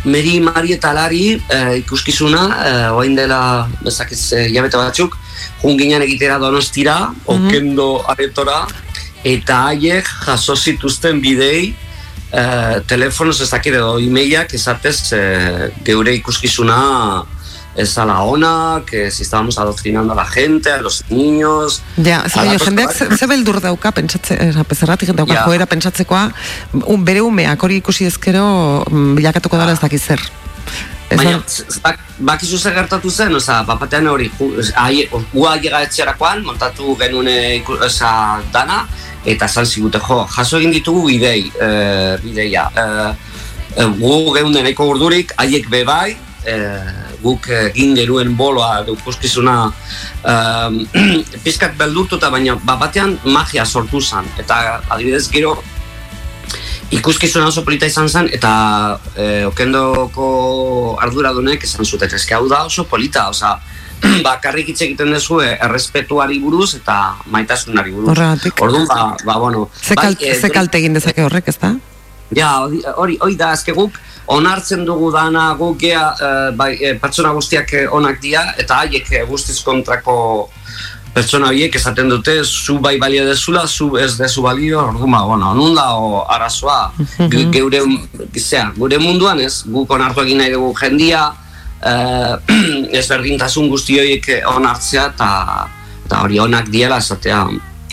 [0.03, 5.17] Meri Marieta Lari eh, ikuskizuna, eh, oain dela, bezakez, eh, jabete batzuk,
[5.61, 6.97] junginan egitera donostira,
[7.29, 8.65] okendo aretora,
[9.23, 11.75] eta haiek jaso zituzten bidei,
[12.31, 16.79] eh, telefonoz ez dakit edo e-mailak esatez eh, geure ikuskizuna
[17.75, 21.81] ez ala ona, que si estábamos adoctrinando a la gente, a los niños.
[21.97, 25.45] Ja, baina halako jendeak ze, beldur dauka pentsatze, eh, zerratik dauka Ja.
[25.45, 26.31] joera pentsatzekoa,
[26.85, 30.19] un, bere umeak hori ikusi ezkero mm, bilakatuko ez dakiz zer.
[31.09, 34.31] Ez Baina, da- z- z- bak, bakizu zer gertatu zen, oza, bapatean hori,
[35.33, 38.85] gua llega etxerakoan, montatu genuen eh, oza, dana,
[39.25, 42.63] eta esan zigute, jo, jaso egin ditugu bidei, e, bideia.
[43.77, 46.55] E, gu geunden nahiko urdurik, haiek be bai, e,
[47.21, 50.79] guk egin genuen boloa edo ikuskizuna um,
[51.45, 54.27] pizkat beldurtuta, baina bat batean magia sortu zen.
[54.41, 55.57] Eta adibidez gero
[56.91, 58.53] ikuskizuna oso polita izan zen, eta
[59.15, 60.25] e, okendoko
[61.01, 63.55] arduradunek esan zuten, eske hau da oso polita, osea,
[64.27, 66.97] bakarrik hitz egiten dezue errespetuari buruz eta
[67.31, 68.09] maitasunari buruz.
[68.11, 68.59] Horregatik.
[68.65, 71.75] Orduan, ba, ba, bueno, Ze, kal, eh, ze kalte egin dezake horrek, ez da?
[72.35, 72.61] Ja,
[72.95, 73.97] hori- hori da, azke guk.
[74.31, 79.11] Onartzen dugu dana guk gea, eh, bai, eh, pertsona guztiak eh, onak dira, eta haiek
[79.11, 80.49] eh, guztiz kontrako
[81.13, 85.53] pertsona horiek esaten dute, zu bai balio dezula, zu ez dezu balio, orduan, ba, bueno,
[85.53, 86.93] nun da o, arazoa,
[87.31, 87.81] Ge- geure,
[88.39, 91.25] zera, gure munduan ez, guk onartu egin nahi dugu jendia,
[91.83, 92.35] eh,
[93.01, 97.43] ezberdintasun guzti horiek onartzea, eta hori onak diela esatea.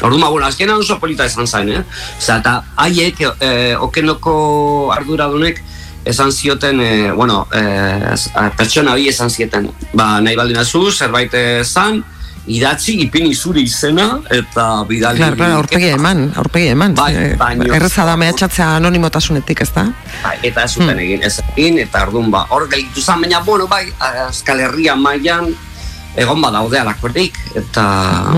[0.02, 1.82] Orduan, ba, bueno, azkenan oso polita izan zain, eh?
[2.18, 5.62] Osea, eta haiek, eh, okenoko arduradunek,
[6.04, 8.14] esan zioten, eh, bueno, eh,
[8.56, 11.34] pertsona hori esan zieten, ba, nahi baldin azu, zerbait
[11.64, 12.04] zan,
[12.48, 15.18] idatzi, ipini zure izena, eta bidali.
[15.18, 16.94] Claro, claro, aurpegi eman, aurpegi eman.
[16.96, 19.84] Bai, baino- Erreza da mehatxatzea anonimotasunetik, ez da?
[20.22, 23.66] Bai, eta ez zuten egin, ez egin, eta orduan ba, hor gelditu zen, baina, bueno,
[23.68, 23.92] bai,
[24.28, 25.50] Euskal Herria mailan
[26.18, 27.84] egon badaude alakorik, eta,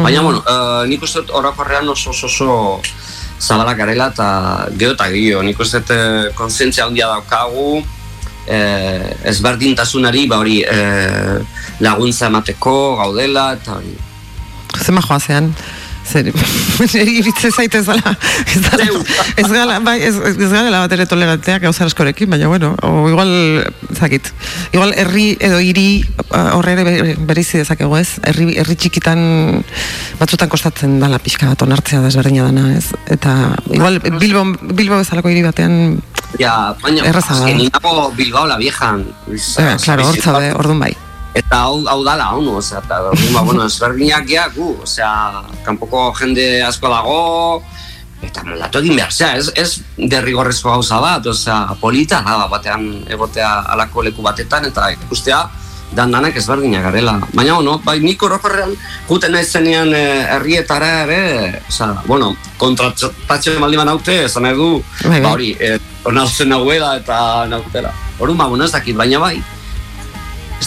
[0.04, 2.50] baina, bueno, uh, nik uste dut orokorrean oso oso oso
[3.40, 7.80] zabalak garela, eta gero eta gehiago, nik uste dut eh, kontzientzia handia daukagu,
[8.46, 11.40] eh, ezberdintasunari, ba hori, eh,
[11.80, 13.96] laguntza emateko gaudela, eta hori,
[14.78, 15.50] Zema joazean.
[16.10, 16.26] Zer,
[17.20, 18.14] iritze zaitez zala,
[18.50, 18.86] ez, dala,
[19.38, 23.30] ez gala, bai, ez, ez gala bat ere toleranteak gauza askorekin, baina bueno, o igual,
[23.94, 24.30] zakit,
[24.74, 29.20] igual herri edo hiri horre ere be- bereizi dezakegu ez, herri, herri txikitan
[30.20, 33.36] batzutan kostatzen dala pixka bat onartzea desberdina dana ez, eta
[33.70, 36.00] igual Bilbo, Bilbo bezalako hiri batean,
[36.38, 37.40] Ja, baina, Erraza da.
[37.48, 39.00] azken nago Bilbao la viejan.
[39.34, 40.92] eh, claro, hor zaude, orduan bai.
[41.34, 45.10] Eta hau, hau dala, hau, osea, eta ba, bueno, ezberdinak gea gu, osea,
[45.66, 47.62] kanpoko jende asko dago,
[48.26, 53.60] eta moldatu egin behar, osea, ez, ez derrigorrezko gauza bat, osea, polita, da, batean egotea
[53.76, 55.44] alako leku batetan, eta ikustea,
[55.94, 57.16] dan danak ezberdinak garela.
[57.34, 58.74] Baina, bueno, bai, nik orokorrean
[59.08, 61.22] juten naizenean eh, herrietara ere,
[61.70, 64.68] osea, bueno, kontratatzen baldin naute, esan nahi du,
[65.04, 65.22] Bai, bai.
[65.22, 65.78] ba hori, eh,
[66.10, 67.94] onartzen nahuela eta nautela.
[68.18, 69.38] Orduan, ba, bueno, ez dakit, baina bai,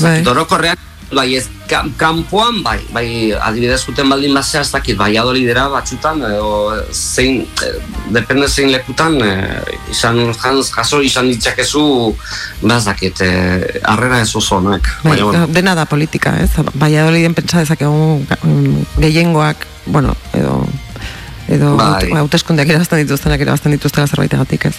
[0.02, 0.24] Bai.
[0.26, 0.78] Orokorrean,
[1.14, 3.06] bai, ez, ka, kanpoan, bai, bai,
[3.38, 7.74] adibidez guten baldin bazea, ez dakit, bai adolidera batzutan, edo zein, eh,
[8.16, 9.62] depende zein lekutan, eh,
[9.92, 11.84] izan, jans, jaso izan ditzakezu,
[12.64, 14.82] ba, ez dakit, eh, harrera ez oso, noek.
[15.04, 16.50] Bai, Baina, bueno, dena da politika, ez?
[16.74, 20.64] Valladoliden pentsa dezakegu mm, gehiengoak, bueno, edo
[21.50, 21.86] edo Bai.
[21.92, 24.76] haute- hauteskundeak irabazten dituztenak irabazten dituztela zerbaitegatik, ez?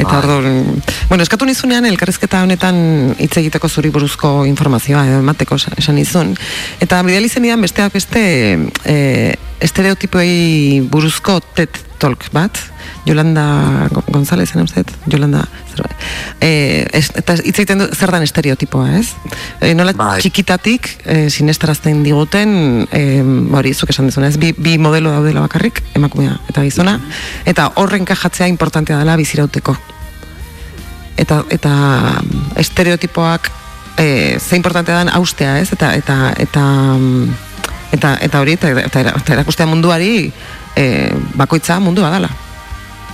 [0.00, 0.20] Eta Bai.
[0.22, 6.34] orduan, bueno, eskatu nizunean elkarrizketa honetan hitz egiteko zuri buruzko informazioa emateko esan- nizun.
[6.80, 8.22] Eta bidali zenidan besteak beste
[8.84, 8.96] e,
[9.60, 12.56] estereotipoei buruzko TED Talk bat,
[13.04, 15.12] Yolanda Go- Gonzalezen uste, dut?
[15.12, 15.96] Yolanda zerbait.
[16.40, 19.10] E, es, eta hitz egiten du zer dan estereotipoa, ez?
[19.60, 20.14] E, nola Bai.
[20.22, 23.02] txikitatik e, sinestarazten diguten e,
[23.52, 24.38] hori zuk esan dizuna, ez?
[24.40, 26.96] Bi, bi modelo daudela bakarrik, emakumea eta gizona,
[27.44, 29.76] eta horren kajatzea importantea dela bizirauteko.
[31.20, 31.74] Eta, eta
[32.56, 33.52] estereotipoak
[34.00, 35.68] e, ze importantea dan austea, ez?
[35.76, 36.64] Eta, eta, eta,
[36.96, 37.28] mm,
[37.92, 40.32] eta, eta hori, eta, eta, eta erakustea munduari
[40.76, 42.30] e, bakoitza mundua dala.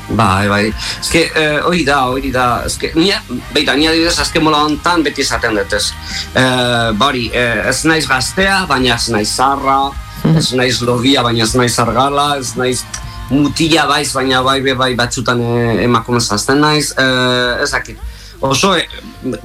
[0.09, 0.75] Bai, bai.
[1.01, 2.63] Eske, eh, hori da, hori da.
[2.67, 3.19] Eske, nia,
[3.55, 5.91] beita, nia adibidez, azken mola hontan beti esaten dut ez.
[6.35, 9.91] Eh, bari, eh, ez naiz gaztea, baina ez naiz zarra,
[10.37, 12.85] ez naiz logia, baina ez naiz argala, ez naiz
[13.31, 17.99] mutila baiz, baina bai, bai, bai batzutan eh, emakume zazten naiz, eh, ezakit.
[18.41, 18.87] Oso, eh,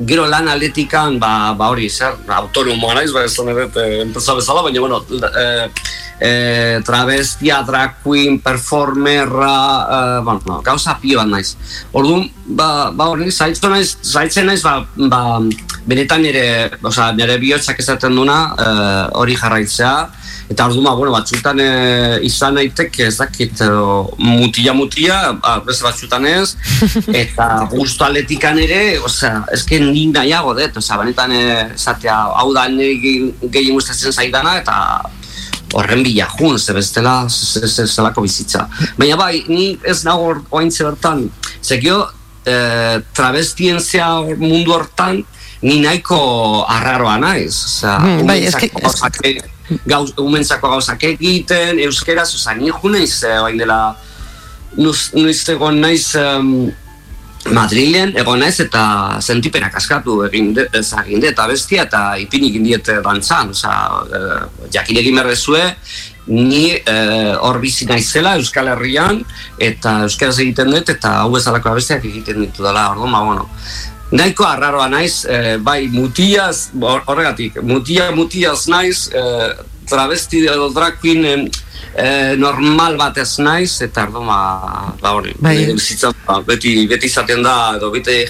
[0.06, 4.80] gero lan atletikan, ba, ba hori, zer, autonomoa naiz, ba, dut, eh, enpresa bezala, baina,
[4.80, 5.70] bueno, eh,
[6.22, 9.56] eh, travestia, drag queen, performerra,
[9.90, 11.56] eh, bueno, gauza pio bat naiz.
[11.92, 15.40] Orduan, ba, ba hori, zaitzen naiz, zaitzen naiz, ba, ba,
[15.86, 16.46] benetan nire,
[16.84, 19.96] osea, nire bihotzak esaten duna, eh, hori jarraitzea,
[20.52, 23.72] eta orduan, ba, bueno, batzutan eh, izan daiteke ez dakit, eh,
[24.22, 26.54] mutila mutila, ba, beste batzutan ez,
[27.24, 32.68] eta gusto atletikan ere, osea, eske ni nahiago dut, osea, benetan eh, esatea, hau da
[32.68, 32.96] nire
[33.52, 34.76] gehien gustatzen zaidana, eta
[35.74, 38.66] horren bila jun, ze bestela ze- ze- zelako bizitza.
[38.98, 41.30] Baina bai, ni ez nago oaintze bertan,
[41.64, 42.02] zekio,
[42.46, 42.56] e,
[43.16, 45.24] travestien zea hor mundu hortan,
[45.62, 47.54] ni nahiko arraroa naiz.
[47.66, 49.42] Osea, Hmm, bai, eske- gauzak e-
[49.88, 53.96] gauz, umentzako gauzak egiten, euskeraz, osea, ni jo naiz, eh, orain dela,
[54.76, 56.72] nuz, naiz em,
[57.50, 63.50] Madrilen egon naiz eta sentipenak askatu egin de, eta bestia eta ipini egin diet dantzan,
[63.56, 65.64] osea, e, jakin egin berdezue,
[66.28, 69.24] ni eh, hor bizi naizela Euskal Herrian
[69.60, 73.48] eta euskaraz egiten dut eta hau bezalako abestiak egiten ditu dela, orduan, ba, bueno,
[74.12, 79.54] Nahiko arraroa naiz, eh, bai mutiaz, hor- horregatik, mutia mutiaz naiz, eh,
[79.92, 81.48] travesti edo drag queen em,
[81.94, 85.58] eh, normal bat ez naiz, eta ardo, ba, ba hori, Bai.
[85.74, 88.22] bizitza, ba, beti, beti izaten da, edo beti,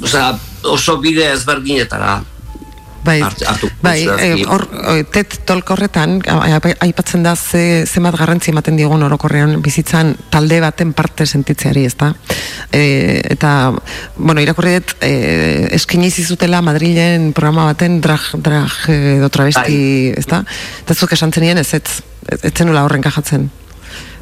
[0.00, 0.30] osea,
[0.72, 2.16] oso bide ezberdinetara
[3.06, 6.18] Bai, hartu, bai, eh, hor, eh, TED Talk horretan,
[6.82, 12.12] aipatzen da ze, zemat garrantzi ematen diogun orokorrean bizitzan talde baten parte sentitzeari, ezta?
[12.72, 13.72] E, eta,
[14.16, 19.78] bueno, irakurri dut, e, eskini zizutela Madrilen programa baten drag, drag eh, edo travesti,
[20.18, 20.42] ezta?
[20.82, 22.00] Eta zuk esan zenien ez, ez,
[22.40, 23.46] ez zenula horren kajatzen.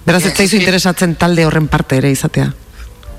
[0.05, 2.53] Beraz, ez zaizu interesatzen talde horren parte ere izatea.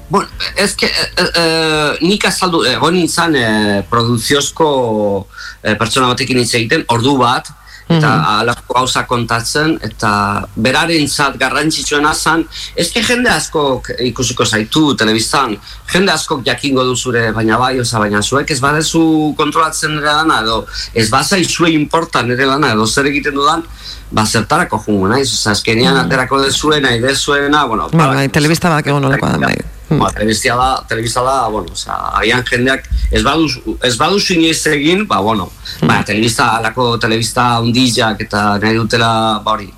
[0.07, 5.27] Bueno, ez que, eh, eh, nik azaldu, egon nintzen eh, produziozko
[5.64, 7.49] eh, pertsona batekin hitz egiten, ordu bat,
[7.88, 8.26] eta Mhm.
[8.26, 10.11] halako gauza kontatzen, eta
[10.56, 12.45] berarentzat garrantzitsuena zen,
[12.76, 15.57] ez que jende askok ikusiko zaitu telebistan,
[15.94, 20.41] jende askok jakingo du zure, baina bai, oza, baina zuek ez badezu kontrolatzen nire lana,
[20.41, 23.64] edo ez bazaizue importa nire lana, edo zer egiten dudan,
[24.11, 29.02] ba, zertarako jungo naiz, oza, azkenean aterako dezuena, idezuena, bueno, Ba, bai, telebista bat egon
[29.02, 29.56] nolakoa da, bai.
[29.90, 35.06] Ba, telebizia da, telebista da, bueno, osea, agian jendeak ez badu ez badu inoiz egin,
[35.07, 35.49] ba bueno,
[35.82, 39.69] ba telebista alako telebista hundillak eta nahi dutela, ba hori,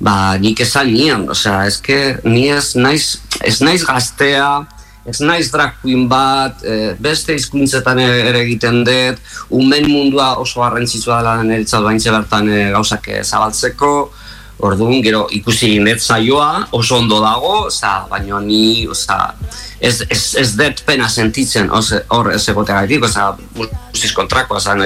[0.00, 4.66] ba nik esan nian, osea, eske ni ez naiz ez naiz gaztea,
[5.04, 9.20] ez naiz drag queen bat, eh, beste hizkuntzetan ere egiten dut,
[9.52, 13.92] umen mundua oso garrantzitsua dela niretzat baintze bertan eh, gauzak eh, zabaltzeko,
[14.62, 19.34] Orduan, gero ikusi egin dut saioa, oso ondo dago, oza, baina ni, oza,
[19.80, 24.76] ez, ez, ez dut pena sentitzen hor ez egoteagatik, oza, guztiz kontrakoa oza,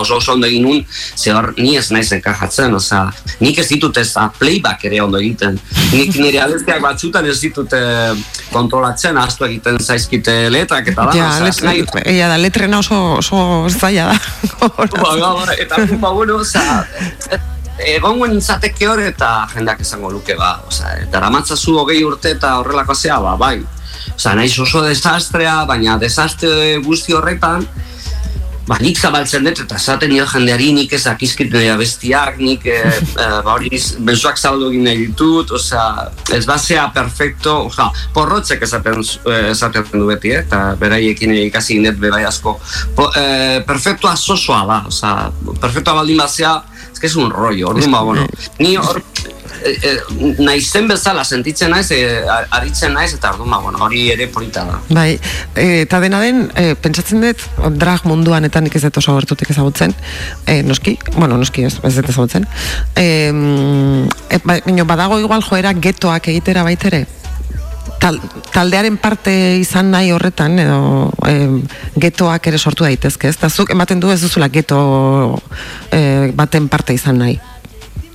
[0.00, 0.80] oso oso ondo egin nun,
[1.16, 3.02] ze hor ni ez naiz enkajatzen, oza,
[3.44, 5.60] nik ez ditut ez da playback ere ondo egiten.
[5.92, 8.16] Nik nire abestiak batzutan ez ditut eh,
[8.54, 13.18] kontrolatzen, astu egiten zaizkite letrak eta da, Ja, oza, ez nahi- egia da, letrena oso,
[13.20, 14.18] oso zaila da.
[14.64, 16.86] ba, ba, ba, eta ba, bueno, oza,
[17.86, 23.20] egongo nintzateke hor eta jendeak esango luke, ba, oza, daramatzazu hogei urte eta horrelako zea,
[23.20, 23.58] ba, bai.
[24.14, 27.66] Oza, naiz oso desastrea, baina desastre guzti horretan,
[28.70, 32.78] ba, nik zabaltzen dut, eta esaten dio jendeari nik ez akizkit nire bestiak, nik e,
[33.24, 33.70] e, ba, hori
[34.06, 35.86] bezuak zabaldu egin nahi ditut, osea,
[36.36, 41.90] ez basea perfecto, osea, porrotzek esaten, eh, esaten du beti, eh, eta beraiekin ikasi egin
[41.90, 42.58] dut berai asko.
[42.96, 45.30] Po, e, perfectoa sosoa da, osea,
[45.60, 48.26] perfectoa baldin bazea, ez que es un rollo, orduan ba, bueno,
[48.58, 49.02] ni hor,
[49.64, 52.00] e, e, naizen bezala sentitzen naiz, e,
[52.50, 54.80] aritzen naiz, eta orduan, ba, bueno, hori ere polita da.
[54.90, 55.18] Bai,
[55.54, 57.46] eta dena den, e, pentsatzen dut,
[57.80, 59.96] drag munduan eta nik ez dut oso gertutik ezagutzen,
[60.46, 62.48] e, noski, bueno, noski ez, ez dut ezagutzen,
[62.94, 63.06] e,
[64.28, 64.60] e, ba,
[64.92, 67.06] badago igual joera getoak egitera baitere,
[68.00, 68.16] Tal,
[68.54, 71.58] taldearen parte izan nahi horretan edo em,
[72.00, 73.36] getoak ere sortu daitezke, ez?
[73.36, 74.80] Da zuk ematen du ez duzula geto
[75.92, 77.36] e, baten parte izan nahi.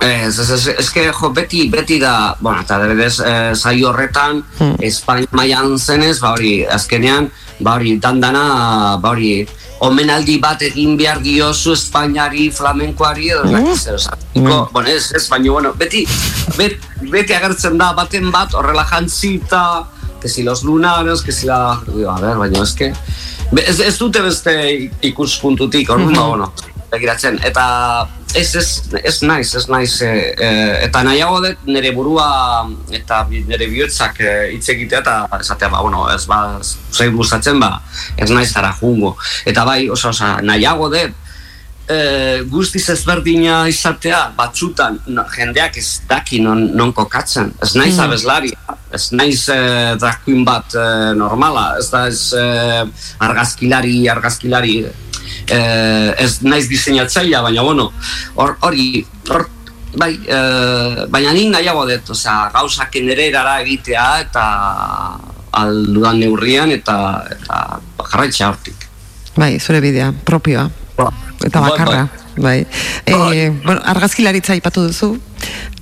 [0.02, 4.42] Ez, ez, ez, ez que, jo, beti, beti da, bueno, eta adibidez, eh, saio horretan,
[4.58, 4.74] Hmm.
[4.80, 7.30] Espainia mailan zenez, ba hori, azkenean,
[7.60, 9.46] ba hori, dandana, ba hori,
[9.80, 13.56] omenaldi bat egin behar diozu Espainiari, flamenkoari, edo, Mm.
[13.56, 13.76] mm.
[13.76, 14.00] zer,
[14.34, 16.06] bueno, ez, ez, baina, bueno, beti,
[16.56, 16.78] bet,
[17.10, 19.84] beti agertzen da baten bat, horrela jantzita,
[20.20, 22.92] que si los lunares, que si la, digo, a ver, baina, ez que,
[23.66, 26.28] ez, ez dute beste ikuspuntutik, orduan, ba, Mhm.
[26.28, 26.52] bueno,
[26.90, 27.66] begiratzen, eta
[28.34, 28.68] ez, ez,
[29.02, 30.48] ez naiz, ez naiz, e, e,
[30.86, 32.28] eta nahiago dut nire burua
[32.94, 36.40] eta nire bihotzak e, hitz egitea eta esatea, ba, bueno, ez ba,
[36.92, 37.80] zei gustatzen, ba,
[38.16, 39.16] ez naiz ara jungo.
[39.46, 41.22] Eta bai, oso, osa, nahiago dut,
[41.88, 47.52] e, guztiz ezberdina izatea, batzutan no, jendeak ez daki non, non kokatzen.
[47.62, 48.04] Ez naiz Mm.
[48.04, 48.52] abeslari,
[48.92, 49.94] ez naiz e,
[50.44, 52.46] bat e, normala, ez da ez e,
[53.18, 55.05] argazkilari, argazkilari, e,
[55.54, 57.92] ez naiz diseinatzailea, baina bueno,
[58.34, 59.48] hor- hori, hor,
[59.96, 60.40] bai, e,
[61.08, 64.44] baina nik nahiago dut, osea, gauzak nire erara egitea eta
[65.52, 68.86] aldudan neurrian eta, eta jarraitza hortik.
[69.36, 70.70] Bai, zure bidea, propioa.
[71.44, 72.08] Eta Bai, bakarra.
[72.36, 72.66] Bai.
[73.06, 75.18] E, bueno, argazkilaritza aipatu duzu.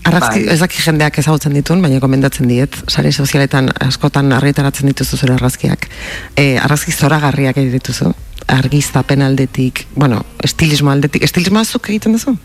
[0.04, 0.52] Argazki, Bai.
[0.52, 5.88] ez daki jendeak ezagutzen ditun, baina komendatzen diet, sare sozialetan askotan argitaratzen dituzu zure argazkiak.
[6.36, 8.12] E, argazki zoragarriak egin dituzu.
[8.46, 11.22] Argiztapen aldetik, bueno, estilismo aldetik.
[11.24, 12.36] Estilismoa zuk egiten duzu?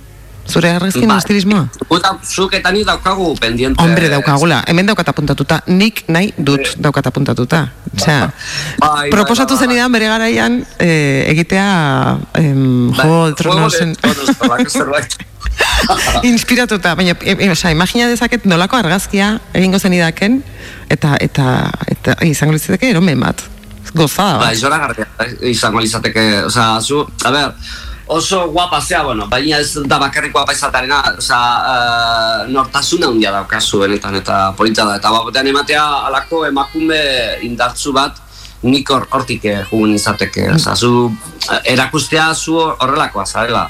[0.50, 1.18] Zure argazkien Bai.
[1.18, 1.68] estilismoa?
[2.24, 3.84] Zuk eta ni daukagu pendiente.
[3.84, 4.64] Hombre, daukagula.
[4.68, 5.62] Hemen daukat apuntatuta.
[5.68, 7.68] Nik nahi dut daukat apuntatuta.
[7.94, 8.32] Osea,
[8.80, 13.96] Bai, proposatu zenidan bere garaian eh, egitea em, Bai, Juego de Tronosen
[16.24, 20.42] inspiratuta, baina e, e, osea, imagina dezaket nolako argazkia egingo zenidaken
[20.90, 21.48] eta eta
[21.88, 23.44] eta izango litzateke eromen bat.
[23.94, 24.58] Gozada Bai, bat.
[24.58, 25.08] zoragarria
[25.50, 27.54] izango lizateke, osea, zu, a ber,
[28.08, 31.40] oso guapa zea, bueno, baina ez da bakarrik guapa izatarena, osea,
[31.74, 37.02] uh, nortasuna handia daukazu benetan eta polita da, eta batean ematea alako emakume
[37.50, 38.18] indartzu bat,
[38.64, 41.12] nik hor, hortik eh, jugun izateke, osea, zu
[41.52, 43.70] eh, erakustea zu horrelakoa zarela.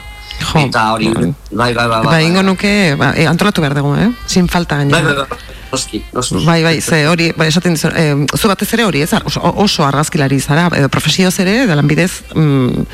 [0.55, 4.09] eta hori, bai, bai, bai, bai, Ba, ingo nuke, ba, antolatu behar dugu, eh?
[4.25, 5.25] Sin falta bai, gainera.
[5.27, 6.43] bai, bai, noski, noski.
[6.45, 9.85] Bai, bai, ze hori, bai, esaten dizu, eh, zu batez ere hori, ez, oso, oso
[9.85, 12.85] argazkilari zara, edo profesioz ere, da lanbidez, mm,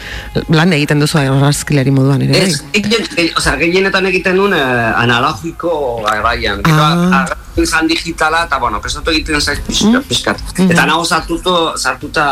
[0.56, 2.52] lan egiten duzu argazkilari moduan ere, bai.
[2.52, 5.76] Ez, gehien, ge, osea, gehienetan egiten duen eh, analogiko
[6.06, 6.64] garaian.
[6.66, 7.45] Ah.
[7.62, 10.42] Izan digitala, eta, bueno, prestatu egiten zaiz pixkat, pixkat.
[10.58, 10.72] Mhm.
[10.72, 12.26] Eta nago sartuto, sartuta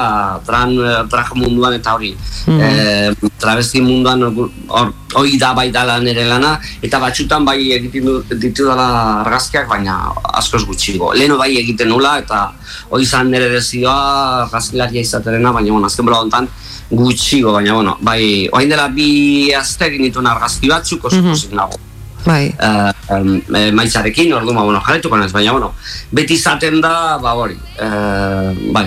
[0.46, 0.76] tran,
[1.10, 2.16] drag munduan eta hori.
[2.48, 2.60] Mhm.
[2.60, 8.66] Eh, travesti munduan hor, hori da bai dala nire lana, eta batxutan bai egiten ditu
[8.66, 11.14] dala argazkiak, baina askoz gutxigo.
[11.14, 12.52] Leheno bai egiten nula, eta
[12.90, 16.48] hori izan nire dezioa argazkilaria izaterena, baina, bueno, azken bola hontan,
[16.92, 21.80] gutxigo, baina, bueno, bai, orain dela bi aste egin dituen argazki batzuk, oso pozik nago.
[22.26, 22.54] Bai.
[22.56, 25.74] Uh, um, e, maitzarekin, orduan, ba, bueno, jarretuko naiz, baina, bueno,
[26.12, 28.86] beti izaten da, ba, hori, uh, bai,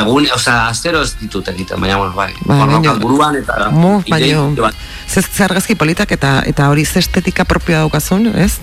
[0.00, 4.32] egun, osea, astero ez ditut egiten, baina, bueno, bai, Bai, baina- buruan eta Mo, idei
[4.32, 4.74] baino, bat.
[5.06, 8.58] ze, ze argazki politak eta eta hori ze estetika propioa daukazun, ez?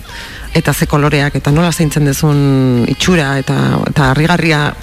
[0.54, 3.54] Eta ze koloreak, eta nola zeintzen dezun itxura, eta,
[3.88, 4.74] eta harrigarria,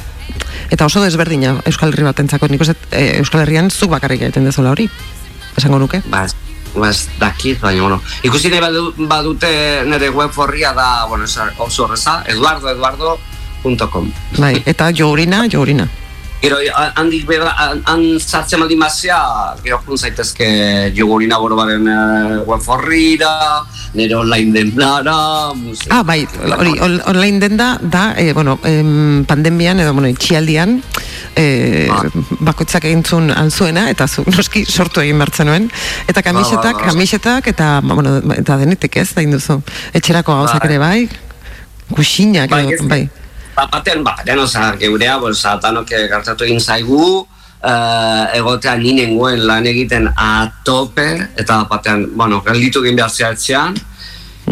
[0.72, 4.72] eta oso desberdina Euskal Herri batentzako, nik uste eh, Euskal Herrian zuk bakarrik egiten dezula
[4.72, 4.88] hori,
[5.58, 6.02] esango nuke.
[6.10, 6.26] Ba,
[6.76, 9.50] ba, ez dakit, baina, bueno, ikusi nahi badu, badute
[9.86, 11.26] nire web horria da, bueno,
[11.58, 14.12] oso horreza, eduardoeduardo.com.
[14.38, 15.90] Bai, eta jourina, jourina.
[16.42, 17.52] Gero, ha- handik beda,
[17.86, 19.18] han- sartzen baldin bazea,
[19.64, 20.48] gero jun zaitezke
[20.96, 23.34] jogurina borobaren uh, web horrira,
[23.94, 25.92] nire online denara, museo.
[25.92, 26.24] Ah, bai,
[26.58, 30.80] hori, on- online denda da, eh, bueno, em, pandemian edo, bueno, itxialdian,
[31.36, 31.92] eh,
[32.40, 35.68] bakoitzak egin zuen alzuena, eta zu, noski sortu egin bertzen nuen,
[36.08, 36.92] eta kamisetak, Ba, ba, ba.
[36.94, 39.60] kamisetak, eta, ba, bueno, eta denetik ez, da induzu,
[39.92, 40.70] etxerako gauzak Bai.
[40.72, 41.10] ere bai,
[41.92, 43.10] kuxinak, Bai, bai,
[43.60, 49.44] Ba, batean, ba, oza, geurea, pues, danok eh, gertatu egin zaigu, uh, egotea ni nengoen
[49.44, 53.76] lan egiten atope, eta batean, bueno, gelditu egin behar zehatzean,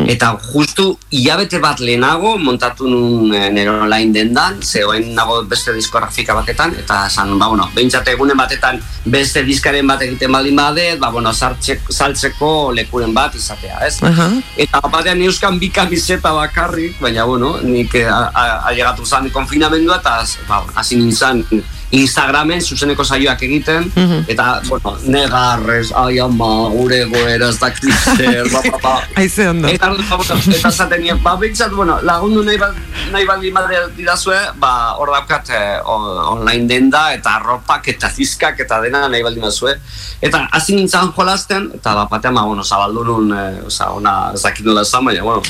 [0.05, 5.73] Eta justu hilabete bat lehenago montatu nun e, nire online dendan, ze orain nago beste
[5.73, 10.99] diskografika batetan, eta esan, ba, bueno, behintzate egunen batetan beste diskaren bat egiten baldin badet,
[11.01, 13.97] ba, bueno, sartzeko, saltzeko lekuren bat izatea, ez?
[14.05, 14.29] Aha.
[14.67, 21.01] Eta batean euskan bi kamiseta bakarrik, baina, bueno, nik ailegatu zan konfinamendua, eta ba, hasi
[21.01, 21.43] nintzen
[21.91, 24.25] Instagramen zuzeneko saioak egiten, Mhm.
[24.27, 29.01] eta, bueno, negarrez, ai ama, gure goera ez dakit zer, ba, ba, ba.
[29.15, 29.67] Aize ondo.
[29.67, 32.73] Eta, bueno, eta zaten nien, ba, bintzat, bueno, lagundu nahi, ba,
[33.11, 38.59] nahi baldin badea didazue, ba, hor daukat eh, on- online denda, eta arropak, eta zizkak,
[38.59, 39.77] eta dena nahi baldin badazue.
[40.21, 44.41] Eta hasi nintzen jolazten, eta bat batean, ba, bueno, zabaldu nun, eh, oza, ona, ez
[44.43, 45.41] dakit nola esan, baina, bueno,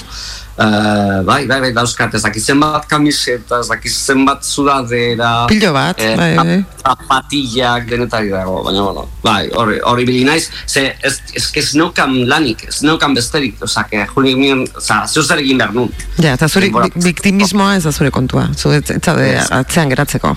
[0.57, 6.01] eh, bai, bai, bai, dauzkat, ez dakit zenbat kamiseta, ez dakit zenbat sudadera, Pilo bat,
[6.01, 6.57] eh, bai, bai.
[6.81, 12.17] zapatillak denetari dago, baina, bueno, bai, hori, hori bili naiz, ze, ez, ez, ez neukan
[12.27, 15.91] lanik, ez neukan besterik, oza, que juri ginen, oza, zeu zer egin behar nun.
[16.17, 18.49] Ja, eta zure biktimismoa ez da zure kontua.
[18.57, 20.35] Zu ez ez zaude atzean geratzeko.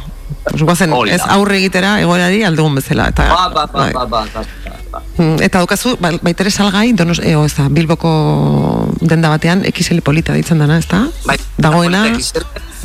[0.61, 1.17] Guazen, Hori da.
[1.17, 3.09] ez aurre egitera egoerari aldugun bezala.
[3.09, 3.93] Eta, Ba, ba, ba, bai.
[3.93, 4.43] ba, ba, ba,
[4.93, 5.03] ba.
[5.17, 10.33] Mm, Eta daukazu, ba, baitere salgai, donos, eo, ez da, Bilboko denda batean, XL polita
[10.33, 11.07] ditzen dana, ez da?
[11.27, 12.05] Bai, Dagoena,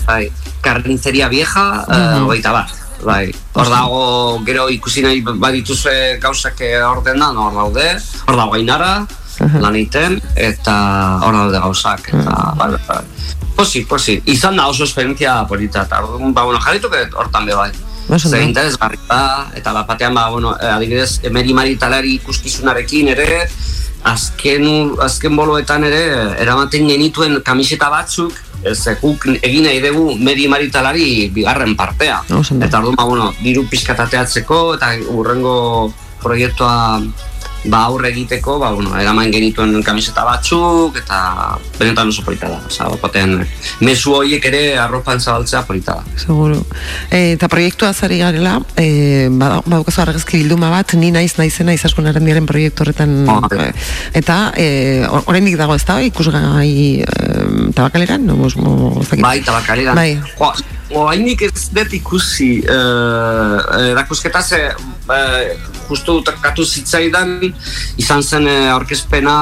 [0.06, 0.32] bai,
[0.62, 2.22] carniceria vieja, Mhm.
[2.22, 2.70] uh, hogeita bat.
[3.06, 8.56] Bai, hor dago, gero ikusi nahi badituzue gauzak eh, hor dendan, hor daude, hor dago
[9.40, 10.76] ainara, lan egiten, eta
[11.26, 13.04] hor daude gauzak, eta, bai, bai, bai.
[13.56, 17.56] Posi, posi, izan da oso esperientzia polita, eta orduan, ba, bueno, jarrituko dut hortan be
[17.56, 17.72] bai.
[18.06, 18.42] Zer ondo.
[18.46, 23.46] interesgarri da, eta bat batean, ba, bueno, eh, adibidez, emeri maritalari ikuskizunarekin ere,
[24.06, 26.04] azken, azken boloetan ere,
[26.44, 28.36] eramaten genituen kamiseta batzuk,
[28.66, 32.22] ez guk egin nahi dugu meri maritalari bigarren partea.
[32.30, 32.66] Ondo.
[32.66, 37.02] Eta orduan, ba, bueno, diru pixkatateatzeko, eta urrengo proiektua
[37.68, 42.60] ba aurre egiteko, ba, bueno, eraman genituen kamiseta batzuk, eta benetan oso polita da.
[42.68, 43.40] Osa, batean,
[43.82, 46.04] mezu horiek ere arropan zabaltzea polita da.
[46.22, 46.60] seguru.
[47.10, 52.08] E, eta proiektua zari garela, e, bada- badaukazu argazki bilduma bat, ni naiz naizena izaskun
[52.08, 53.72] arandiaren proiektu horretan, Ah, e,
[54.14, 54.68] eta e,
[55.10, 57.06] or- oraindik dago ez da, ikusgai e,
[57.74, 59.24] tabakaleran, no, mos, mo, ez dakit.
[59.26, 59.96] Bai, tabakaleran.
[59.96, 60.20] Bai.
[60.38, 60.54] Jo,
[60.96, 63.58] Oainik ez dut ikusi uh,
[63.92, 65.58] erakusketa ze eh,
[65.90, 67.42] justu tokatu zitzaidan
[68.00, 69.36] izan zen eh, aurkezpena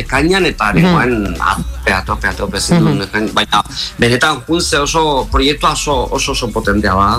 [0.00, 3.60] ekainan eta nengoen atope, atope, atope zen baina
[3.98, 7.10] benetan junze oso proiektua oso oso, oso potentea ba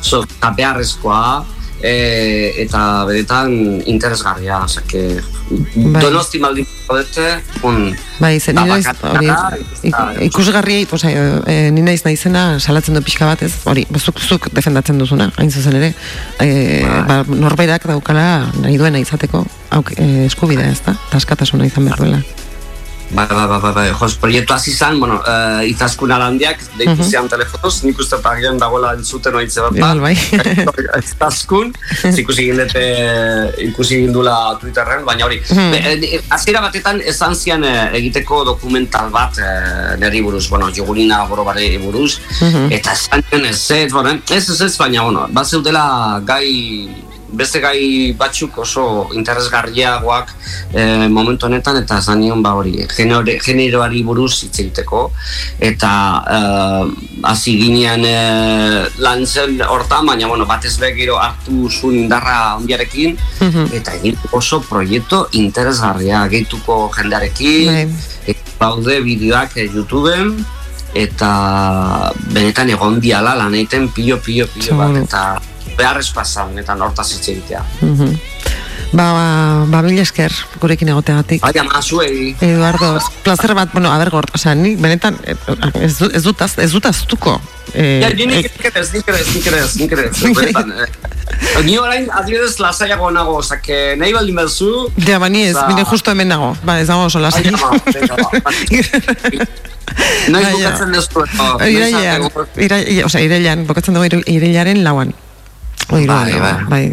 [0.00, 1.22] oso eta beharrezkoa
[1.82, 5.20] e, eta benetan interesgarria, osake
[6.00, 7.26] donosti maldin dute,
[7.62, 9.26] un Bai, ze, ni naiz, hori,
[9.90, 14.48] Tabakaleran, ik- oza, e, ni naiz naizena salatzen du pixka bat ez, hori, zuk, zuk
[14.54, 15.94] defendatzen duzuna, hain zuzen ere,
[16.38, 21.90] e, ba, norberak daukala nahi duena izateko, auk, e, eskubidea ez da, eta askatasuna izan
[21.90, 22.22] behar duela.
[23.12, 27.08] Bai, bai, bai, bai, bai, jos, proiektu hasi zan, bueno, uh, izaskun alandiak, deitu Mhm.
[27.10, 30.14] zian telefonoz, nik uste eta agian dagoela entzuten oitze bat, Igual, bai.
[31.02, 31.74] izaskun,
[32.22, 32.84] ikusi egin dute,
[33.68, 35.70] ikusi egin dula Twitterren, baina hori, Mhm.
[35.72, 41.24] be, eh, hasiera batetan esan zian eh, egiteko dokumental bat eh, neri buruz, bueno, jogurina
[41.28, 42.72] boro bare buruz, Mhm.
[42.72, 45.46] eta esan zian ez ez, bueno, ez ez ez, baina, bueno, bat
[46.24, 46.88] gai
[47.32, 50.28] beste gai batzuk oso interesgarriagoak
[50.74, 55.10] eh, momentu honetan eta esan nion ba hori genero- generoari buruz hitz egiteko.
[55.58, 55.92] Eta
[56.36, 56.84] eh,
[57.22, 63.16] hasi ginean eh, lan zen hortan baina bueno batez be gero hartu zuen indarra ondiarekin
[63.72, 67.66] eta egin oso proiektu interesgarria gehituko jendearekin.
[67.72, 67.86] Bai.
[68.26, 70.36] eta daude bideoak eh, YouTubeen.
[70.92, 71.28] Eta
[72.34, 74.96] benetan egon diala lan egiten pilo pilo pilo bat.
[75.00, 75.22] Eta
[75.76, 77.64] beharrezkoa zan eta hortaz hitz egitea.
[77.80, 78.14] Mhm.
[78.92, 81.40] Ba, ba, ba, esker gurekin egoteagatik.
[81.40, 82.34] Bai, ama, zuei.
[82.40, 85.34] Eduardo, placer bat, bueno, a ber, gort, osea, ni benetan eh,
[85.80, 87.40] ez, du- ez dut az- ez dut aztuko.
[87.72, 90.04] Eh, Ja, ni nik nik ere ez, nik ere ez, nik ere ez, nik ere
[90.10, 91.62] ez, benetan, eh.
[91.64, 94.90] Ni orain, adibidez, lasaiago nago, osake, nahi baldin berzu...
[95.06, 96.52] Ja, ba, ni ez, nire justo hemen nago.
[96.62, 97.48] Ba, ez dago oso lasai.
[97.50, 98.52] Ba,
[100.28, 100.70] Noiz Bai, ja.
[100.70, 101.48] bukatzen dezu, eta...
[101.58, 105.12] noiz Irailean, iraile, osea, irailean, bokatzen dugu ire- irailaren lauan.
[105.90, 106.56] Oi, Bai, bai.
[106.68, 106.84] bai.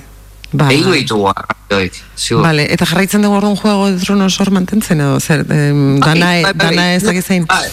[0.51, 2.41] Ba, Egingo ditugu, arraioik, ziur.
[2.41, 6.41] Vale, eta jarraitzen dugu orduan juego de tronos hor mantentzen edo zer, em, dana, Bai,
[6.43, 7.45] bai, bai, dana ez zein.
[7.45, 7.69] Bai.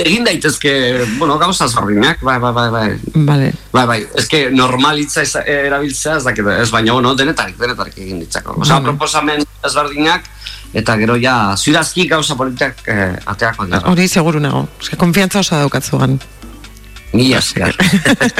[0.00, 0.72] Egin daitezke,
[1.18, 2.98] bueno, gauza zorrinak, bai, bai, bai, bai.
[3.12, 3.52] Vale.
[3.72, 8.54] Bai, bai, eske normalitza ez, erabiltzea ez dakit, ez baina, bueno, denetarik, denetarik egin ditzako.
[8.62, 8.84] Osa, Vale.
[8.86, 10.24] proposamen ezberdinak,
[10.72, 13.82] eta gero ja, zurazki gauza politak eh, ateako dira.
[13.90, 14.68] Hori seguru nago.
[14.80, 16.20] Eske konfiantza oso daukatzugan.
[17.12, 17.74] Mila esker.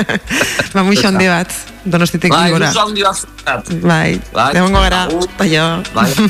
[0.75, 1.51] Ba, muixo handi bat,
[1.85, 2.67] donostitik Bai, gora.
[2.71, 3.73] muixo handi bat.
[3.83, 5.27] Bai, Bai, egongo gara, agur.
[5.39, 5.67] baio.
[5.95, 6.11] Bai,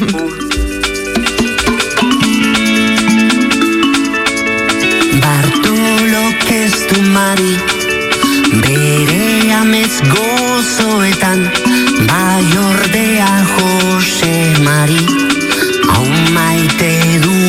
[5.23, 7.55] Bartolo keztu mari
[8.63, 11.41] Bere amez gozoetan
[12.09, 14.35] Bai ordea Jose
[14.67, 15.03] Mari
[15.91, 16.07] Hau
[16.37, 16.93] maite
[17.25, 17.40] du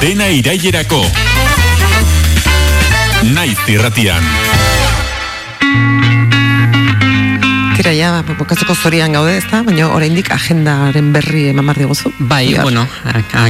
[0.00, 1.04] Dena irailerako.
[3.34, 4.24] Naiz irratian.
[7.80, 9.62] Tira, ja, bukatzeko zorian gaude, ez da?
[9.64, 12.10] Baina oraindik agendaren berri eman behar diguzu.
[12.28, 12.66] Bai, Bihar.
[12.66, 12.82] bueno,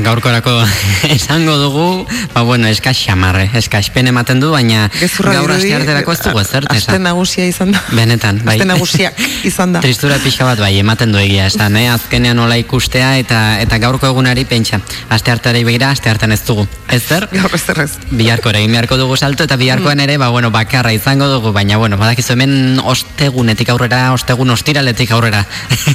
[0.04, 0.52] gaurkorako
[1.16, 1.86] esango dugu,
[2.30, 6.68] ba bueno, eskas xamarre, eskaspen ematen du, baina Gezurra gaur aste arterako ez dugu ezer,
[6.70, 7.82] Aste nagusia izan da.
[7.90, 8.54] Benetan, bai.
[8.54, 9.18] Aste nagusiak
[9.50, 9.82] izan da.
[9.82, 11.88] Tristura pixka bat bai, ematen du egia esan, eh?
[11.90, 14.78] azkenean nola ikustea eta eta gaurko egunari pentsa.
[15.10, 16.68] Aste hartari begira, aste hartan ez dugu.
[16.86, 17.26] Ez zer?
[17.34, 17.90] Gaur ez ez.
[18.14, 21.98] Biharko egin beharko dugu salto eta biharkoan ere, ba, bueno, bakarra izango dugu, baina, bueno,
[21.98, 25.40] badakizu hemen ostegunetik aurrera, ostegun ostiraletik aurrera.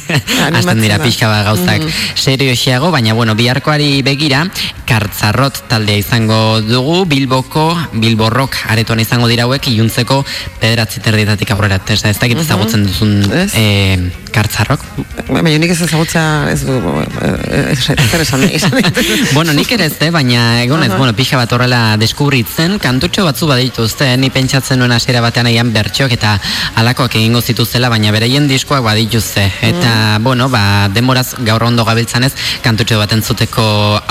[0.56, 1.92] Hasten dira pixka bat gauzak Mhm.
[2.16, 4.46] serioxeago, baina, bueno, biharkoari begira,
[4.88, 10.24] kartzarrot taldea izango dugu, Bilboko, Bilborrok aretoan izango dira hauek, iluntzeko
[10.62, 11.80] pederatzi terdietatik aurrera.
[11.88, 12.46] Ez, ez dakit Mhm.
[12.46, 13.14] ezagutzen duzun
[13.54, 13.98] eh,
[14.32, 14.82] kartzarrok.
[15.30, 18.42] Baina nik ez ezagutza ez eh, ez zer esan
[19.38, 20.98] bueno, nik ere ez, eh, baina egon ez, Aha.
[20.98, 26.12] bueno, pixka bat horrela deskubritzen, kantutxo batzu badituzte, ni pentsatzen nuen hasiera batean aian bertxok
[26.18, 26.40] eta
[26.76, 29.44] alakoak egingo zituztela, baina bereien diskoak badituzte.
[29.68, 29.92] Eta,
[30.24, 32.32] bueno, ba, demoraz gaur ondo gabiltzanez,
[32.64, 33.66] kantutxo bat entzuteko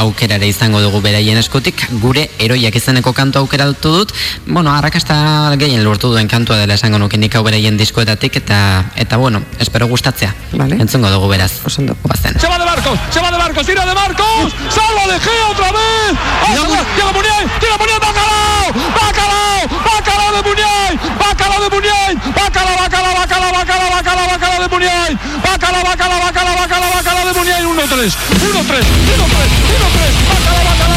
[0.04, 4.14] aukera ere izango dugu beraien eskutik, gure eroiak izeneko kantu aukeratu dut,
[4.46, 5.16] bueno, arrakasta
[5.60, 8.58] gehien lortu duen kantua dela esango nuke nik hau beraien diskoetatik, eta,
[9.00, 10.34] eta bueno, espero gustatzea.
[10.52, 10.80] Vale.
[10.84, 11.52] Entzungo dugu beraz.
[11.64, 12.38] Guazen.
[12.40, 15.72] Se va de Marcos, se va de Marcos, tira de Marcos, salva de Gea otra
[15.72, 16.12] vez.
[16.44, 16.54] ¡Ah!
[16.96, 18.66] Llega Muniain, tira Muniain, Bacalao,
[18.98, 21.00] Bacalao, Bacalao de Muniain,
[21.70, 22.14] Muniain.
[23.94, 25.18] bacala, bacala de Muniain.
[25.42, 27.64] Bacala, bacala, bacala, bacala, bacala de Muniain.
[27.64, 28.84] 1-3, 1-3, 1-3,
[29.14, 30.10] 1-3.
[30.30, 30.93] Bacala, bacala.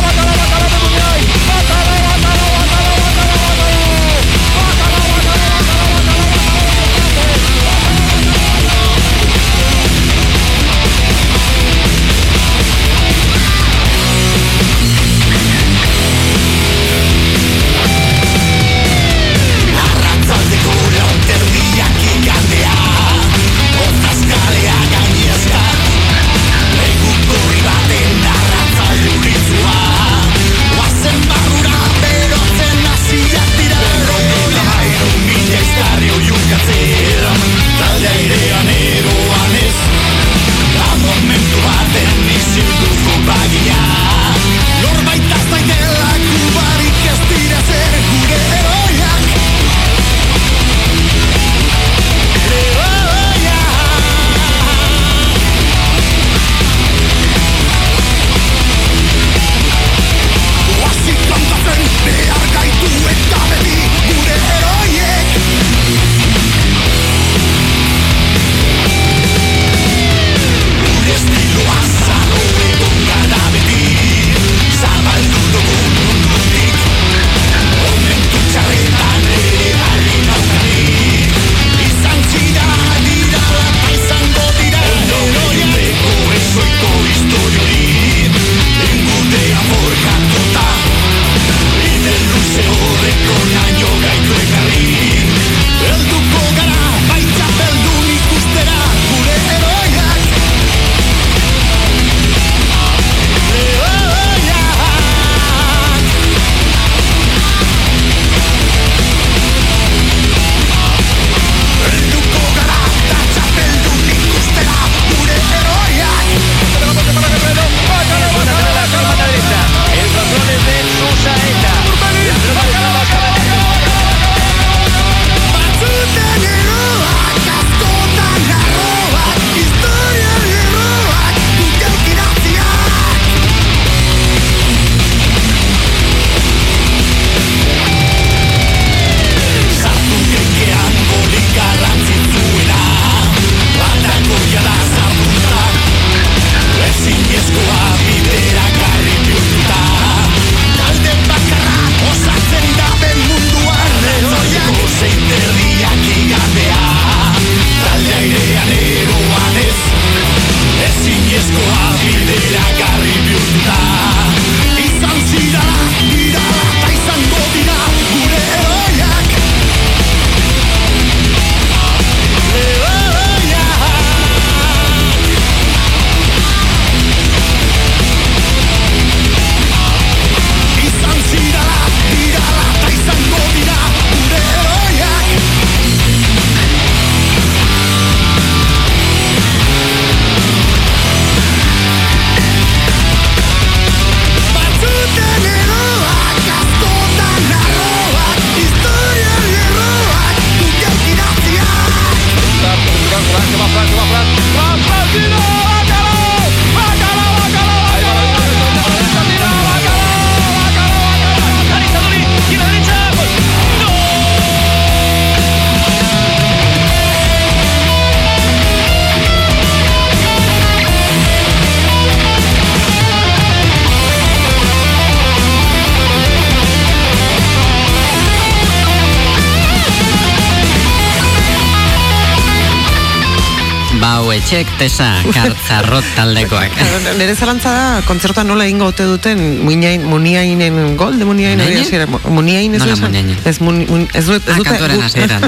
[234.48, 236.72] Etxek tesa kartzarrot taldekoak.
[237.20, 242.06] Nere zalantza da, kontzertuan nola egingo ote duten muinain, muniainen gol, de muniain hori hasiera.
[242.32, 243.10] Muniain ez Nola du esan?
[243.12, 243.42] muniainen?
[243.44, 243.82] Ez, mun,
[244.16, 245.44] ez, du- ez Ah, hasieran.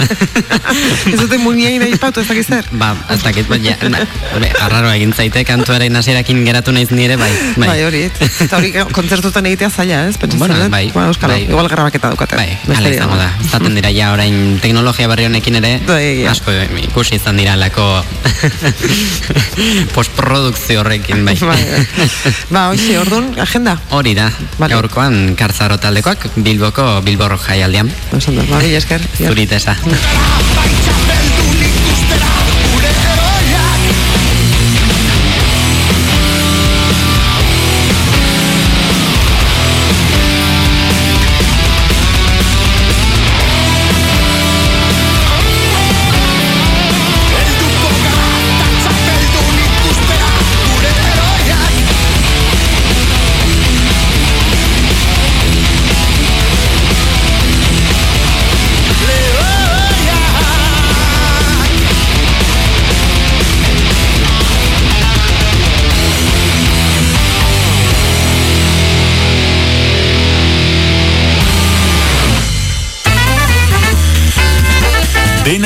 [1.13, 2.67] ez dute muniain aipatu ez dakiz zer.
[2.75, 4.03] Ba, ez dakit, ba, ja, na,
[4.35, 7.31] be, arraro egin zaite kantuaren hasierakin geratu naiz nire, bai.
[7.55, 10.19] Bai, hori, eta hori kontzertutan egitea zaila, ez?
[10.35, 10.67] Bueno, dut.
[10.75, 11.47] bai, Ba, euskalo, bai.
[11.47, 12.35] igual grabaketa daukate.
[12.35, 13.31] Bai, Hala izango da.
[13.47, 15.73] Zaten dira ja orain teknologia berri honekin ere
[16.35, 16.51] asko
[16.83, 17.87] ikusi izan dira lako
[19.95, 21.35] postprodukzio horrekin bai.
[21.41, 21.59] Bai.
[22.49, 23.77] Ba, hoxe, orduan, agenda.
[23.95, 24.29] Hori da,
[24.59, 27.91] gaurkoan kartzaro taldekoak Bilboko Bilbor jaialdian.
[28.11, 29.01] Ba, mila esker.
[29.19, 29.77] Zuritesa.
[29.79, 31.28] Elduko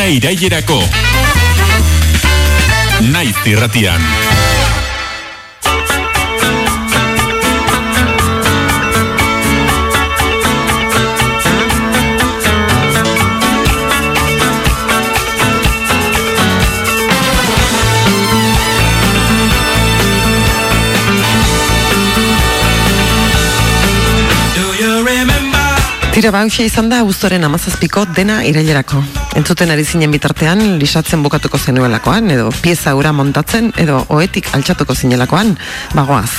[0.04, 0.84] Dena irailerako.
[3.08, 4.02] Naiz irratian.
[26.14, 29.23] Tira bauxia izan da auzoren amazazpiko dena irailerako.
[29.34, 35.56] Entzuten ari zinen bitartean, lisatzen bukatuko zenuelakoan, edo pieza ura montatzen, edo oetik altxatuko zinelakoan,
[35.98, 36.30] bagoaz.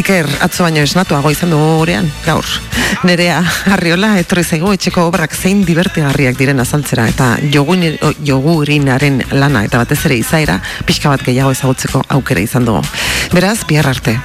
[0.00, 2.48] Iker, atzo baino esnatuago izan dugu gurean, gaur.
[3.04, 3.42] Nerea,
[3.76, 10.16] arriola, etorri zaigu etxeko obrak zein divertigarriak diren azaltzera, eta jogurinaren lana, eta batez ere
[10.22, 10.56] izaera,
[10.88, 12.80] pixka bat gehiago ezagutzeko aukera izan dugu.
[13.36, 14.16] Beraz, bihar arte.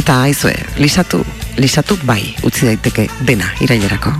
[0.00, 1.20] Eta aizue, lisatu,
[1.60, 4.16] lisatu bai, utzi daiteke dena irailerako.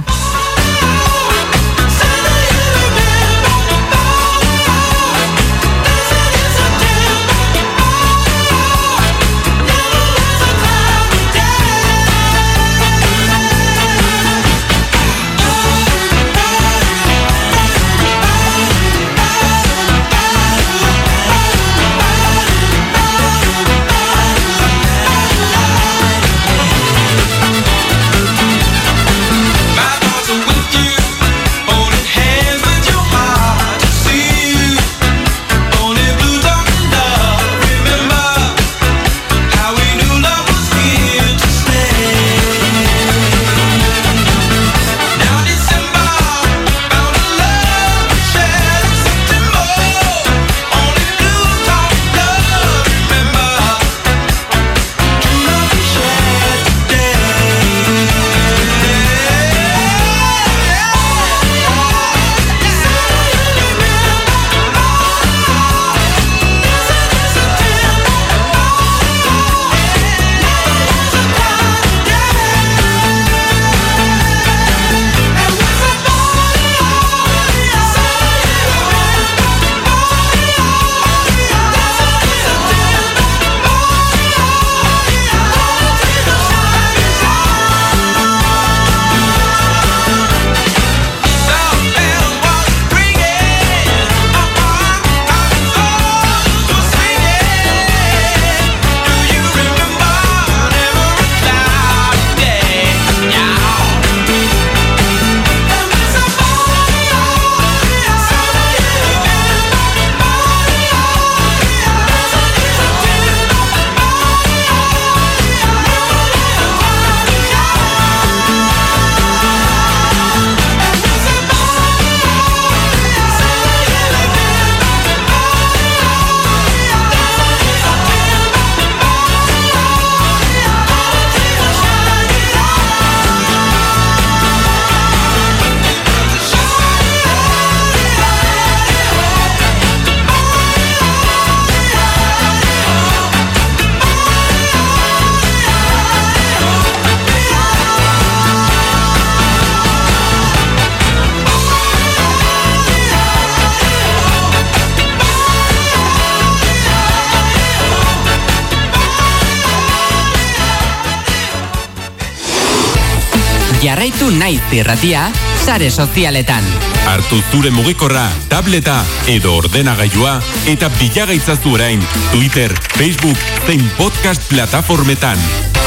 [164.72, 165.30] Irratia,
[165.64, 166.64] sare sozialetan.
[167.06, 170.36] Hartu zure mugikorra, tableta edo ordenagailua
[170.70, 175.38] eta bilagaitzazu orain Twitter, Facebook zein podcast plataformetan.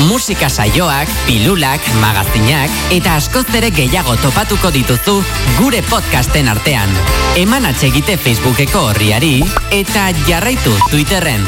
[0.10, 5.22] Musika saioak, pilulak, magazinak eta askoz ere gehiago topatuko dituzu
[5.60, 6.92] gure podcasten artean.
[7.40, 9.40] Eman atsegite Facebookeko horriari
[9.72, 11.48] eta jarraitu Twitterren.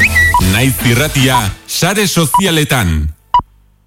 [0.52, 3.17] Naiz irratia, sare sozialetan.